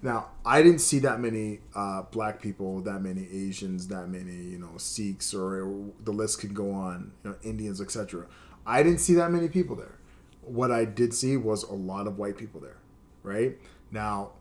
Now, 0.00 0.28
I 0.44 0.62
didn't 0.62 0.80
see 0.80 1.00
that 1.00 1.20
many 1.20 1.60
uh, 1.74 2.02
black 2.02 2.40
people, 2.40 2.80
that 2.82 3.00
many 3.00 3.28
Asians, 3.32 3.88
that 3.88 4.08
many 4.08 4.32
you 4.32 4.58
know 4.58 4.76
Sikhs, 4.76 5.34
or 5.34 5.90
the 6.04 6.12
list 6.12 6.40
could 6.40 6.54
go 6.54 6.70
on, 6.72 7.12
you 7.24 7.30
know, 7.30 7.36
Indians, 7.42 7.80
etc. 7.80 8.26
I 8.66 8.82
didn't 8.82 9.00
see 9.00 9.14
that 9.14 9.30
many 9.32 9.48
people 9.48 9.76
there. 9.76 9.98
What 10.42 10.70
I 10.70 10.84
did 10.84 11.14
see 11.14 11.36
was 11.36 11.64
a 11.64 11.74
lot 11.74 12.06
of 12.06 12.18
white 12.18 12.36
people 12.36 12.60
there, 12.60 12.76
right? 13.22 13.58
Now, 13.90 14.32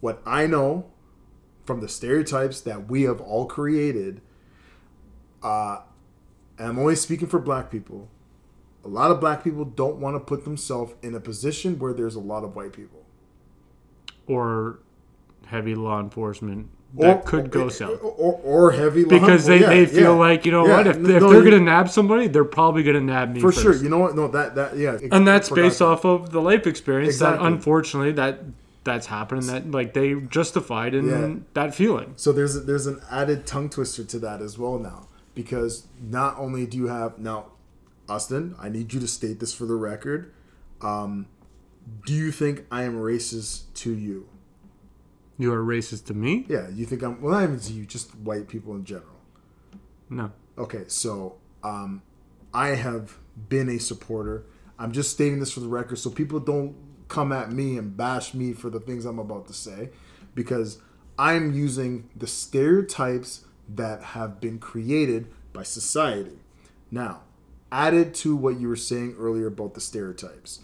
what 0.00 0.22
I 0.26 0.46
know 0.46 0.86
from 1.64 1.80
the 1.80 1.88
stereotypes 1.88 2.60
that 2.62 2.88
we 2.88 3.02
have 3.02 3.20
all 3.20 3.46
created, 3.46 4.20
uh, 5.42 5.80
and 6.58 6.68
I'm 6.68 6.78
only 6.78 6.96
speaking 6.96 7.28
for 7.28 7.38
black 7.38 7.70
people. 7.70 8.08
A 8.84 8.88
lot 8.88 9.10
of 9.10 9.20
black 9.20 9.42
people 9.44 9.64
don't 9.64 9.96
want 9.96 10.14
to 10.16 10.20
put 10.20 10.44
themselves 10.44 10.94
in 11.02 11.14
a 11.14 11.20
position 11.20 11.78
where 11.78 11.92
there's 11.94 12.16
a 12.16 12.20
lot 12.20 12.44
of 12.44 12.54
white 12.54 12.72
people. 12.72 13.04
or 14.26 14.78
heavy 15.46 15.74
law 15.74 16.00
enforcement 16.00 16.68
that 16.96 17.24
could 17.26 17.50
go 17.50 17.68
south. 17.68 18.00
or, 18.04 18.12
or, 18.12 18.40
or 18.44 18.70
heavy 18.72 19.02
law 19.04 19.10
Because 19.18 19.46
they, 19.46 19.60
yeah, 19.60 19.68
they 19.68 19.84
feel 19.86 20.02
yeah. 20.02 20.08
like 20.10 20.46
you 20.46 20.52
know 20.52 20.64
Yeah, 20.66 20.76
what 20.76 20.86
if, 20.86 20.96
if 20.96 21.02
no, 21.02 21.30
they're 21.32 21.44
you- 21.44 21.50
gonna 21.50 21.60
nab 21.64 21.88
somebody 21.88 22.28
they're 22.28 22.44
probably 22.44 22.82
gonna 22.84 23.00
nab 23.00 23.32
me 23.34 23.40
for 23.40 23.50
first. 23.52 23.62
sure. 23.62 23.74
You 23.76 23.88
know 23.88 23.98
what? 23.98 24.14
No, 24.14 24.28
that 24.28 24.54
that 24.54 24.76
yeah, 24.76 24.98
and 25.10 25.26
that's 25.26 25.50
based 25.50 25.80
that. 25.80 25.86
off 25.86 26.04
of 26.04 26.30
the 26.30 26.40
life 26.40 26.66
experience 26.66 27.14
Exactly. 27.14 27.38
that 27.44 27.52
unfortunately 27.52 28.12
that 28.12 28.40
that's 28.84 29.06
happened 29.06 29.42
that 29.44 29.70
like 29.70 29.94
they 29.94 30.14
justified 30.14 30.94
in 30.94 31.44
that 31.54 31.74
feeling 31.74 32.12
So 32.16 32.32
there's 32.32 32.54
a, 32.54 32.60
there's 32.60 32.86
an 32.86 33.00
added 33.10 33.46
tongue 33.46 33.70
twister 33.70 34.04
to 34.04 34.18
that 34.20 34.40
as 34.42 34.58
well 34.58 34.78
now 34.78 35.08
because 35.34 35.86
not 36.00 36.38
only 36.38 36.64
do 36.66 36.76
you 36.76 36.86
have 36.88 37.18
now, 37.18 37.46
Austin, 38.08 38.54
I 38.60 38.68
need 38.68 38.92
you 38.92 39.00
to 39.00 39.08
state 39.08 39.40
this 39.40 39.52
for 39.54 39.64
the 39.64 39.74
record. 39.74 40.32
Um, 40.82 41.26
do 42.06 42.12
you 42.12 42.30
think 42.30 42.66
I 42.70 42.84
am 42.84 42.94
racist 43.00 43.62
to 43.76 43.92
you? 43.92 44.28
You 45.38 45.52
are 45.52 45.64
racist 45.64 46.06
to 46.06 46.14
me 46.14 46.46
Yeah, 46.48 46.68
you 46.68 46.86
think 46.86 47.02
I'm 47.02 47.20
well, 47.20 47.34
not 47.34 47.42
even 47.44 47.58
to 47.60 47.72
you, 47.72 47.86
just 47.86 48.14
white 48.16 48.48
people 48.48 48.74
in 48.74 48.84
general. 48.84 49.20
no 50.08 50.32
Okay, 50.56 50.84
so 50.86 51.36
um, 51.64 52.02
I 52.52 52.68
have 52.68 53.18
been 53.48 53.68
a 53.68 53.78
supporter. 53.78 54.44
I'm 54.78 54.92
just 54.92 55.10
stating 55.10 55.40
this 55.40 55.50
for 55.50 55.60
the 55.60 55.68
record 55.68 55.96
so 55.98 56.10
people 56.10 56.38
don't 56.38 56.76
come 57.08 57.32
at 57.32 57.50
me 57.50 57.76
and 57.76 57.96
bash 57.96 58.34
me 58.34 58.52
for 58.52 58.70
the 58.70 58.80
things 58.80 59.04
I'm 59.04 59.18
about 59.18 59.46
to 59.48 59.52
say 59.52 59.90
because 60.34 60.78
I'm 61.18 61.52
using 61.52 62.08
the 62.16 62.26
stereotypes 62.26 63.44
that 63.68 64.02
have 64.02 64.40
been 64.40 64.58
created 64.58 65.28
by 65.52 65.62
society. 65.64 66.38
Now, 66.90 67.22
added 67.72 68.14
to 68.16 68.36
what 68.36 68.60
you 68.60 68.68
were 68.68 68.76
saying 68.76 69.16
earlier 69.18 69.46
about 69.48 69.74
the 69.74 69.80
stereotypes, 69.80 70.60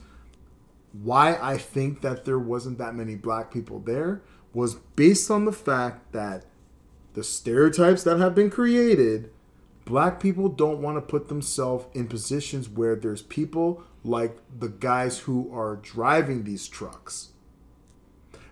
why 0.92 1.36
I 1.40 1.56
think 1.56 2.00
that 2.02 2.24
there 2.24 2.38
wasn't 2.38 2.78
that 2.78 2.94
many 2.94 3.14
black 3.14 3.52
people 3.52 3.78
there 3.80 4.22
was 4.53 4.74
based 4.74 5.30
on 5.30 5.44
the 5.44 5.53
fact 5.53 6.12
that 6.12 6.44
the 7.14 7.24
stereotypes 7.24 8.03
that 8.05 8.18
have 8.18 8.34
been 8.34 8.51
created, 8.51 9.30
black 9.84 10.20
people 10.20 10.48
don't 10.48 10.80
want 10.80 10.96
to 10.96 11.01
put 11.01 11.28
themselves 11.28 11.86
in 11.94 12.07
positions 12.07 12.68
where 12.68 12.96
there's 12.96 13.22
people 13.22 13.82
like 14.05 14.38
the 14.59 14.68
guys 14.68 15.20
who 15.20 15.53
are 15.55 15.76
driving 15.76 16.44
these 16.44 16.68
trucks 16.68 17.30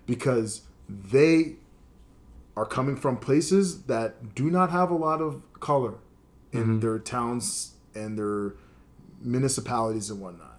because 0.06 0.62
they 0.88 1.56
are 2.56 2.66
coming 2.66 2.96
from 2.96 3.16
places 3.16 3.84
that 3.84 4.34
do 4.34 4.50
not 4.50 4.70
have 4.70 4.90
a 4.90 4.96
lot 4.96 5.20
of 5.20 5.42
color 5.60 5.94
in 6.52 6.62
mm-hmm. 6.62 6.80
their 6.80 6.98
towns 6.98 7.74
and 7.94 8.18
their 8.18 8.54
municipalities 9.20 10.10
and 10.10 10.20
whatnot. 10.20 10.58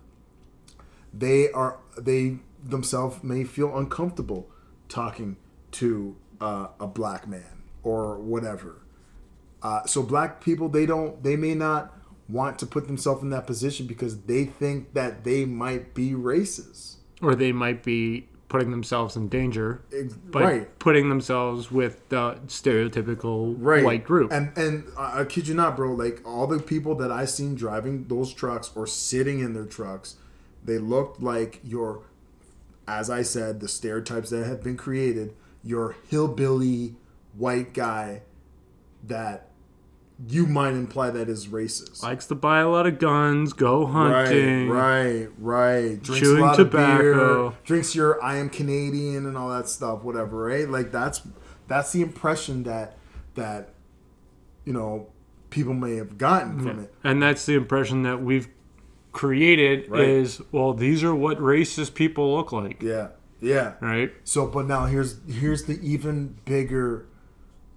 They 1.13 1.51
are 1.51 1.77
they 1.97 2.37
themselves 2.63 3.23
may 3.23 3.43
feel 3.43 3.77
uncomfortable 3.77 4.49
talking 4.89 5.37
to 5.71 6.17
uh, 6.41 6.67
a 6.79 6.87
black 6.87 7.27
man 7.27 7.63
or 7.83 8.19
whatever. 8.19 8.81
Uh, 9.61 9.85
so 9.85 10.03
black 10.03 10.41
people 10.41 10.69
they 10.69 10.85
don't 10.85 11.23
they 11.23 11.35
may 11.35 11.53
not 11.53 11.93
want 12.27 12.59
to 12.59 12.65
put 12.65 12.87
themselves 12.87 13.23
in 13.23 13.29
that 13.29 13.47
position 13.47 13.87
because 13.87 14.21
they 14.21 14.45
think 14.45 14.93
that 14.93 15.23
they 15.23 15.45
might 15.45 15.93
be 15.93 16.11
racist. 16.11 16.95
or 17.21 17.35
they 17.35 17.51
might 17.51 17.83
be 17.83 18.27
putting 18.49 18.71
themselves 18.71 19.15
in 19.15 19.29
danger 19.29 19.81
by 20.25 20.41
right. 20.41 20.79
putting 20.79 21.07
themselves 21.09 21.71
with 21.71 22.07
the 22.09 22.33
stereotypical 22.47 23.55
right. 23.59 23.83
white 23.83 24.03
group 24.03 24.31
And 24.31 24.51
and 24.57 24.85
I 24.97 25.21
I 25.21 25.25
kid 25.25 25.47
you 25.47 25.53
not, 25.53 25.75
bro. 25.75 25.93
Like 25.93 26.21
all 26.25 26.47
the 26.47 26.59
people 26.59 26.95
that 26.95 27.11
I 27.11 27.25
seen 27.25 27.55
driving 27.55 28.07
those 28.07 28.33
trucks 28.33 28.71
or 28.75 28.87
sitting 28.87 29.39
in 29.39 29.53
their 29.53 29.65
trucks, 29.65 30.15
they 30.63 30.77
looked 30.79 31.21
like 31.21 31.59
your, 31.63 32.03
as 32.89 33.09
I 33.09 33.21
said, 33.21 33.59
the 33.59 33.67
stereotypes 33.67 34.29
that 34.31 34.45
have 34.45 34.63
been 34.63 34.77
created. 34.77 35.35
Your 35.63 35.95
hillbilly 36.09 36.95
white 37.37 37.73
guy 37.73 38.21
that 39.05 39.47
you 40.27 40.45
might 40.45 40.73
imply 40.73 41.09
that 41.11 41.29
is 41.29 41.47
racist. 41.47 42.03
likes 42.03 42.25
to 42.25 42.35
buy 42.35 42.59
a 42.59 42.67
lot 42.69 42.85
of 42.85 42.99
guns 42.99 43.53
go 43.53 43.85
hunting 43.85 44.67
Right, 44.69 45.27
right, 45.27 45.29
right. 45.37 46.01
Drinks 46.03 46.19
Chewing 46.19 46.41
a 46.43 46.45
lot 46.45 46.55
tobacco. 46.57 47.45
of 47.47 47.53
beer. 47.53 47.59
Drinks 47.63 47.95
your 47.95 48.21
"I 48.23 48.35
am 48.37 48.49
Canadian" 48.49 49.25
and 49.25 49.37
all 49.37 49.49
that 49.49 49.69
stuff, 49.69 50.03
whatever. 50.03 50.43
Right? 50.43 50.67
Like 50.67 50.91
that's 50.91 51.21
that's 51.67 51.91
the 51.93 52.01
impression 52.01 52.63
that 52.63 52.97
that 53.35 53.69
you 54.65 54.73
know 54.73 55.07
people 55.49 55.73
may 55.73 55.95
have 55.95 56.17
gotten 56.17 56.59
from 56.59 56.79
it. 56.79 56.93
and 57.03 57.21
that's 57.23 57.45
the 57.45 57.55
impression 57.55 58.03
that 58.03 58.21
we've 58.21 58.49
created 59.19 59.89
Right. 59.89 60.07
is 60.07 60.41
well 60.53 60.73
these 60.73 61.03
are 61.03 61.13
what 61.13 61.39
racist 61.39 61.93
people 61.93 62.37
look 62.37 62.53
like 62.53 62.81
Yeah, 62.81 63.09
yeah. 63.41 63.73
right 63.81 64.13
So, 64.23 64.47
but 64.47 64.65
now 64.65 64.85
here's 64.85 65.17
here's 65.27 65.65
the 65.65 65.77
even 65.81 66.37
bigger 66.45 67.05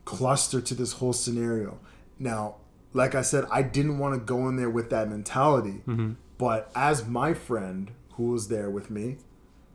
cluster 0.04 0.60
to 0.60 0.74
this 0.74 0.92
whole 0.94 1.12
scenario. 1.12 1.80
Now, 2.16 2.56
like 2.92 3.16
I 3.16 3.22
said, 3.22 3.44
I 3.50 3.62
didn't 3.62 3.98
want 3.98 4.14
to 4.14 4.20
go 4.20 4.48
in 4.48 4.54
there 4.54 4.70
with 4.70 4.88
that 4.90 5.08
mentality, 5.08 5.82
mm-hmm. 5.84 6.12
but 6.38 6.70
as 6.76 7.06
my 7.08 7.34
friend 7.34 7.90
who 8.12 8.28
was 8.28 8.46
there 8.46 8.70
with 8.70 8.88
me, 8.88 9.16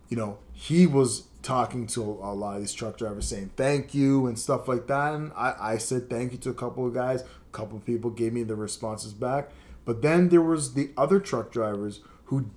you 0.08 0.16
know, 0.16 0.38
he 0.54 0.88
was 0.88 1.28
talking 1.42 1.86
to 1.88 2.02
a 2.02 2.34
lot 2.34 2.56
of 2.56 2.62
these 2.62 2.74
truck 2.74 2.98
drivers 2.98 3.28
saying 3.28 3.52
thank 3.58 3.94
you 3.94 4.26
and 4.28 4.40
stuff 4.40 4.70
like 4.70 4.88
that. 4.88 5.14
And 5.14 5.34
I, 5.36 5.74
I 5.74 5.78
said 5.78 6.10
thank 6.10 6.32
you 6.32 6.38
to 6.40 6.50
a 6.50 6.54
couple 6.54 6.88
of 6.88 6.94
guys. 6.94 7.22
A 7.22 7.52
couple 7.52 7.78
of 7.78 7.86
people 7.86 8.10
gave 8.10 8.32
me 8.32 8.44
the 8.44 8.56
responses 8.56 9.12
back. 9.12 9.52
But 9.88 10.02
then 10.02 10.28
there 10.28 10.42
was 10.42 10.74
the 10.74 10.92
other 10.98 11.18
truck 11.18 11.50
drivers 11.50 12.02
who 12.26 12.52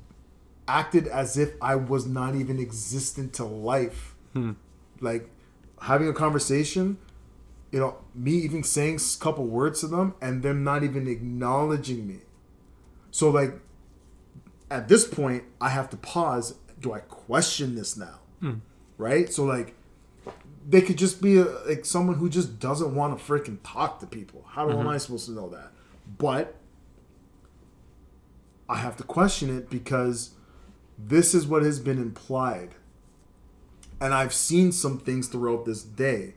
acted 0.67 1.07
as 1.07 1.39
if 1.39 1.53
I 1.63 1.77
was 1.77 2.05
not 2.05 2.35
even 2.35 2.59
existent 2.59 3.33
to 3.35 3.45
life. 3.45 4.17
Hmm. 4.33 4.55
Like 5.01 5.31
having 5.81 6.09
a 6.09 6.13
conversation, 6.13 6.99
you 7.71 7.79
know, 7.79 7.99
me 8.17 8.33
even 8.33 8.65
saying 8.65 8.97
a 8.99 9.23
couple 9.23 9.47
words 9.47 9.79
to 9.83 9.87
them 9.87 10.17
and 10.21 10.43
them 10.43 10.65
not 10.65 10.83
even 10.83 11.07
acknowledging 11.07 12.09
me. 12.09 12.19
So 13.13 13.31
like 13.31 13.53
at 14.69 14.89
this 14.89 15.07
point, 15.07 15.45
I 15.61 15.69
have 15.69 15.89
to 15.91 15.97
pause. 15.97 16.57
Do 16.81 16.93
I 16.93 16.99
question 16.99 17.77
this 17.77 17.97
now? 17.97 18.19
Hmm. 18.41 18.55
Right? 18.99 19.33
So 19.33 19.45
like 19.45 19.77
they 20.69 20.83
could 20.83 20.99
just 20.99 21.23
be 21.23 21.39
a, 21.39 21.45
like 21.45 21.85
someone 21.85 22.17
who 22.17 22.29
just 22.29 22.59
doesn't 22.59 22.93
want 22.93 23.17
to 23.17 23.25
freaking 23.25 23.59
talk 23.63 24.01
to 24.01 24.07
people. 24.09 24.45
How 24.49 24.67
mm-hmm. 24.67 24.81
am 24.81 24.89
I 24.89 24.99
supposed 24.99 25.27
to 25.27 25.33
know 25.33 25.49
that? 25.51 25.71
But 26.19 26.57
I 28.71 28.77
have 28.77 28.97
to 28.99 29.03
question 29.03 29.55
it 29.55 29.69
because 29.69 30.31
this 30.97 31.35
is 31.35 31.45
what 31.45 31.65
has 31.65 31.81
been 31.81 31.99
implied. 31.99 32.77
And 34.01 34.15
I've 34.15 34.33
seen 34.33 34.71
some 34.71 34.99
things 34.99 35.27
throughout 35.27 35.65
this 35.65 35.83
day. 35.83 36.35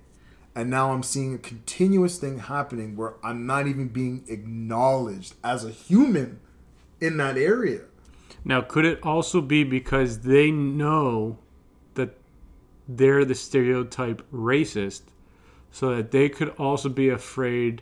And 0.55 0.69
now 0.69 0.91
I'm 0.91 1.03
seeing 1.03 1.35
a 1.35 1.37
continuous 1.37 2.17
thing 2.17 2.39
happening 2.39 2.95
where 2.95 3.15
I'm 3.23 3.45
not 3.45 3.67
even 3.67 3.87
being 3.87 4.23
acknowledged 4.27 5.35
as 5.43 5.63
a 5.63 5.69
human 5.69 6.39
in 6.99 7.17
that 7.17 7.37
area. 7.37 7.81
Now, 8.43 8.61
could 8.61 8.85
it 8.85 8.99
also 9.03 9.39
be 9.39 9.63
because 9.63 10.21
they 10.21 10.49
know 10.49 11.37
that 11.93 12.17
they're 12.87 13.25
the 13.25 13.35
stereotype 13.35 14.21
racist, 14.31 15.03
so 15.71 15.95
that 15.95 16.11
they 16.11 16.29
could 16.29 16.49
also 16.49 16.89
be 16.89 17.09
afraid 17.09 17.81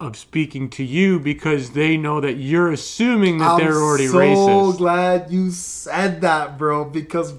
of 0.00 0.16
speaking 0.16 0.70
to 0.70 0.84
you 0.84 1.18
because 1.18 1.70
they 1.70 1.96
know 1.96 2.20
that 2.20 2.34
you're 2.34 2.70
assuming 2.70 3.38
that 3.38 3.58
they're 3.58 3.76
already 3.76 4.06
so 4.06 4.18
racist? 4.18 4.72
So 4.72 4.78
glad 4.78 5.30
you 5.30 5.50
said 5.50 6.20
that, 6.20 6.56
bro. 6.56 6.84
Because 6.84 7.34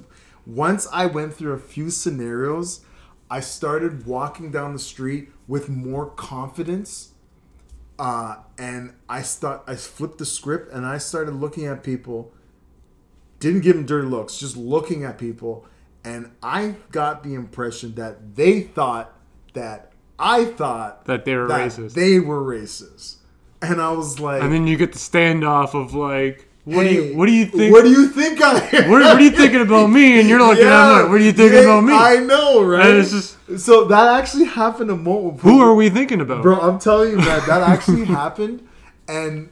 once 0.46 0.88
I 0.92 1.06
went 1.06 1.34
through 1.34 1.54
a 1.54 1.60
few 1.60 1.90
scenarios, 1.90 2.82
I 3.30 3.40
started 3.40 4.06
walking 4.06 4.52
down 4.52 4.74
the 4.74 4.80
street 4.80 5.30
with 5.48 5.70
more 5.70 6.10
confidence. 6.10 7.14
Uh, 7.98 8.38
and 8.58 8.94
I 9.08 9.22
start, 9.22 9.64
I 9.68 9.76
flipped 9.76 10.18
the 10.18 10.26
script 10.26 10.72
and 10.72 10.86
I 10.86 10.98
started 10.98 11.36
looking 11.36 11.66
at 11.66 11.84
people. 11.84 12.34
Didn't 13.40 13.62
give 13.62 13.76
them 13.76 13.86
dirty 13.86 14.08
looks, 14.08 14.38
just 14.38 14.58
looking 14.58 15.06
at 15.06 15.18
people, 15.18 15.66
and 16.04 16.32
I 16.44 16.76
got 16.92 17.24
the 17.24 17.36
impression 17.36 17.96
that 17.96 18.36
they 18.36 18.62
thought 18.62 19.14
that 19.54 19.94
I 20.20 20.46
thought 20.46 21.06
That 21.06 21.26
they 21.26 21.36
were 21.36 21.48
that 21.48 21.72
racist. 21.72 21.94
They 21.94 22.20
were 22.20 22.42
racist, 22.42 23.16
and 23.62 23.82
I 23.82 23.92
was 23.92 24.20
like, 24.20 24.42
and 24.44 24.52
then 24.52 24.68
you 24.68 24.78
get 24.78 24.92
the 24.92 25.00
standoff 25.00 25.74
of 25.74 25.94
like, 25.94 26.48
what 26.66 26.84
do 26.84 26.94
you 26.94 27.18
what 27.18 27.26
do 27.26 27.32
you 27.32 27.46
think? 27.46 27.74
What 27.74 27.84
do 27.84 27.90
you 27.92 28.08
think 28.10 28.42
I 28.42 28.60
am? 28.60 28.92
what, 28.92 29.02
what 29.02 29.16
are 29.16 29.22
you 29.22 29.32
thinking 29.32 29.62
about 29.62 29.88
me? 29.88 30.20
And 30.20 30.28
you're 30.30 30.40
looking 30.40 30.66
at 30.66 30.88
me 30.88 31.02
like, 31.02 31.10
what 31.10 31.22
are 31.22 31.24
you 31.24 31.32
thinking 31.32 31.60
yeah, 31.60 31.64
about 31.64 31.84
me? 31.84 31.94
I 31.94 32.18
know, 32.18 32.64
right? 32.64 32.86
And 32.86 33.00
it's 33.00 33.12
just- 33.12 33.38
so 33.58 33.86
that 33.86 34.20
actually 34.20 34.46
happened 34.46 34.92
a 34.92 34.96
moment. 34.96 35.40
Who 35.42 35.60
are 35.62 35.74
we 35.74 35.90
thinking 35.90 36.22
about? 36.22 36.44
bro? 36.44 36.60
I'm 36.60 36.78
telling 36.78 37.12
you, 37.12 37.18
man, 37.18 37.42
that 37.48 37.64
actually 37.64 38.06
happened, 38.20 38.68
and 39.08 39.50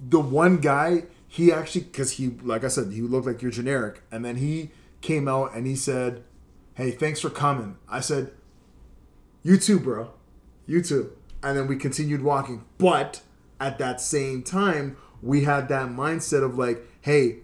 the 0.00 0.18
one 0.18 0.56
guy, 0.56 1.04
he 1.28 1.52
actually, 1.52 1.82
because 1.82 2.12
he, 2.12 2.30
like 2.42 2.64
I 2.64 2.68
said, 2.68 2.90
he 2.92 3.00
looked 3.02 3.26
like 3.26 3.40
you're 3.40 3.52
generic, 3.52 4.02
and 4.10 4.24
then 4.24 4.36
he 4.36 4.70
came 5.02 5.28
out 5.28 5.54
and 5.54 5.66
he 5.66 5.76
said, 5.76 6.24
"Hey, 6.74 6.90
thanks 6.90 7.20
for 7.20 7.30
coming." 7.30 7.76
I 7.88 8.00
said, 8.00 8.32
"You 9.42 9.56
too, 9.56 9.78
bro. 9.78 10.10
You 10.66 10.82
too." 10.82 11.12
And 11.42 11.56
then 11.58 11.66
we 11.66 11.76
continued 11.76 12.22
walking, 12.22 12.64
but 12.78 13.20
at 13.60 13.78
that 13.78 14.00
same 14.00 14.42
time, 14.42 14.96
we 15.20 15.44
had 15.44 15.68
that 15.68 15.88
mindset 15.88 16.42
of 16.42 16.56
like, 16.58 16.84
"Hey." 17.00 17.38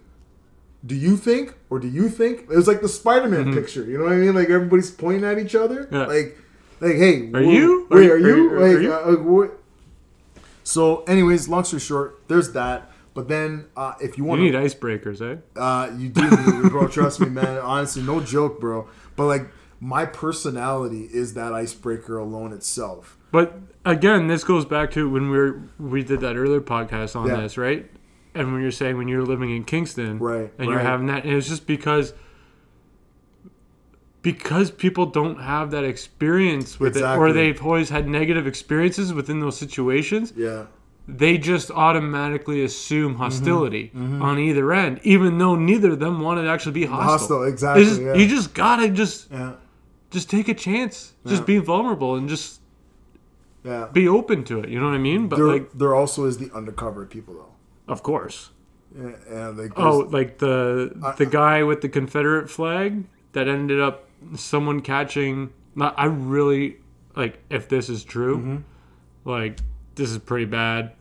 Do 0.87 0.95
you 0.95 1.17
think, 1.17 1.55
or 1.71 1.81
do 1.81 1.89
you 1.89 2.09
think 2.09 2.43
it 2.43 2.51
was 2.51 2.69
like 2.69 2.81
the 2.83 2.89
Spider-Man 2.89 3.53
picture? 3.53 3.83
You 3.85 3.99
know 3.99 4.05
what 4.05 4.13
I 4.13 4.17
mean? 4.17 4.33
Like 4.37 4.49
everybody's 4.49 4.93
pointing 4.93 5.25
at 5.25 5.37
each 5.37 5.57
other. 5.57 5.87
Mm-hmm. 5.87 5.95
Yeah. 5.97 6.07
Like, 6.07 6.39
like, 6.81 6.95
hey, 6.95 7.33
Are 7.35 7.43
you? 7.43 7.89
Wait, 7.91 8.09
Are 8.09 8.13
are, 8.15 8.19
you- 8.19 8.53
are- 8.53 8.59
are 8.63 8.81
you? 8.81 8.93
uh, 8.93 8.97
uh, 8.97 9.13
what- 9.17 9.59
so, 10.63 11.03
anyways, 11.05 11.49
long 11.49 11.65
story 11.65 11.81
short, 11.81 12.21
there's 12.29 12.53
that. 12.53 12.93
But 13.13 13.27
then, 13.27 13.65
uh, 13.77 13.95
if 14.01 14.17
you 14.17 14.23
want, 14.25 14.41
you 14.41 14.53
need 14.53 14.55
icebreakers, 14.55 15.21
eh? 15.21 15.41
uh, 15.61 15.91
you 15.99 16.11
do, 16.11 16.71
bro. 16.71 16.87
Trust 16.87 17.19
me, 17.21 17.29
man. 17.29 17.59
Honestly, 17.59 18.03
no 18.03 18.21
joke, 18.21 18.61
bro. 18.61 18.87
But 19.17 19.27
like, 19.27 19.49
my 19.81 20.05
personality 20.05 21.09
is 21.13 21.35
that 21.35 21.53
icebreaker 21.53 22.19
alone 22.19 22.53
itself. 22.53 23.17
But 23.31 23.59
again, 23.85 24.27
this 24.27 24.43
goes 24.45 24.65
back 24.65 24.91
to 24.93 25.09
when 25.09 25.31
we 25.31 25.37
were 25.39 25.61
we 25.79 26.03
did 26.03 26.21
that 26.21 26.37
earlier 26.37 26.61
podcast 26.61 27.15
on 27.15 27.29
Yeah. 27.29 27.41
this, 27.43 27.57
right? 27.59 27.89
And 28.35 28.53
when 28.53 28.63
you're 28.63 28.71
saying 28.71 28.97
when 28.97 29.09
you're 29.09 29.25
living 29.25 29.55
in 29.55 29.65
Kingston, 29.65 30.19
Right, 30.19 30.53
and 30.59 30.69
you're 30.71 30.79
having 30.79 31.07
that, 31.07 31.25
and 31.25 31.33
it's 31.35 31.49
just 31.49 31.67
because 31.67 32.13
because 34.23 34.71
people 34.71 35.07
don't 35.07 35.41
have 35.41 35.71
that 35.71 35.85
experience 35.85 36.79
with 36.81 36.97
it, 36.97 37.03
or 37.03 37.33
they've 37.33 37.63
always 37.65 37.89
had 37.89 38.09
negative 38.09 38.47
experiences 38.47 39.13
within 39.15 39.41
those 39.41 39.57
situations. 39.57 40.33
Yeah, 40.37 40.65
They 41.07 41.39
just 41.39 41.71
automatically 41.71 42.63
assume 42.65 43.13
Mm-hmm. 43.15 43.23
hostility 43.23 43.93
on 43.95 44.39
either 44.39 44.73
end, 44.73 45.01
even 45.05 45.39
though 45.39 45.55
neither 45.57 45.93
of 45.93 46.01
them 46.01 46.21
want 46.21 46.41
to 46.41 46.49
actually 46.49 46.73
be 46.73 46.85
hostile. 46.85 47.19
hostile. 47.19 47.43
Exactly. 47.45 47.85
Just- 47.85 48.01
yeah. 48.03 48.15
You 48.15 48.27
just 48.29 48.55
gotta 48.55 48.89
just 48.91 49.31
yeah, 49.31 49.53
just 50.11 50.31
take 50.31 50.49
a 50.49 50.55
chance, 50.55 51.15
just 51.27 51.43
Yeah. 51.43 51.47
be 51.47 51.59
vulnerable, 51.59 52.15
and 52.17 52.29
just 52.29 52.61
yeah. 53.65 53.89
be 53.93 54.09
open 54.09 54.45
to 54.45 54.61
it. 54.61 54.69
You 54.69 54.81
know 54.81 54.87
what 54.87 54.95
I 54.95 54.99
mean? 54.99 55.29
But 55.29 55.37
There, 55.37 55.47
like, 55.47 55.73
there 55.73 55.95
also 55.95 56.25
is 56.25 56.39
the 56.39 56.51
undercover 56.55 57.05
people 57.07 57.35
though. 57.35 57.93
of 57.93 58.03
course. 58.03 58.51
Yeah, 58.99 59.11
yeah 59.31 59.49
like 59.49 59.73
Oh, 59.77 59.99
like 60.11 60.39
the 60.39 60.93
the 61.19 61.27
guy 61.27 61.63
with 61.63 61.81
the 61.83 61.89
Confederate 61.89 62.49
flag 62.49 63.05
that 63.33 63.47
ended 63.49 63.81
up 63.81 64.09
someone 64.35 64.81
catching. 64.81 65.51
Not, 65.75 65.95
I 65.99 66.07
really 66.07 66.79
like 67.15 67.39
if 67.51 67.69
this 67.69 67.89
is 67.91 68.03
true. 68.05 68.39
Mm-hmm. 68.39 68.57
Like 69.31 69.59
this 69.95 70.11
is 70.11 70.19
pretty 70.19 70.47
bad. 70.47 70.93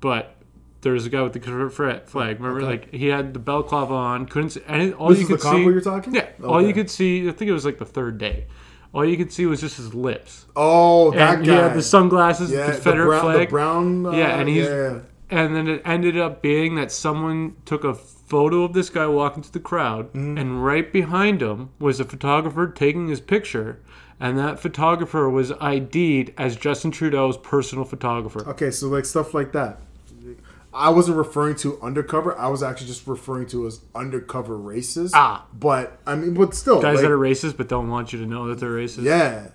But 0.00 0.36
there's 0.82 1.06
a 1.06 1.10
guy 1.10 1.22
with 1.22 1.32
the 1.34 1.40
Confederate 1.40 2.08
flag. 2.08 2.40
Remember, 2.40 2.58
Okay. 2.60 2.66
like 2.66 2.94
he 2.94 3.08
had 3.08 3.34
the 3.34 3.38
bell 3.38 3.60
balaclava 3.60 3.94
on. 3.94 4.26
Couldn't 4.26 4.50
see. 4.50 4.60
All 4.92 5.08
This 5.10 5.20
you 5.20 5.26
could 5.26 5.40
see. 5.42 5.62
you're 5.62 5.80
talking? 5.80 6.14
Yeah. 6.14 6.28
All 6.44 6.62
you 6.62 6.72
could 6.72 6.90
see. 6.90 7.28
I 7.28 7.32
think 7.32 7.48
it 7.48 7.52
was 7.52 7.64
like 7.64 7.78
the 7.78 7.84
third 7.84 8.18
day. 8.18 8.46
All 8.92 9.04
you 9.04 9.16
could 9.16 9.32
see 9.32 9.46
was 9.46 9.60
just 9.60 9.76
his 9.76 9.94
lips. 9.94 10.46
oh, 10.56 11.12
that 11.12 11.38
and 11.38 11.46
guy. 11.46 11.54
had 11.54 11.74
the 11.74 11.82
sunglasses, 11.82 12.50
yeah, 12.50 12.66
the 12.66 12.72
Confederate 12.72 13.04
the 13.04 13.08
brown, 13.10 13.22
flag. 13.22 13.48
The 13.48 13.50
brown. 13.52 14.06
Uh, 14.06 14.10
Yeah, 14.12 14.38
and 14.40 14.48
he's- 14.48 14.68
yeah. 14.68 14.98
And 15.32 15.54
then 15.54 15.68
it 15.68 15.82
ended 15.84 16.18
up 16.18 16.42
being 16.42 16.74
that 16.74 16.90
someone 16.90 17.54
took 17.64 17.84
a 17.84 17.94
photo 17.94 18.64
of 18.64 18.72
this 18.72 18.90
guy 18.90 19.06
walking 19.06 19.44
to 19.44 19.52
the 19.52 19.60
crowd, 19.60 20.06
Mm-hmm. 20.12 20.38
and 20.38 20.64
right 20.64 20.92
behind 20.92 21.40
him 21.40 21.68
was 21.78 22.00
a 22.00 22.04
photographer 22.04 22.66
taking 22.66 23.06
his 23.06 23.20
picture, 23.20 23.78
and 24.18 24.36
that 24.38 24.58
photographer 24.58 25.30
was 25.30 25.52
ID'd 25.60 26.32
as 26.36 26.56
Justin 26.56 26.90
Trudeau's 26.90 27.36
personal 27.36 27.84
photographer. 27.84 28.44
Okay, 28.48 28.72
so 28.72 28.88
like 28.88 29.04
stuff 29.04 29.34
like 29.34 29.52
that. 29.52 29.80
I 30.72 30.90
wasn't 30.90 31.16
referring 31.16 31.56
to 31.56 31.80
undercover. 31.82 32.38
I 32.38 32.48
was 32.48 32.62
actually 32.62 32.86
just 32.86 33.06
referring 33.06 33.46
to 33.48 33.66
as 33.66 33.80
undercover 33.94 34.56
races. 34.56 35.12
Ah. 35.14 35.46
but 35.52 35.98
I 36.06 36.14
mean, 36.14 36.34
but 36.34 36.54
still, 36.54 36.80
Guys 36.80 36.96
like, 36.96 37.02
that 37.02 37.10
are 37.10 37.18
racist 37.18 37.56
but 37.56 37.68
don't 37.68 37.88
want 37.88 38.12
you 38.12 38.20
to 38.20 38.26
know 38.26 38.46
that 38.48 38.60
they're 38.60 38.70
racist. 38.70 39.02
yeah, 39.02 39.48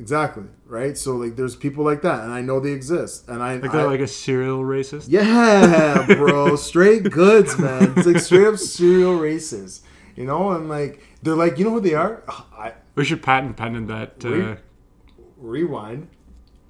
exactly, 0.00 0.44
right. 0.66 0.96
So 0.96 1.16
like, 1.16 1.36
there's 1.36 1.54
people 1.54 1.84
like 1.84 2.00
that, 2.02 2.24
and 2.24 2.32
I 2.32 2.40
know 2.40 2.60
they 2.60 2.72
exist, 2.72 3.28
and 3.28 3.42
I, 3.42 3.56
Like 3.56 3.72
they're 3.72 3.86
like 3.86 4.00
a 4.00 4.06
serial 4.06 4.62
racist. 4.62 5.06
yeah, 5.08 6.06
bro, 6.06 6.56
straight 6.70 7.10
goods, 7.10 7.58
man. 7.58 7.92
It's 7.96 8.06
like 8.06 8.18
straight 8.20 8.46
up 8.46 8.56
serial 8.56 9.16
races, 9.16 9.82
you 10.16 10.24
know, 10.24 10.52
and 10.52 10.68
like 10.70 11.02
they're 11.22 11.34
like, 11.36 11.58
you 11.58 11.64
know 11.64 11.72
who 11.72 11.80
they 11.80 11.94
are? 11.94 12.22
I 12.56 12.72
We 12.94 13.04
should 13.04 13.22
patent 13.22 13.56
pendant 13.58 13.88
that. 13.88 14.24
Uh, 14.24 14.56
rewind. 15.36 16.08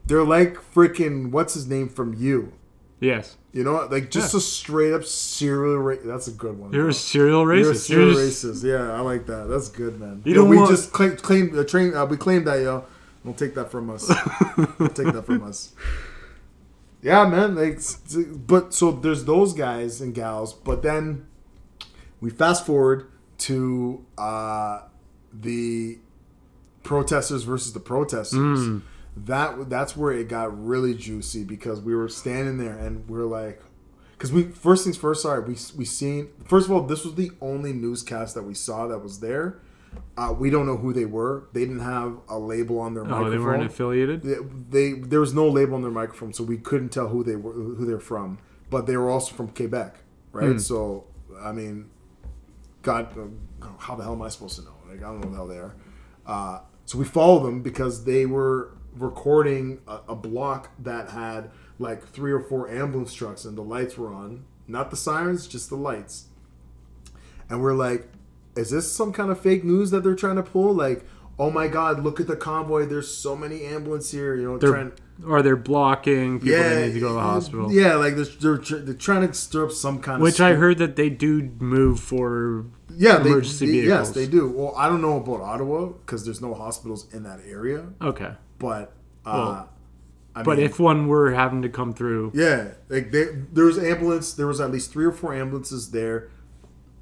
They're 0.06 0.24
like 0.24 0.54
freaking 0.74 1.30
what's 1.30 1.54
his 1.54 1.66
name 1.68 1.88
from 1.88 2.12
you. 2.14 2.54
yes. 3.00 3.36
You 3.54 3.62
know, 3.64 3.72
what? 3.74 3.90
like 3.92 4.10
just 4.10 4.34
Yeah. 4.34 4.38
a 4.38 4.40
straight 4.40 4.92
up 4.92 5.04
serial. 5.04 5.78
Ra- 5.78 5.96
that's 6.04 6.26
a 6.28 6.32
good 6.32 6.58
one. 6.58 6.72
You're 6.72 6.82
bro. 6.82 6.90
a 6.90 6.94
serial 6.94 7.44
racist. 7.46 7.62
You're 7.62 7.70
a 7.70 7.74
serial 7.76 8.08
You're 8.12 8.26
just- 8.26 8.44
racist. 8.44 8.64
Yeah, 8.64 8.92
I 8.92 9.00
like 9.00 9.26
that. 9.26 9.48
That's 9.48 9.68
good, 9.68 9.98
man. 10.00 10.20
You 10.24 10.34
Yo, 10.34 10.40
don't 10.40 10.50
we 10.50 10.56
want- 10.58 10.70
just 10.70 10.92
claim, 10.92 11.16
claim 11.16 11.56
uh, 11.58 11.62
train. 11.64 11.94
Uh, 11.94 12.04
we 12.04 12.16
claimed 12.16 12.46
that, 12.48 12.60
yo. 12.60 12.84
Don't 13.24 13.38
take 13.38 13.54
that 13.54 13.70
from 13.70 13.88
us. 13.90 14.06
Don't 14.78 14.94
take 14.94 15.12
that 15.14 15.24
from 15.24 15.42
us. 15.44 15.72
Yeah, 17.00 17.28
man. 17.28 17.54
Like, 17.54 17.80
but 18.46 18.72
so 18.72 18.90
there's 18.90 19.26
those 19.26 19.52
guys 19.52 20.00
and 20.00 20.14
gals, 20.14 20.54
but 20.54 20.82
then 20.82 21.26
we 22.18 22.30
fast 22.30 22.64
forward 22.64 23.08
to 23.40 24.02
uh, 24.16 24.80
the 25.30 25.98
protesters 26.82 27.42
versus 27.42 27.74
the 27.74 27.80
protesters. 27.80 28.80
That 29.16 29.70
that's 29.70 29.96
where 29.96 30.12
it 30.12 30.28
got 30.28 30.56
really 30.64 30.94
juicy 30.94 31.44
because 31.44 31.80
we 31.80 31.94
were 31.94 32.08
standing 32.08 32.58
there 32.58 32.76
and 32.76 33.08
we 33.08 33.18
are 33.18 33.24
like, 33.26 33.62
because 34.12 34.32
we 34.32 34.44
first 34.44 34.84
things 34.84 34.96
first. 34.96 35.22
Sorry, 35.22 35.40
we 35.40 35.56
we 35.76 35.84
seen 35.84 36.28
first 36.46 36.66
of 36.66 36.72
all 36.72 36.82
this 36.82 37.04
was 37.04 37.14
the 37.14 37.30
only 37.40 37.72
newscast 37.72 38.34
that 38.34 38.42
we 38.42 38.54
saw 38.54 38.88
that 38.88 38.98
was 38.98 39.20
there. 39.20 39.60
Uh, 40.18 40.34
we 40.36 40.50
don't 40.50 40.66
know 40.66 40.76
who 40.76 40.92
they 40.92 41.04
were. 41.04 41.44
They 41.52 41.60
didn't 41.60 41.78
have 41.80 42.18
a 42.28 42.36
label 42.36 42.80
on 42.80 42.94
their 42.94 43.04
Oh, 43.04 43.06
microphone. 43.06 43.30
they 43.30 43.38
weren't 43.38 43.62
affiliated. 43.64 44.22
They, 44.22 44.34
they 44.68 44.92
there 44.98 45.20
was 45.20 45.32
no 45.32 45.48
label 45.48 45.76
on 45.76 45.82
their 45.82 45.92
microphone, 45.92 46.32
so 46.32 46.42
we 46.42 46.58
couldn't 46.58 46.88
tell 46.88 47.06
who 47.08 47.22
they 47.22 47.36
were, 47.36 47.52
who 47.52 47.86
they're 47.86 48.00
from. 48.00 48.38
But 48.70 48.86
they 48.86 48.96
were 48.96 49.08
also 49.10 49.32
from 49.36 49.48
Quebec, 49.48 49.94
right? 50.32 50.60
So 50.60 51.04
I 51.40 51.52
mean, 51.52 51.88
God, 52.82 53.16
uh, 53.62 53.66
how 53.78 53.94
the 53.94 54.02
hell 54.02 54.14
am 54.14 54.22
I 54.22 54.28
supposed 54.28 54.56
to 54.58 54.62
know? 54.64 54.74
Like 54.88 54.98
I 54.98 55.02
don't 55.02 55.20
know 55.20 55.28
who 55.28 55.30
the 55.30 55.36
hell 55.36 55.46
they 55.46 55.58
are. 55.58 55.74
Uh, 56.26 56.60
so 56.86 56.98
we 56.98 57.04
followed 57.04 57.44
them 57.46 57.62
because 57.62 58.04
they 58.04 58.26
were 58.26 58.76
recording 58.96 59.80
a, 59.88 60.00
a 60.10 60.14
block 60.14 60.70
that 60.78 61.10
had 61.10 61.50
like 61.78 62.06
three 62.06 62.32
or 62.32 62.40
four 62.40 62.68
ambulance 62.70 63.12
trucks 63.14 63.44
and 63.44 63.56
the 63.56 63.62
lights 63.62 63.96
were 63.98 64.12
on, 64.12 64.44
not 64.68 64.90
the 64.90 64.96
sirens, 64.96 65.46
just 65.46 65.68
the 65.68 65.76
lights. 65.76 66.26
And 67.50 67.60
we're 67.62 67.74
like, 67.74 68.08
is 68.56 68.70
this 68.70 68.90
some 68.90 69.12
kind 69.12 69.30
of 69.30 69.40
fake 69.40 69.64
news 69.64 69.90
that 69.90 70.02
they're 70.04 70.14
trying 70.14 70.36
to 70.36 70.42
pull? 70.42 70.72
Like, 70.72 71.04
oh 71.38 71.50
my 71.50 71.66
god, 71.68 72.02
look 72.02 72.20
at 72.20 72.26
the 72.26 72.36
convoy. 72.36 72.86
There's 72.86 73.12
so 73.14 73.36
many 73.36 73.64
ambulance 73.64 74.10
here. 74.10 74.36
You 74.36 74.44
know, 74.52 74.58
They're, 74.58 74.70
trying. 74.70 74.92
or 75.26 75.42
they're 75.42 75.56
blocking 75.56 76.38
people 76.40 76.56
Yeah, 76.56 76.68
that 76.70 76.86
need 76.86 76.92
to 76.94 77.00
go 77.00 77.08
to 77.08 77.14
the 77.14 77.20
hospital. 77.20 77.72
Yeah, 77.72 77.96
like 77.96 78.14
they're, 78.14 78.24
they're, 78.56 78.78
they're 78.80 78.94
trying 78.94 79.26
to 79.26 79.34
stir 79.34 79.66
up 79.66 79.72
some 79.72 80.00
kind 80.00 80.16
of. 80.16 80.22
Which 80.22 80.40
I 80.40 80.54
heard 80.54 80.78
that 80.78 80.94
they 80.96 81.10
do 81.10 81.42
move 81.58 81.98
for. 82.00 82.66
Yeah, 82.96 83.20
emergency 83.20 83.66
they- 83.66 83.72
yes, 83.88 84.10
vehicles. 84.10 84.12
they 84.14 84.26
do. 84.28 84.48
Well, 84.48 84.72
I 84.76 84.88
don't 84.88 85.02
know 85.02 85.16
about 85.16 85.40
Ottawa 85.40 85.86
because 85.86 86.24
there's 86.24 86.40
no 86.40 86.54
hospitals 86.54 87.12
in 87.12 87.24
that 87.24 87.40
area. 87.44 87.86
Okay. 88.00 88.30
But, 88.64 88.92
uh, 89.24 89.34
Well, 89.36 89.70
I 90.36 90.42
But 90.42 90.56
mean, 90.58 90.66
if 90.66 90.80
one 90.80 91.06
were 91.06 91.32
having 91.32 91.62
to 91.62 91.68
come 91.68 91.92
through, 91.92 92.32
Yeah, 92.34 92.72
like 92.88 93.12
they, 93.12 93.26
there 93.52 93.66
was 93.66 93.78
ambulance. 93.78 94.32
There 94.32 94.46
was 94.46 94.60
at 94.60 94.70
least 94.70 94.92
three 94.92 95.04
or 95.04 95.12
four 95.12 95.32
ambulances 95.34 95.90
there, 95.92 96.30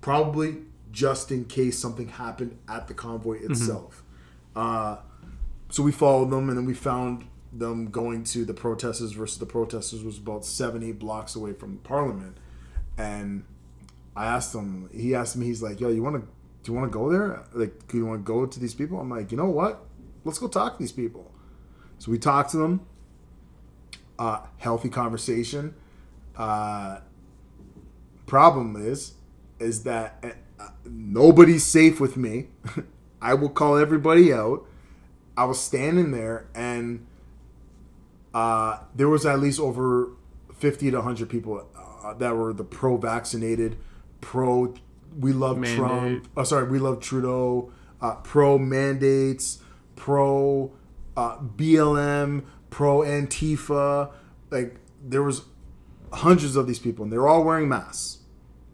probably 0.01 0.59
just 0.91 1.33
in 1.33 1.47
case 1.47 1.79
something 1.79 2.09
happened 2.09 2.59
at 2.69 2.89
the 2.89 2.95
convoy 2.95 3.39
itself. 3.43 4.03
Uh, 4.55 4.97
so 5.71 5.83
we 5.83 5.93
followed 5.93 6.31
them, 6.31 6.51
and 6.51 6.59
then 6.59 6.67
we 6.67 6.75
found 6.75 7.25
them 7.51 7.87
going 7.91 8.25
to 8.25 8.45
the 8.45 8.53
protesters 8.55 9.13
versus 9.13 9.39
the 9.39 9.47
protesters 9.47 10.03
was 10.05 10.19
about 10.19 10.45
70 10.45 10.93
blocks 10.93 11.35
away 11.35 11.53
from 11.55 11.79
Parliament, 11.79 12.37
and 12.99 13.45
I 14.15 14.27
asked 14.27 14.55
him. 14.55 14.91
He 14.93 15.15
asked 15.15 15.37
me. 15.37 15.47
He's 15.47 15.63
like, 15.63 15.81
"Yo, 15.81 15.89
you 15.89 16.03
want 16.03 16.17
to? 16.17 16.29
Do 16.63 16.73
you 16.73 16.79
want 16.79 16.93
to 16.93 16.99
go 16.99 17.11
there? 17.11 17.43
Like, 17.55 17.89
do 17.89 17.97
you 17.97 18.05
want 18.05 18.21
to 18.21 18.25
go 18.25 18.45
to 18.45 18.61
these 18.61 18.75
people?" 18.75 19.01
I'm 19.01 19.09
like, 19.09 19.31
"You 19.31 19.39
know 19.39 19.49
what? 19.49 19.87
Let's 20.25 20.39
go 20.39 20.49
talk 20.49 20.75
to 20.75 20.79
these 20.79 20.93
people." 20.93 21.32
So 22.03 22.11
we 22.11 22.19
talked 22.19 22.51
to 22.51 22.57
them 22.57 22.85
uh, 24.19 24.41
healthy 24.59 24.89
conversation. 24.89 25.73
Uh, 26.37 26.99
problem 28.27 28.75
is, 28.75 29.13
is 29.61 29.85
that 29.85 30.37
uh, 30.59 30.65
nobody's 30.85 31.65
safe 31.65 32.01
with 32.01 32.17
me. 32.17 32.49
I 33.23 33.35
will 33.35 33.51
call 33.51 33.77
everybody 33.77 34.33
out. 34.33 34.67
I 35.37 35.45
was 35.45 35.61
standing 35.61 36.11
there, 36.11 36.49
and 36.57 37.07
uh, 38.35 38.81
there 38.97 39.09
was 39.09 39.25
at 39.25 39.39
least 39.39 39.61
over 39.61 40.09
fifty 40.57 40.91
to 40.91 41.03
hundred 41.03 41.29
people 41.29 41.69
uh, 41.77 42.15
that 42.15 42.35
were 42.35 42.53
the 42.53 42.65
pro-vaccinated, 42.65 43.77
pro. 44.21 44.75
We 45.17 45.33
love 45.33 45.57
Mandate. 45.57 45.79
Trump. 45.79 46.29
Oh, 46.37 46.43
sorry, 46.43 46.69
we 46.69 46.81
love 46.81 46.99
Trudeau. 46.99 47.71
Uh, 48.01 48.17
pro 48.17 48.59
mandates, 48.59 49.63
pro 49.95 50.73
uh, 51.17 51.39
BLM, 51.39 52.45
pro 52.71 53.01
Antifa. 53.01 54.13
Like 54.51 54.77
there 55.03 55.23
was 55.23 55.43
hundreds 56.13 56.57
of 56.57 56.67
these 56.67 56.79
people, 56.79 57.05
and 57.05 57.13
they 57.13 57.19
were 57.19 57.29
all 57.29 57.45
wearing 57.45 57.69
masks. 57.69 58.19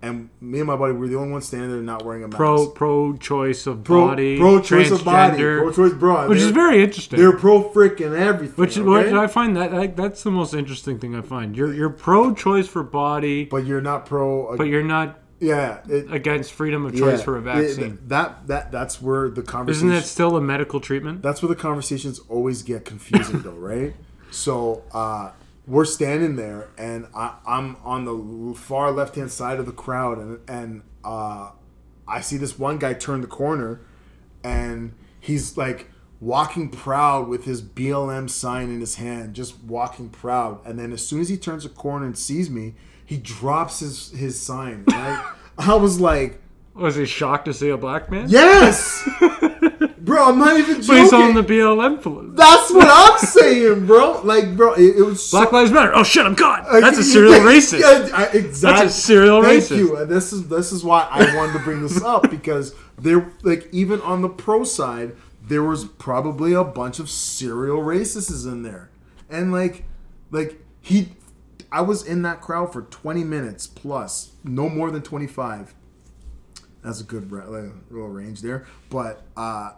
And 0.01 0.31
me 0.41 0.59
and 0.59 0.69
my 0.69 0.77
buddy 0.77 0.93
were 0.93 1.09
the 1.09 1.17
only 1.17 1.33
ones 1.33 1.49
standing 1.49 1.71
there 1.71 1.83
not 1.83 2.05
wearing 2.05 2.23
a 2.23 2.29
mask. 2.29 2.37
pro 2.37 2.69
pro 2.69 3.17
choice 3.17 3.67
of 3.67 3.83
body, 3.83 4.39
pro 4.39 4.61
choice 4.63 4.93
of 4.93 5.05
body, 5.05 5.39
pro 5.39 5.73
choice 5.73 5.93
bro, 5.93 6.29
which 6.29 6.39
is 6.39 6.51
very 6.51 6.85
interesting. 6.85 7.19
They're 7.19 7.37
pro 7.37 7.69
freaking 7.73 8.17
everything. 8.17 8.55
Which, 8.55 8.79
okay? 8.79 8.87
which 8.87 9.13
I 9.13 9.27
find 9.27 9.57
that 9.57 9.73
like, 9.73 9.97
that's 9.97 10.23
the 10.23 10.31
most 10.31 10.55
interesting 10.55 11.01
thing 11.01 11.17
I 11.17 11.23
find. 11.23 11.57
You're 11.57 11.75
you're 11.75 11.91
pro 11.91 12.33
choice 12.33 12.69
for 12.69 12.85
body, 12.85 13.47
but, 13.47 13.57
but 13.59 13.67
you're 13.67 13.81
not 13.81 14.07
pro. 14.07 14.57
But 14.57 14.69
you're 14.69 14.85
not 14.85 15.19
yeah, 15.41 15.81
it, 15.89 16.11
against 16.13 16.53
freedom 16.53 16.85
of 16.85 16.93
choice 16.95 17.19
yeah, 17.19 17.25
for 17.25 17.37
a 17.37 17.41
it- 17.41 17.45
vaccine. 17.45 17.99
that 18.09 18.47
that 18.49 18.73
that's 18.73 19.01
where 19.01 19.29
the 19.29 19.43
conversation. 19.43 19.89
Isn't 19.89 20.01
that 20.01 20.07
still 20.07 20.37
a 20.37 20.41
medical 20.41 20.81
treatment? 20.81 21.23
that's 21.23 21.43
where 21.43 21.49
the 21.49 21.57
conversations 21.61 22.19
always 22.29 22.63
get 22.63 22.85
confusing 22.85 23.43
though 23.43 23.51
right 23.53 23.95
so 24.31 24.83
uh, 24.93 25.31
we're 25.67 25.85
standing 25.85 26.37
there 26.37 26.69
and 26.77 27.07
I, 27.15 27.35
i'm 27.47 27.77
on 27.85 28.05
the 28.05 28.59
far 28.59 28.91
left 28.91 29.15
hand 29.15 29.31
side 29.31 29.59
of 29.59 29.67
the 29.67 29.73
crowd 29.73 30.19
and, 30.19 30.41
and 30.49 30.83
uh, 31.05 31.51
i 32.07 32.21
see 32.21 32.37
this 32.37 32.59
one 32.59 32.79
guy 32.79 32.95
turn 32.95 33.21
the 33.21 33.27
corner 33.27 33.81
and 34.45 34.93
he's 35.21 35.57
like 35.57 35.89
walking 36.21 36.69
proud 36.69 37.29
with 37.29 37.45
his 37.45 37.63
blm 37.63 38.29
sign 38.29 38.71
in 38.71 38.81
his 38.81 38.97
hand 38.97 39.35
just 39.35 39.63
walking 39.63 40.09
proud 40.11 40.65
and 40.67 40.79
then 40.79 40.93
as 40.93 41.07
soon 41.07 41.21
as 41.21 41.29
he 41.29 41.37
turns 41.37 41.65
a 41.65 41.69
corner 41.69 42.05
and 42.07 42.19
sees 42.19 42.51
me 42.51 42.75
he 43.09 43.17
drops 43.17 43.81
his 43.81 44.11
his 44.11 44.41
sign 44.41 44.85
right 44.91 45.33
i 45.59 45.75
was 45.75 45.99
like 46.01 46.41
Was 46.75 46.95
he 46.97 47.07
shocked 47.07 47.47
to 47.47 47.53
see 47.55 47.71
a 47.71 47.77
black 47.77 48.11
man? 48.11 48.27
yes 48.29 49.03
bro 49.99 50.29
i'm 50.29 50.39
not 50.39 50.59
even 50.59 50.77
joking 50.83 50.87
But 50.87 50.97
he's 51.03 51.13
on 51.13 51.35
the 51.35 51.43
BLM. 51.43 52.03
pol- 52.03 52.25
that's 52.43 52.71
what 52.71 52.87
I'm 52.89 53.19
saying, 53.37 53.87
bro. 53.87 54.21
Like, 54.23 54.57
bro, 54.57 54.75
it, 54.75 54.97
it 54.99 55.03
was 55.03 55.27
so, 55.29 55.39
Black 55.39 55.53
Lives 55.53 55.73
Matter. 55.73 55.93
Oh 55.95 56.05
shit, 56.05 56.25
I'm 56.25 56.37
caught. 56.37 56.67
Uh, 56.69 56.79
That's 56.81 56.99
a 56.99 57.03
serial 57.03 57.33
yeah, 57.33 57.41
racist. 57.41 57.81
Yeah, 57.81 58.31
exactly. 58.33 58.85
That's 58.87 58.97
a 58.97 59.01
serial 59.01 59.43
Thank 59.43 59.63
racist. 59.65 59.69
Thank 59.71 59.81
you. 59.81 59.97
And 59.97 60.09
this 60.11 60.33
is 60.33 60.49
this 60.49 60.71
is 60.71 60.85
why 60.85 61.03
I 61.11 61.35
wanted 61.35 61.55
to 61.55 61.59
bring 61.61 61.83
this 61.83 62.01
up 62.15 62.31
because 62.31 62.75
there, 62.97 63.33
like, 63.43 63.69
even 63.73 64.01
on 64.03 64.23
the 64.23 64.29
pro 64.29 64.63
side, 64.63 65.17
there 65.43 65.65
was 65.65 65.85
probably 65.87 66.53
a 66.53 66.63
bunch 66.65 67.01
of 67.01 67.11
serial 67.11 67.81
racists 67.81 68.47
in 68.47 68.63
there, 68.63 68.91
and 69.29 69.51
like, 69.53 69.85
like 70.31 70.61
he, 70.81 71.09
I 71.71 71.83
was 71.83 72.07
in 72.07 72.23
that 72.23 72.41
crowd 72.41 72.73
for 72.73 72.83
20 72.83 73.25
minutes 73.25 73.67
plus, 73.67 74.33
no 74.45 74.69
more 74.69 74.91
than 74.91 75.03
25. 75.03 75.75
That's 76.83 77.01
a 77.01 77.05
good 77.05 77.31
little 77.31 78.09
range 78.09 78.41
there, 78.41 78.65
but 78.89 79.23
uh, 79.37 79.73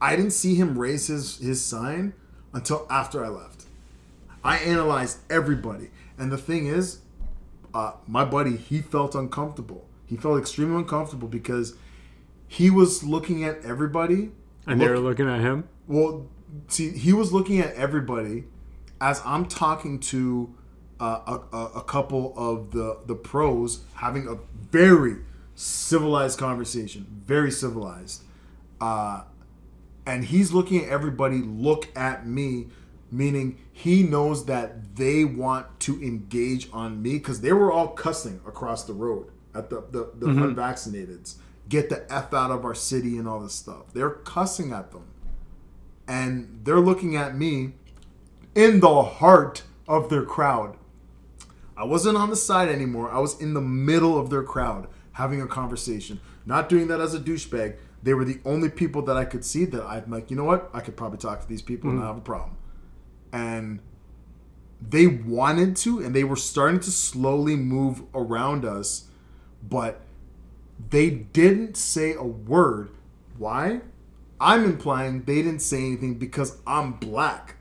I 0.00 0.16
didn't 0.16 0.32
see 0.32 0.54
him 0.54 0.78
raise 0.78 1.06
his 1.06 1.38
his 1.38 1.62
sign 1.64 2.14
until 2.52 2.86
after 2.90 3.24
I 3.24 3.28
left. 3.28 3.64
I 4.42 4.56
analyzed 4.58 5.18
everybody, 5.30 5.90
and 6.16 6.32
the 6.32 6.38
thing 6.38 6.66
is, 6.66 7.00
uh, 7.74 7.92
my 8.06 8.24
buddy 8.24 8.56
he 8.56 8.80
felt 8.80 9.14
uncomfortable. 9.14 9.86
He 10.06 10.16
felt 10.16 10.38
extremely 10.38 10.76
uncomfortable 10.78 11.28
because 11.28 11.74
he 12.48 12.70
was 12.70 13.04
looking 13.04 13.44
at 13.44 13.62
everybody. 13.64 14.32
And 14.66 14.80
they 14.80 14.86
look- 14.86 14.96
were 14.96 15.00
looking 15.02 15.28
at 15.28 15.40
him. 15.40 15.64
well, 15.86 16.26
see, 16.68 16.90
he 16.90 17.12
was 17.12 17.32
looking 17.32 17.60
at 17.60 17.74
everybody 17.74 18.44
as 19.00 19.20
I'm 19.24 19.44
talking 19.46 20.00
to 20.00 20.54
uh, 21.00 21.38
a, 21.52 21.56
a, 21.56 21.64
a 21.76 21.82
couple 21.82 22.34
of 22.36 22.70
the 22.72 22.98
the 23.06 23.14
pros 23.14 23.80
having 23.94 24.26
a 24.28 24.36
very 24.70 25.16
civilized 25.54 26.38
conversation, 26.38 27.06
very 27.26 27.50
civilized, 27.50 28.22
uh, 28.80 29.22
and 30.06 30.24
he's 30.26 30.52
looking 30.52 30.84
at 30.84 30.90
everybody 30.90 31.38
look 31.38 31.88
at 31.96 32.26
me, 32.26 32.68
meaning 33.10 33.58
he 33.72 34.02
knows 34.02 34.46
that 34.46 34.96
they 34.96 35.24
want 35.24 35.80
to 35.80 36.02
engage 36.02 36.68
on 36.72 37.02
me 37.02 37.14
because 37.14 37.40
they 37.40 37.52
were 37.52 37.72
all 37.72 37.88
cussing 37.88 38.40
across 38.46 38.84
the 38.84 38.92
road 38.92 39.30
at 39.54 39.70
the 39.70 39.82
the, 39.90 40.10
the 40.14 40.26
unvaccinateds. 40.26 41.36
Get 41.68 41.90
the 41.90 42.10
f 42.10 42.32
out 42.32 42.50
of 42.50 42.64
our 42.64 42.74
city 42.74 43.18
and 43.18 43.28
all 43.28 43.40
this 43.40 43.52
stuff. 43.52 43.92
They're 43.92 44.10
cussing 44.10 44.72
at 44.72 44.92
them 44.92 45.04
and 46.08 46.60
they're 46.64 46.80
looking 46.80 47.14
at 47.14 47.36
me 47.36 47.74
in 48.54 48.80
the 48.80 49.02
heart 49.02 49.62
of 49.86 50.08
their 50.08 50.24
crowd. 50.24 50.76
I 51.78 51.84
wasn't 51.84 52.16
on 52.16 52.28
the 52.28 52.36
side 52.36 52.68
anymore. 52.68 53.10
I 53.10 53.20
was 53.20 53.40
in 53.40 53.54
the 53.54 53.60
middle 53.60 54.18
of 54.18 54.30
their 54.30 54.42
crowd 54.42 54.88
having 55.12 55.40
a 55.40 55.46
conversation. 55.46 56.20
Not 56.44 56.68
doing 56.68 56.88
that 56.88 57.00
as 57.00 57.14
a 57.14 57.20
douchebag. 57.20 57.76
They 58.02 58.14
were 58.14 58.24
the 58.24 58.40
only 58.44 58.68
people 58.68 59.02
that 59.02 59.16
I 59.16 59.24
could 59.24 59.44
see 59.44 59.64
that 59.66 59.84
I'm 59.84 60.10
like, 60.10 60.30
you 60.30 60.36
know 60.36 60.44
what? 60.44 60.70
I 60.74 60.80
could 60.80 60.96
probably 60.96 61.18
talk 61.18 61.40
to 61.40 61.48
these 61.48 61.62
people 61.62 61.90
and 61.90 61.98
mm. 61.98 62.02
not 62.02 62.08
have 62.08 62.18
a 62.18 62.22
problem. 62.22 62.56
And 63.32 63.80
they 64.80 65.06
wanted 65.06 65.76
to, 65.78 66.00
and 66.00 66.14
they 66.14 66.24
were 66.24 66.36
starting 66.36 66.80
to 66.80 66.90
slowly 66.90 67.56
move 67.56 68.02
around 68.14 68.64
us, 68.64 69.08
but 69.62 70.00
they 70.90 71.10
didn't 71.10 71.76
say 71.76 72.14
a 72.14 72.22
word. 72.22 72.90
Why? 73.36 73.80
I'm 74.40 74.64
implying 74.64 75.24
they 75.24 75.42
didn't 75.42 75.62
say 75.62 75.78
anything 75.78 76.14
because 76.14 76.58
I'm 76.66 76.92
black. 76.92 77.56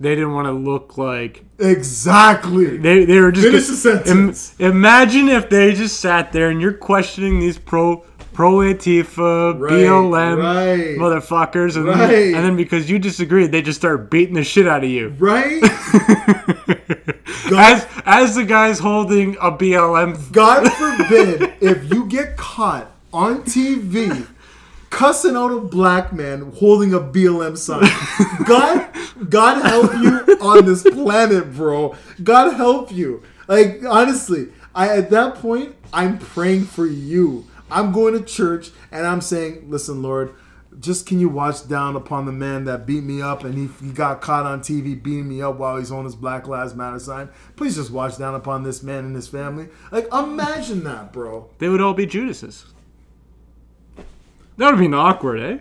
They 0.00 0.14
didn't 0.16 0.32
want 0.32 0.46
to 0.46 0.52
look 0.52 0.98
like 0.98 1.44
Exactly. 1.60 2.76
they. 2.76 3.04
They 3.04 3.20
were 3.20 3.30
just. 3.32 3.46
Finish 3.46 3.66
the 3.68 3.74
sentence. 3.76 4.54
imagine 4.58 5.28
if 5.28 5.48
they 5.48 5.72
just 5.74 6.00
sat 6.00 6.32
there 6.32 6.50
and 6.50 6.60
you're 6.60 6.72
questioning 6.72 7.38
these 7.38 7.56
pro 7.58 8.04
pro 8.32 8.52
Antifa 8.60 9.60
Right, 9.60 9.72
BLM 9.72 10.38
right. 10.38 10.96
motherfuckers, 10.98 11.76
and, 11.76 11.86
Right. 11.86 12.34
and 12.34 12.44
then 12.44 12.56
because 12.56 12.90
you 12.90 12.98
disagreed, 12.98 13.52
they 13.52 13.60
just 13.62 13.78
start 13.78 14.10
beating 14.10 14.34
the 14.34 14.42
shit 14.42 14.66
out 14.66 14.82
of 14.82 14.90
you. 14.90 15.14
right? 15.18 15.62
As 17.54 17.86
as 18.06 18.34
the 18.34 18.44
guys 18.44 18.78
holding 18.78 19.36
a 19.36 19.52
BLM. 19.52 20.32
God 20.32 20.66
forbid 20.72 21.52
if 21.60 21.92
you 21.92 22.06
get 22.06 22.36
caught 22.36 22.90
on 23.12 23.42
TV 23.42 24.26
cussing 24.88 25.36
out 25.36 25.50
a 25.52 25.58
black 25.60 26.12
man 26.14 26.52
holding 26.56 26.94
a 26.94 26.98
BLM 27.00 27.58
sign. 27.58 27.82
God, 28.46 28.88
God 29.28 29.64
help 29.64 29.92
you 29.94 30.38
on 30.40 30.64
this 30.64 30.82
planet, 30.82 31.52
bro. 31.52 31.96
God 32.22 32.54
help 32.54 32.92
you. 32.92 33.22
Like 33.48 33.82
honestly, 33.84 34.48
I 34.74 34.88
at 34.96 35.10
that 35.10 35.36
point 35.36 35.76
I'm 35.92 36.18
praying 36.18 36.64
for 36.64 36.86
you. 36.86 37.46
I'm 37.70 37.92
going 37.92 38.14
to 38.14 38.24
church 38.24 38.70
and 38.90 39.06
I'm 39.06 39.20
saying, 39.20 39.70
listen, 39.70 40.02
Lord. 40.02 40.34
Just 40.80 41.04
can 41.04 41.20
you 41.20 41.28
watch 41.28 41.68
down 41.68 41.96
upon 41.96 42.24
the 42.24 42.32
man 42.32 42.64
that 42.64 42.86
beat 42.86 43.04
me 43.04 43.20
up 43.20 43.44
and 43.44 43.54
he, 43.54 43.68
he 43.86 43.92
got 43.92 44.22
caught 44.22 44.46
on 44.46 44.60
TV 44.60 45.00
beating 45.00 45.28
me 45.28 45.42
up 45.42 45.56
while 45.56 45.76
he's 45.76 45.92
on 45.92 46.06
his 46.06 46.16
Black 46.16 46.48
Lives 46.48 46.74
Matter 46.74 46.98
sign? 46.98 47.28
Please 47.56 47.76
just 47.76 47.90
watch 47.90 48.16
down 48.16 48.34
upon 48.34 48.62
this 48.62 48.82
man 48.82 49.04
and 49.04 49.14
his 49.14 49.28
family. 49.28 49.68
Like, 49.90 50.08
imagine 50.12 50.82
that, 50.84 51.12
bro. 51.12 51.50
They 51.58 51.68
would 51.68 51.82
all 51.82 51.92
be 51.92 52.06
Judases. 52.06 52.64
That 54.56 54.70
would 54.70 54.78
been 54.78 54.94
awkward, 54.94 55.40
eh? 55.40 55.58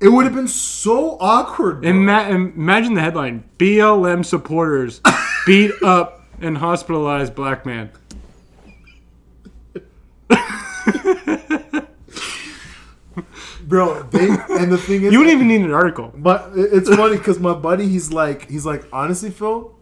It 0.00 0.08
would 0.08 0.24
have 0.24 0.34
been 0.34 0.48
so 0.48 1.18
awkward. 1.20 1.84
Ima- 1.84 2.28
imagine 2.30 2.94
the 2.94 3.02
headline: 3.02 3.44
BLM 3.58 4.24
supporters 4.24 5.00
beat 5.46 5.72
up 5.82 6.24
and 6.40 6.58
hospitalized 6.58 7.34
black 7.34 7.66
man. 7.66 7.90
bro. 13.70 14.02
They 14.10 14.28
and 14.28 14.70
the 14.70 14.76
thing 14.76 15.04
is, 15.04 15.12
You 15.12 15.20
wouldn't 15.20 15.34
even 15.34 15.48
need 15.48 15.62
an 15.62 15.72
article. 15.72 16.12
But 16.14 16.50
it's 16.54 16.90
funny 16.90 17.16
because 17.16 17.38
my 17.38 17.54
buddy, 17.54 17.88
he's 17.88 18.12
like, 18.12 18.50
he's 18.50 18.66
like, 18.66 18.84
honestly, 18.92 19.30
Phil, 19.30 19.74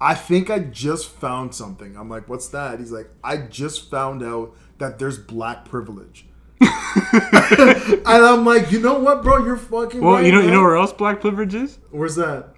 I 0.00 0.14
think 0.14 0.48
I 0.48 0.60
just 0.60 1.08
found 1.08 1.54
something. 1.56 1.96
I'm 1.96 2.08
like, 2.08 2.28
what's 2.28 2.48
that? 2.48 2.78
He's 2.78 2.92
like, 2.92 3.10
I 3.24 3.38
just 3.38 3.90
found 3.90 4.22
out 4.22 4.54
that 4.78 5.00
there's 5.00 5.18
black 5.18 5.64
privilege. 5.64 6.26
and 6.60 8.06
I'm 8.06 8.44
like, 8.44 8.72
you 8.72 8.80
know 8.80 8.98
what, 8.98 9.22
bro? 9.22 9.44
You're 9.44 9.56
fucking. 9.56 10.00
Well, 10.00 10.14
right, 10.14 10.26
you 10.26 10.32
know, 10.32 10.40
you 10.40 10.50
know 10.50 10.62
where 10.62 10.76
else 10.76 10.92
black 10.92 11.20
privilege 11.20 11.54
is? 11.54 11.78
Where's 11.90 12.16
that? 12.16 12.54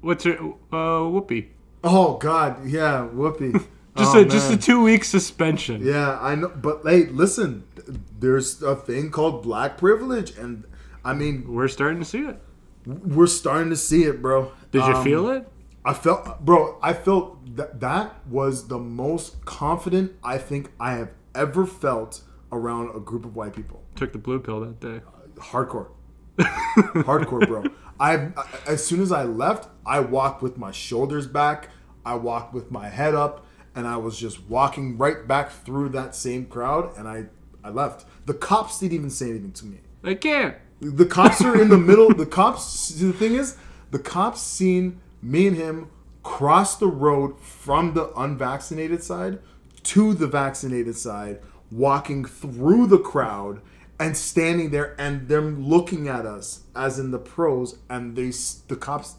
What's 0.00 0.24
your 0.24 0.36
Uh, 0.72 1.06
Whoopi. 1.10 1.48
Oh 1.84 2.16
God, 2.18 2.66
yeah, 2.66 3.06
Whoopi. 3.12 3.52
Just 3.52 3.68
Oh, 4.14 4.20
a 4.20 4.24
just 4.24 4.52
a 4.52 4.56
two 4.56 4.82
week 4.82 5.04
suspension. 5.04 5.84
Yeah, 5.84 6.18
I 6.20 6.34
know, 6.34 6.48
but 6.48 6.82
hey, 6.84 7.06
listen, 7.06 7.64
there's 8.18 8.62
a 8.62 8.76
thing 8.76 9.10
called 9.10 9.42
black 9.42 9.78
privilege, 9.78 10.36
and 10.36 10.64
I 11.04 11.14
mean, 11.14 11.44
We're 11.52 11.68
starting 11.68 11.98
to 12.00 12.04
see 12.04 12.20
it. 12.26 12.38
we're 12.84 13.26
starting 13.26 13.70
to 13.70 13.76
see 13.76 14.04
it, 14.04 14.20
bro. 14.20 14.52
Did 14.72 14.84
you 14.86 14.94
Um, 14.94 15.04
feel 15.04 15.28
it? 15.30 15.48
I 15.84 15.94
felt, 15.94 16.44
bro. 16.44 16.78
I 16.82 16.92
felt 16.92 17.56
that 17.56 17.78
that 17.80 18.26
was 18.28 18.66
the 18.66 18.78
most 18.78 19.44
confident 19.44 20.12
I 20.24 20.36
think 20.38 20.72
I 20.80 20.92
have 20.94 21.10
ever 21.34 21.64
felt 21.64 22.22
around 22.56 22.94
a 22.96 23.00
group 23.00 23.24
of 23.24 23.36
white 23.36 23.54
people. 23.54 23.82
Took 23.94 24.12
the 24.12 24.18
blue 24.18 24.38
pill 24.40 24.60
that 24.60 24.80
day. 24.80 25.00
Hardcore, 25.36 25.88
hardcore, 26.38 27.46
bro. 27.46 27.64
I 28.00 28.14
I- 28.36 28.46
as 28.66 28.84
soon 28.84 29.00
as 29.00 29.12
I 29.12 29.24
left, 29.24 29.68
I 29.84 30.00
walked 30.00 30.42
with 30.42 30.58
my 30.58 30.70
shoulders 30.70 31.26
back. 31.26 31.70
I 32.04 32.14
walked 32.14 32.54
with 32.54 32.70
my 32.70 32.88
head 32.88 33.14
up, 33.14 33.44
and 33.74 33.86
I 33.86 33.96
was 33.96 34.18
just 34.18 34.44
walking 34.48 34.96
right 34.98 35.26
back 35.26 35.50
through 35.50 35.90
that 35.90 36.14
same 36.14 36.46
crowd, 36.46 36.96
and 36.96 37.08
I 37.08 37.26
I 37.64 37.70
left. 37.70 38.06
The 38.26 38.34
cops 38.34 38.78
didn't 38.80 38.94
even 38.94 39.10
say 39.10 39.30
anything 39.30 39.52
to 39.52 39.66
me. 39.66 39.78
They 40.02 40.14
can't. 40.14 40.54
The 40.80 41.06
cops 41.06 41.40
are 41.42 41.60
in 41.60 41.68
the 41.68 41.78
middle. 41.90 42.10
The 42.12 42.26
cops. 42.26 42.88
The 42.90 43.12
thing 43.12 43.34
is, 43.34 43.56
the 43.90 43.98
cops 43.98 44.40
seen 44.40 45.00
me 45.22 45.46
and 45.48 45.56
him 45.56 45.90
cross 46.22 46.76
the 46.76 46.86
road 46.88 47.38
from 47.40 47.94
the 47.94 48.12
unvaccinated 48.16 49.02
side 49.02 49.38
to 49.84 50.12
the 50.12 50.26
vaccinated 50.26 50.96
side, 50.96 51.40
walking 51.70 52.24
through 52.24 52.86
the 52.86 52.98
crowd 52.98 53.60
and 53.98 54.16
standing 54.16 54.70
there, 54.70 54.94
and 54.98 55.28
them 55.28 55.64
looking 55.66 56.06
at 56.08 56.26
us 56.26 56.62
as 56.74 56.98
in 56.98 57.10
the 57.10 57.18
pros, 57.18 57.78
and 57.88 58.14
they 58.16 58.30
the 58.68 58.76
cops 58.76 59.16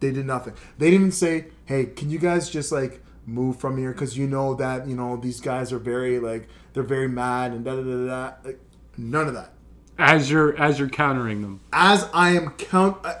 they 0.00 0.12
did 0.12 0.26
nothing. 0.26 0.54
They 0.78 0.90
didn't 0.90 1.12
say, 1.12 1.46
"Hey, 1.64 1.86
can 1.86 2.10
you 2.10 2.18
guys 2.18 2.50
just 2.50 2.70
like 2.72 3.02
move 3.24 3.58
from 3.58 3.78
here?" 3.78 3.92
Because 3.92 4.16
you 4.18 4.26
know 4.26 4.54
that 4.54 4.86
you 4.86 4.94
know 4.94 5.16
these 5.16 5.40
guys 5.40 5.72
are 5.72 5.78
very 5.78 6.18
like 6.18 6.48
they're 6.74 6.82
very 6.82 7.08
mad 7.08 7.52
and 7.52 7.64
da 7.64 7.76
da 7.76 7.82
da 7.82 8.06
da. 8.06 8.32
Like, 8.44 8.60
none 8.98 9.26
of 9.28 9.34
that 9.34 9.52
As 9.98 10.30
you're 10.30 10.56
as 10.60 10.78
you're 10.78 10.88
countering 10.88 11.42
them. 11.42 11.60
as 11.72 12.08
I 12.12 12.30
am 12.30 12.50
count. 12.50 12.98
Uh, 13.04 13.14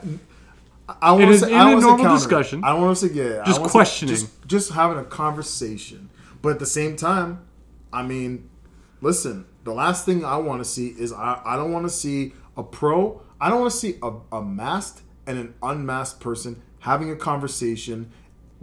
I, 0.88 0.94
I 1.02 1.12
want 1.12 1.32
to 1.32 1.38
say, 1.38 1.50
in 1.50 1.56
I 1.56 1.72
a 1.72 1.80
normal 1.80 2.14
discussion. 2.14 2.62
I 2.62 2.74
want 2.74 2.96
to 2.96 3.08
say 3.08 3.14
yeah. 3.14 3.42
Just 3.44 3.58
wanna 3.58 3.70
say 3.70 3.72
questioning. 3.72 4.14
just, 4.14 4.46
just 4.46 4.72
having 4.72 4.98
a 4.98 5.04
conversation. 5.04 6.10
But 6.42 6.50
at 6.50 6.58
the 6.60 6.66
same 6.66 6.94
time, 6.96 7.40
I 7.92 8.02
mean, 8.02 8.48
listen. 9.00 9.46
The 9.64 9.72
last 9.72 10.06
thing 10.06 10.24
I 10.24 10.36
want 10.36 10.62
to 10.62 10.64
see 10.64 10.88
is 10.88 11.12
I, 11.12 11.40
I 11.44 11.56
don't 11.56 11.72
want 11.72 11.86
to 11.86 11.90
see 11.90 12.34
a 12.56 12.62
pro. 12.62 13.20
I 13.40 13.50
don't 13.50 13.60
want 13.60 13.72
to 13.72 13.78
see 13.78 13.96
a, 14.02 14.12
a 14.32 14.42
masked 14.42 15.02
and 15.26 15.38
an 15.38 15.54
unmasked 15.62 16.20
person 16.20 16.62
having 16.80 17.10
a 17.10 17.16
conversation 17.16 18.12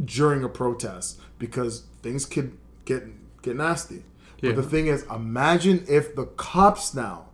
during 0.04 0.44
a 0.44 0.50
protest 0.50 1.20
because 1.38 1.84
things 2.02 2.26
could 2.26 2.58
get 2.86 3.04
get 3.42 3.56
nasty. 3.58 4.04
Yeah. 4.42 4.52
But 4.52 4.56
the 4.58 4.70
thing 4.70 4.88
is, 4.88 5.04
imagine 5.04 5.86
if 5.90 6.16
the 6.16 6.26
cops 6.26 6.94
now 6.94 7.26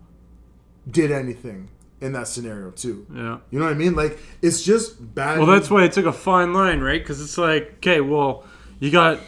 did 0.89 1.11
anything 1.11 1.69
in 2.01 2.13
that 2.13 2.27
scenario 2.27 2.71
too. 2.71 3.05
Yeah. 3.13 3.37
You 3.51 3.59
know 3.59 3.65
what 3.65 3.73
I 3.73 3.77
mean? 3.77 3.95
Like 3.95 4.19
it's 4.41 4.63
just 4.63 5.13
bad. 5.13 5.37
Well, 5.37 5.47
that's 5.47 5.69
why 5.69 5.83
it 5.83 5.91
took 5.91 6.05
a 6.05 6.13
fine 6.13 6.53
line, 6.53 6.81
right? 6.81 7.01
Because 7.01 7.21
it's 7.21 7.37
like, 7.37 7.75
okay, 7.77 8.01
well, 8.01 8.45
you 8.79 8.91
got 8.91 9.19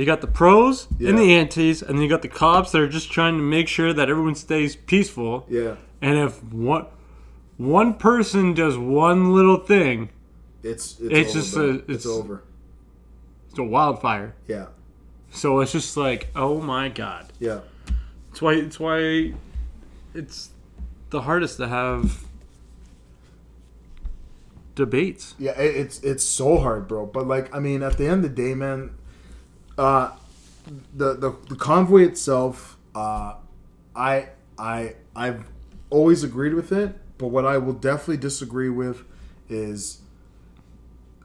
you 0.00 0.06
got 0.06 0.20
the 0.20 0.26
pros 0.28 0.86
Yeah. 0.98 1.10
and 1.10 1.18
the 1.18 1.34
antis, 1.34 1.82
and 1.82 1.96
then 1.96 2.02
you 2.02 2.08
got 2.08 2.22
the 2.22 2.28
cops 2.28 2.72
that 2.72 2.80
are 2.80 2.88
just 2.88 3.10
trying 3.10 3.36
to 3.36 3.42
make 3.42 3.68
sure 3.68 3.92
that 3.92 4.08
everyone 4.08 4.34
stays 4.34 4.76
peaceful. 4.76 5.46
yeah. 5.48 5.74
And 6.00 6.16
if 6.18 6.42
one 6.52 6.86
one 7.56 7.94
person 7.94 8.54
does 8.54 8.78
one 8.78 9.32
little 9.34 9.56
thing, 9.58 10.10
It's 10.62 10.98
it's, 11.00 11.12
It's 11.12 11.32
just 11.32 11.56
a- 11.56 11.70
it's, 11.70 11.88
it's- 12.04 12.06
over. 12.06 12.42
it's 13.50 13.58
a 13.58 13.62
wildfire. 13.64 14.34
Yeah. 14.46 14.66
So 15.30 15.60
it's 15.60 15.72
just 15.72 15.96
like, 15.96 16.28
oh 16.36 16.60
my 16.60 16.88
god. 16.88 17.26
Yeah. 17.40 17.60
It's 18.30 18.40
why 18.40 18.54
it's 18.54 18.78
why 18.78 19.34
it's 20.14 20.50
the 21.10 21.22
hardest 21.22 21.56
to 21.58 21.66
have 21.68 22.22
debates. 24.74 25.34
Yeah, 25.38 25.52
it's 25.58 26.00
it's 26.00 26.24
so 26.24 26.58
hard, 26.58 26.86
bro. 26.88 27.06
But 27.06 27.26
like, 27.26 27.54
I 27.54 27.58
mean, 27.58 27.82
at 27.82 27.98
the 27.98 28.06
end 28.06 28.24
of 28.24 28.34
the 28.34 28.42
day, 28.42 28.54
man, 28.54 28.90
uh, 29.78 30.12
the 30.94 31.14
the, 31.14 31.36
the 31.48 31.56
convoy 31.56 32.02
itself, 32.02 32.76
uh, 32.94 33.34
I 33.94 34.28
I 34.58 34.94
I've 35.14 35.44
always 35.90 36.24
agreed 36.24 36.54
with 36.54 36.72
it. 36.72 36.96
But 37.16 37.28
what 37.28 37.44
I 37.44 37.58
will 37.58 37.72
definitely 37.72 38.18
disagree 38.18 38.68
with 38.68 39.02
is 39.48 40.02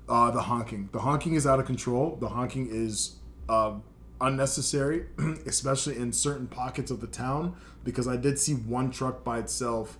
uh, 0.10 0.32
the 0.32 0.42
honking. 0.42 0.90
The 0.92 1.00
honking 1.00 1.36
is 1.36 1.46
out 1.46 1.60
of 1.60 1.66
control. 1.66 2.18
The 2.20 2.30
honking 2.30 2.68
is 2.72 3.18
uh, 3.48 3.74
unnecessary, 4.20 5.06
especially 5.46 5.98
in 5.98 6.14
certain 6.14 6.48
pockets 6.48 6.90
of 6.90 7.00
the 7.00 7.08
town. 7.08 7.56
Because 7.84 8.08
I 8.08 8.16
did 8.16 8.40
see 8.40 8.54
one 8.54 8.90
truck 8.90 9.24
by 9.24 9.40
itself 9.40 9.98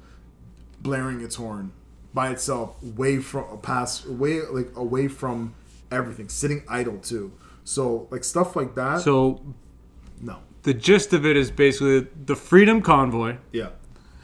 blaring 0.82 1.22
its 1.22 1.36
horn 1.36 1.74
by 2.14 2.30
itself, 2.30 2.82
way 2.84 3.18
from 3.18 3.60
past, 3.60 4.06
way 4.08 4.42
like 4.42 4.70
away 4.76 5.08
from 5.08 5.56
everything, 5.92 6.30
sitting 6.30 6.64
idle 6.70 6.98
too. 7.00 7.32
So 7.64 8.08
like 8.12 8.24
stuff 8.24 8.56
like 8.56 8.76
that. 8.76 9.02
So 9.02 9.42
no, 10.22 10.40
the 10.64 10.74
gist 10.74 11.14
of 11.14 11.26
it 11.26 11.38
is 11.38 11.52
basically 11.52 12.08
the 12.26 12.36
Freedom 12.36 12.82
Convoy 12.82 13.38
yeah, 13.52 13.70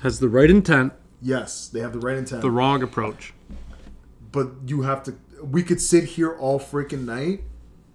has 0.01 0.19
the 0.19 0.29
right 0.29 0.49
intent, 0.49 0.93
yes, 1.21 1.67
they 1.67 1.79
have 1.79 1.93
the 1.93 1.99
right 1.99 2.17
intent, 2.17 2.41
the 2.41 2.51
wrong 2.51 2.83
approach. 2.83 3.33
but 4.31 4.49
you 4.65 4.81
have 4.83 5.03
to. 5.03 5.15
We 5.43 5.63
could 5.63 5.79
sit 5.81 6.03
here 6.03 6.35
all 6.35 6.59
freaking 6.59 7.05
night. 7.05 7.43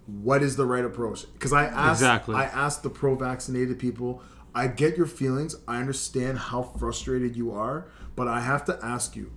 What 0.07 0.43
is 0.43 0.55
the 0.55 0.65
right 0.65 0.85
approach? 0.85 1.31
Because 1.33 1.53
I 1.53 1.65
asked, 1.65 2.01
Exactly. 2.01 2.35
I 2.35 2.45
asked 2.45 2.83
the 2.83 2.89
pro-vaccinated 2.91 3.79
people. 3.79 4.21
I 4.53 4.67
get 4.67 4.97
your 4.97 5.07
feelings. 5.07 5.55
I 5.67 5.79
understand 5.79 6.37
how 6.37 6.61
frustrated 6.63 7.35
you 7.35 7.51
are, 7.51 7.87
but 8.15 8.27
I 8.27 8.39
have 8.41 8.65
to 8.65 8.79
ask 8.83 9.15
you, 9.15 9.31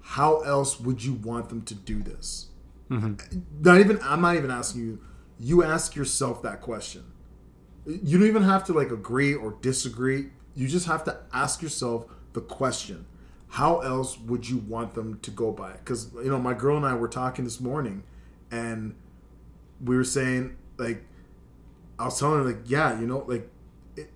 how 0.00 0.40
else 0.40 0.80
would 0.80 1.04
you 1.04 1.12
want 1.14 1.50
them 1.50 1.62
to 1.62 1.74
do 1.74 2.02
this? 2.02 2.47
Mm-hmm. 2.90 3.40
Not 3.60 3.80
even. 3.80 3.98
I'm 4.02 4.20
not 4.20 4.36
even 4.36 4.50
asking 4.50 4.82
you. 4.82 5.00
You 5.38 5.62
ask 5.62 5.94
yourself 5.94 6.42
that 6.42 6.60
question. 6.60 7.04
You 7.86 8.18
don't 8.18 8.26
even 8.26 8.42
have 8.42 8.64
to 8.64 8.72
like 8.72 8.90
agree 8.90 9.34
or 9.34 9.56
disagree. 9.60 10.30
You 10.54 10.68
just 10.68 10.86
have 10.86 11.04
to 11.04 11.20
ask 11.32 11.62
yourself 11.62 12.06
the 12.32 12.40
question. 12.40 13.06
How 13.48 13.80
else 13.80 14.18
would 14.18 14.48
you 14.48 14.58
want 14.58 14.94
them 14.94 15.20
to 15.20 15.30
go 15.30 15.52
by 15.52 15.70
it? 15.72 15.78
Because 15.84 16.12
you 16.14 16.30
know, 16.30 16.38
my 16.38 16.54
girl 16.54 16.76
and 16.76 16.84
I 16.84 16.94
were 16.94 17.08
talking 17.08 17.44
this 17.44 17.60
morning, 17.60 18.02
and 18.50 18.94
we 19.82 19.96
were 19.96 20.04
saying 20.04 20.56
like, 20.76 21.04
I 21.98 22.06
was 22.06 22.18
telling 22.18 22.38
her 22.38 22.44
like, 22.44 22.62
yeah, 22.66 22.98
you 22.98 23.06
know, 23.06 23.24
like, 23.26 23.50
it, 23.96 24.10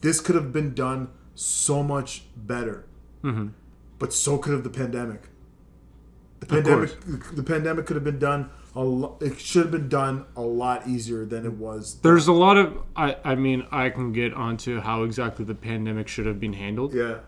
this 0.00 0.20
could 0.20 0.34
have 0.34 0.52
been 0.52 0.74
done 0.74 1.08
so 1.34 1.82
much 1.82 2.24
better, 2.36 2.84
mm-hmm. 3.22 3.48
but 3.98 4.12
so 4.12 4.38
could 4.38 4.52
have 4.52 4.64
the 4.64 4.70
pandemic. 4.70 5.22
The 6.42 6.46
pandemic, 6.56 6.90
the 7.36 7.42
pandemic 7.44 7.86
could 7.86 7.94
have 7.94 8.02
been 8.04 8.18
done 8.18 8.50
a 8.74 8.80
lot. 8.82 9.22
It 9.22 9.38
should 9.38 9.62
have 9.62 9.70
been 9.70 9.88
done 9.88 10.24
a 10.34 10.40
lot 10.42 10.88
easier 10.88 11.24
than 11.24 11.46
it 11.46 11.52
was. 11.52 12.00
There's 12.02 12.26
a 12.26 12.32
lot 12.32 12.56
of 12.56 12.78
I 12.96 13.16
I 13.24 13.34
mean 13.36 13.64
I 13.70 13.90
can 13.90 14.12
get 14.12 14.34
onto 14.34 14.80
how 14.80 15.04
exactly 15.04 15.44
the 15.44 15.54
pandemic 15.54 16.08
should 16.08 16.26
have 16.26 16.40
been 16.40 16.54
handled, 16.54 16.94
Yeah, 16.94 17.18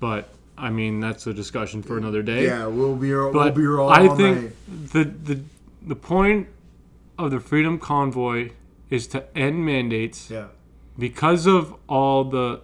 but 0.00 0.30
I 0.56 0.70
mean 0.70 0.98
that's 0.98 1.24
a 1.28 1.32
discussion 1.32 1.82
for 1.84 1.96
another 1.98 2.20
day. 2.20 2.46
yeah, 2.46 2.66
we'll 2.66 2.96
be 2.96 3.14
we'll 3.14 3.50
be 3.52 3.64
all, 3.66 3.90
I 3.90 4.08
all 4.08 4.16
think 4.16 4.36
night. 4.42 4.52
the 4.92 5.04
the 5.04 5.40
the 5.86 5.96
point 5.96 6.48
of 7.16 7.30
the 7.30 7.38
Freedom 7.38 7.78
Convoy 7.78 8.50
is 8.90 9.06
to 9.08 9.38
end 9.38 9.64
mandates 9.64 10.30
Yeah, 10.30 10.46
because 10.98 11.46
of 11.46 11.76
all 11.88 12.24
the 12.24 12.62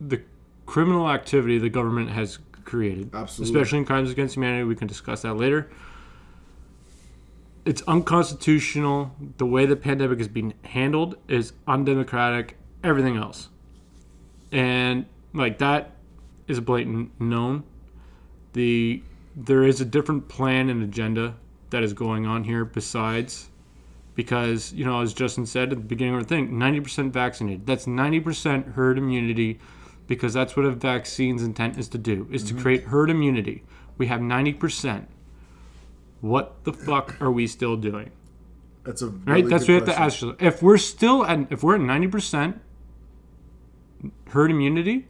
the 0.00 0.22
criminal 0.66 1.10
activity 1.10 1.58
the 1.58 1.68
government 1.70 2.10
has 2.10 2.38
created, 2.72 3.14
Absolutely. 3.14 3.52
especially 3.52 3.78
in 3.80 3.84
crimes 3.84 4.10
against 4.10 4.34
humanity. 4.34 4.64
We 4.64 4.74
can 4.74 4.88
discuss 4.88 5.20
that 5.22 5.34
later. 5.34 5.68
It's 7.66 7.82
unconstitutional. 7.82 9.14
The 9.36 9.44
way 9.44 9.66
the 9.66 9.76
pandemic 9.76 10.18
is 10.20 10.26
being 10.28 10.54
handled 10.64 11.16
is 11.28 11.52
undemocratic. 11.68 12.56
Everything 12.82 13.16
else. 13.18 13.50
and 14.50 15.04
like 15.34 15.58
that 15.58 15.90
is 16.48 16.56
a 16.58 16.62
blatant 16.62 17.20
known. 17.20 17.62
The 18.54 19.02
there 19.36 19.64
is 19.64 19.80
a 19.80 19.84
different 19.84 20.28
plan 20.28 20.68
and 20.70 20.82
agenda 20.82 21.34
that 21.70 21.82
is 21.82 21.92
going 21.92 22.26
on 22.26 22.44
here 22.44 22.64
besides 22.64 23.48
because 24.14 24.72
you 24.72 24.84
know 24.84 25.00
as 25.02 25.12
Justin 25.14 25.44
said 25.46 25.72
at 25.72 25.78
the 25.78 25.84
beginning 25.84 26.14
of 26.14 26.22
the 26.26 26.28
thing, 26.34 26.58
ninety 26.58 26.80
percent 26.80 27.12
vaccinated. 27.12 27.66
That's 27.66 27.86
ninety 27.86 28.20
percent 28.20 28.66
herd 28.68 28.96
immunity 28.98 29.60
because 30.06 30.34
that's 30.34 30.56
what 30.56 30.66
a 30.66 30.70
vaccine's 30.70 31.42
intent 31.42 31.78
is 31.78 31.88
to 31.88 31.98
do 31.98 32.28
is 32.30 32.42
to 32.44 32.54
create 32.54 32.84
herd 32.84 33.10
immunity. 33.10 33.62
We 33.98 34.06
have 34.06 34.20
ninety 34.20 34.52
percent. 34.52 35.08
What 36.20 36.64
the 36.64 36.72
fuck 36.72 37.20
are 37.20 37.30
we 37.30 37.46
still 37.46 37.76
doing? 37.76 38.10
That's 38.84 39.02
a 39.02 39.08
Right? 39.08 39.26
really 39.26 39.50
That's 39.50 39.62
what 39.62 39.68
you 39.68 39.74
have 39.74 39.84
to 39.86 39.98
ask 39.98 40.20
yourself. 40.20 40.42
If 40.42 40.62
we're 40.62 40.78
still 40.78 41.24
at 41.24 41.50
if 41.50 41.62
we're 41.62 41.76
at 41.76 41.80
ninety 41.80 42.08
percent 42.08 42.60
herd 44.28 44.50
immunity 44.50 45.06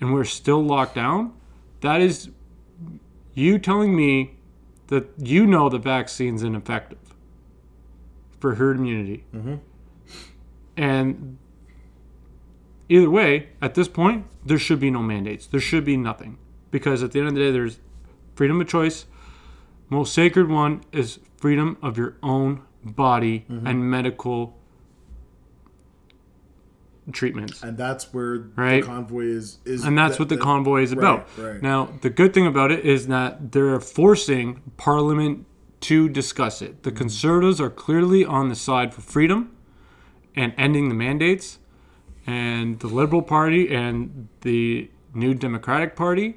and 0.00 0.12
we're 0.12 0.24
still 0.24 0.62
locked 0.62 0.94
down, 0.94 1.32
that 1.80 2.00
is 2.00 2.30
you 3.34 3.58
telling 3.58 3.94
me 3.94 4.36
that 4.88 5.08
you 5.18 5.46
know 5.46 5.68
the 5.68 5.78
vaccine's 5.78 6.42
ineffective 6.42 6.98
for 8.38 8.54
herd 8.54 8.76
immunity. 8.76 9.24
Mm-hmm. 9.34 9.54
And 10.76 11.38
either 12.88 13.10
way, 13.10 13.48
at 13.62 13.74
this 13.74 13.88
point, 13.88 14.26
there 14.44 14.58
should 14.58 14.80
be 14.80 14.90
no 14.90 15.02
mandates. 15.02 15.46
There 15.46 15.60
should 15.60 15.84
be 15.84 15.96
nothing. 15.96 16.38
Because 16.70 17.02
at 17.02 17.12
the 17.12 17.18
end 17.20 17.28
of 17.28 17.34
the 17.34 17.40
day, 17.40 17.50
there's 17.50 17.78
freedom 18.34 18.60
of 18.60 18.68
choice. 18.68 19.06
Most 19.88 20.12
sacred 20.12 20.48
one 20.48 20.82
is 20.92 21.18
freedom 21.36 21.76
of 21.82 21.96
your 21.98 22.16
own 22.22 22.62
body 22.84 23.46
Mm-hmm. 23.50 23.66
and 23.66 23.90
medical 23.90 24.58
treatments. 27.12 27.62
and 27.62 27.76
that's 27.76 28.12
where 28.14 28.46
Right. 28.56 28.80
the 28.82 28.86
convoy 28.86 29.24
is. 29.26 29.58
is 29.66 29.84
And 29.84 29.96
that's 29.96 30.14
that- 30.14 30.20
what 30.20 30.28
the 30.30 30.36
that- 30.36 30.42
convoy 30.42 30.82
is 30.82 30.92
about. 30.92 31.28
Right, 31.38 31.52
right. 31.52 31.62
Now, 31.62 31.90
the 32.00 32.08
good 32.08 32.32
thing 32.32 32.46
about 32.46 32.72
it 32.72 32.84
is 32.84 33.08
that 33.08 33.52
they're 33.52 33.78
forcing 33.78 34.62
Parliament 34.78 35.44
to 35.80 36.08
discuss 36.08 36.62
it. 36.62 36.82
The 36.82 36.90
Conservatives 36.90 37.60
are 37.60 37.68
clearly 37.68 38.24
on 38.24 38.48
the 38.48 38.54
side 38.54 38.94
for 38.94 39.02
freedom 39.02 39.50
and 40.34 40.54
ending 40.56 40.88
the 40.88 40.94
mandates, 40.94 41.58
and 42.26 42.78
the 42.80 42.86
Liberal 42.86 43.22
Party 43.22 43.74
and 43.74 44.28
the 44.42 44.90
New 45.14 45.34
Democratic 45.34 45.94
Party, 45.96 46.36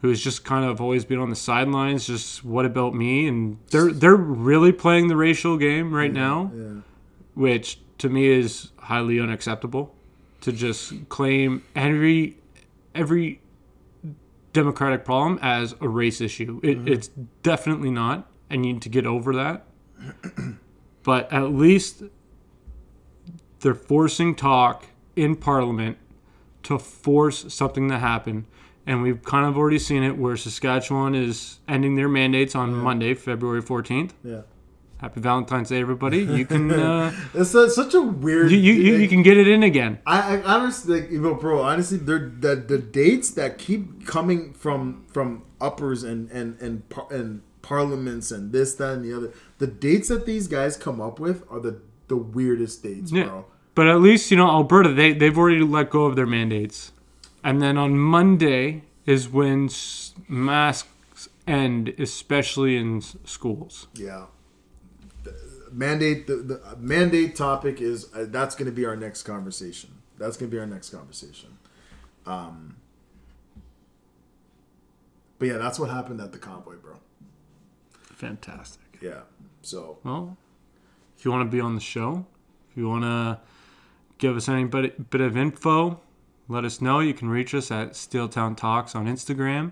who 0.00 0.08
has 0.08 0.20
just 0.20 0.44
kind 0.44 0.64
of 0.64 0.80
always 0.80 1.04
been 1.04 1.18
on 1.18 1.30
the 1.30 1.36
sidelines, 1.36 2.06
just 2.06 2.44
what 2.44 2.64
about 2.66 2.94
me? 2.94 3.26
And 3.28 3.58
they're 3.70 3.92
they're 3.92 4.16
really 4.16 4.72
playing 4.72 5.08
the 5.08 5.16
racial 5.16 5.56
game 5.56 5.94
right 5.94 6.12
now 6.12 6.50
Yeah. 6.54 6.80
which 7.34 7.78
to 7.98 8.08
me 8.08 8.26
is 8.26 8.70
highly 8.78 9.20
unacceptable 9.20 9.94
to 10.40 10.50
just 10.52 11.08
claim 11.08 11.62
every 11.76 12.36
every 12.94 13.40
democratic 14.52 15.04
problem 15.04 15.38
as 15.40 15.74
a 15.80 15.88
race 15.88 16.20
issue 16.20 16.60
it, 16.62 16.78
mm-hmm. 16.78 16.88
it's 16.88 17.08
definitely 17.42 17.90
not 17.90 18.28
i 18.50 18.56
need 18.56 18.82
to 18.82 18.88
get 18.90 19.06
over 19.06 19.32
that 19.34 19.64
but 21.04 21.32
at 21.32 21.52
least 21.52 22.02
they're 23.62 23.74
forcing 23.74 24.34
talk 24.34 24.84
in 25.16 25.34
parliament 25.36 25.96
to 26.64 26.78
force 26.78 27.52
something 27.52 27.88
to 27.88 27.98
happen 27.98 28.46
and 28.86 29.02
we've 29.02 29.22
kind 29.22 29.46
of 29.46 29.56
already 29.56 29.78
seen 29.78 30.02
it 30.02 30.16
where 30.18 30.36
saskatchewan 30.36 31.14
is 31.14 31.58
ending 31.68 31.94
their 31.96 32.08
mandates 32.08 32.54
on 32.54 32.72
monday 32.74 33.14
february 33.14 33.62
14th 33.62 34.10
Yeah. 34.24 34.42
happy 34.98 35.20
valentine's 35.20 35.68
day 35.70 35.80
everybody 35.80 36.18
you 36.18 36.46
can 36.46 36.70
uh, 36.88 37.12
It's 37.34 37.54
a, 37.54 37.68
such 37.70 37.94
a 37.94 38.00
weird. 38.02 38.50
you, 38.52 38.58
you, 38.58 38.72
you, 38.74 38.94
you 38.96 39.08
can 39.08 39.22
get 39.22 39.36
it 39.36 39.48
in 39.48 39.62
again. 39.62 39.98
I, 40.06 40.36
I 40.36 40.42
honestly, 40.42 41.00
like, 41.00 41.10
you 41.10 41.20
know, 41.20 41.34
bro. 41.34 41.60
Honestly, 41.62 41.98
the 41.98 42.54
the 42.72 42.78
dates 42.78 43.30
that 43.32 43.58
keep 43.58 44.06
coming 44.06 44.52
from 44.54 45.04
from 45.12 45.42
uppers 45.60 46.02
and 46.04 46.30
and 46.30 46.60
and 46.60 46.88
par- 46.88 47.08
and 47.10 47.42
parliaments 47.62 48.30
and 48.30 48.52
this 48.52 48.74
that 48.76 48.92
and 48.94 49.04
the 49.04 49.16
other. 49.16 49.32
The 49.58 49.66
dates 49.66 50.08
that 50.08 50.26
these 50.26 50.46
guys 50.48 50.76
come 50.76 51.00
up 51.00 51.18
with 51.18 51.44
are 51.50 51.58
the 51.60 51.80
the 52.12 52.16
weirdest 52.38 52.82
dates, 52.82 53.10
Yeah. 53.10 53.24
bro. 53.24 53.44
But 53.74 53.86
at 53.88 54.00
least, 54.02 54.30
you 54.30 54.36
know, 54.36 54.48
Alberta, 54.50 54.92
they, 54.92 55.14
they've 55.14 55.36
already 55.38 55.62
let 55.62 55.88
go 55.88 56.04
of 56.04 56.14
their 56.14 56.26
mandates. 56.26 56.92
And 57.42 57.62
then 57.62 57.78
on 57.78 57.98
Monday 57.98 58.82
is 59.06 59.30
when 59.30 59.64
s- 59.66 60.12
masks 60.28 61.28
end, 61.46 61.94
especially 61.98 62.76
in 62.76 62.98
s- 62.98 63.16
schools. 63.24 63.86
Yeah. 63.94 64.26
The 65.24 65.34
mandate 65.72 66.26
the, 66.26 66.36
the 66.36 66.60
mandate 66.78 67.34
topic 67.34 67.80
is 67.80 68.12
uh, 68.14 68.26
that's 68.28 68.54
going 68.54 68.66
to 68.66 68.76
be 68.80 68.84
our 68.84 68.94
next 68.96 69.22
conversation. 69.22 69.90
That's 70.18 70.36
going 70.36 70.50
to 70.50 70.54
be 70.54 70.60
our 70.60 70.66
next 70.66 70.90
conversation. 70.90 71.56
Um. 72.26 72.76
But 75.38 75.48
yeah, 75.48 75.56
that's 75.58 75.78
what 75.80 75.88
happened 75.90 76.20
at 76.20 76.30
the 76.32 76.38
convoy, 76.38 76.76
bro. 76.76 76.96
Fantastic. 78.02 78.82
Yeah. 79.00 79.22
So 79.62 79.98
Well, 80.04 80.36
if 81.22 81.26
you 81.26 81.30
want 81.30 81.48
to 81.48 81.56
be 81.56 81.60
on 81.60 81.76
the 81.76 81.80
show, 81.80 82.26
if 82.68 82.76
you 82.76 82.88
want 82.88 83.04
to 83.04 83.38
give 84.18 84.36
us 84.36 84.48
any 84.48 84.64
bit, 84.64 85.08
bit 85.08 85.20
of 85.20 85.36
info, 85.36 86.00
let 86.48 86.64
us 86.64 86.80
know. 86.80 86.98
You 86.98 87.14
can 87.14 87.28
reach 87.28 87.54
us 87.54 87.70
at 87.70 87.92
Steeltown 87.92 88.56
Talks 88.56 88.96
on 88.96 89.06
Instagram 89.06 89.70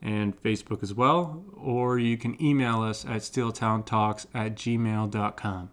and 0.00 0.34
Facebook 0.42 0.82
as 0.82 0.94
well, 0.94 1.44
or 1.54 1.98
you 1.98 2.16
can 2.16 2.42
email 2.42 2.80
us 2.80 3.04
at 3.04 3.20
steeltowntalks 3.20 4.24
at 4.32 4.54
gmail.com. 4.54 5.70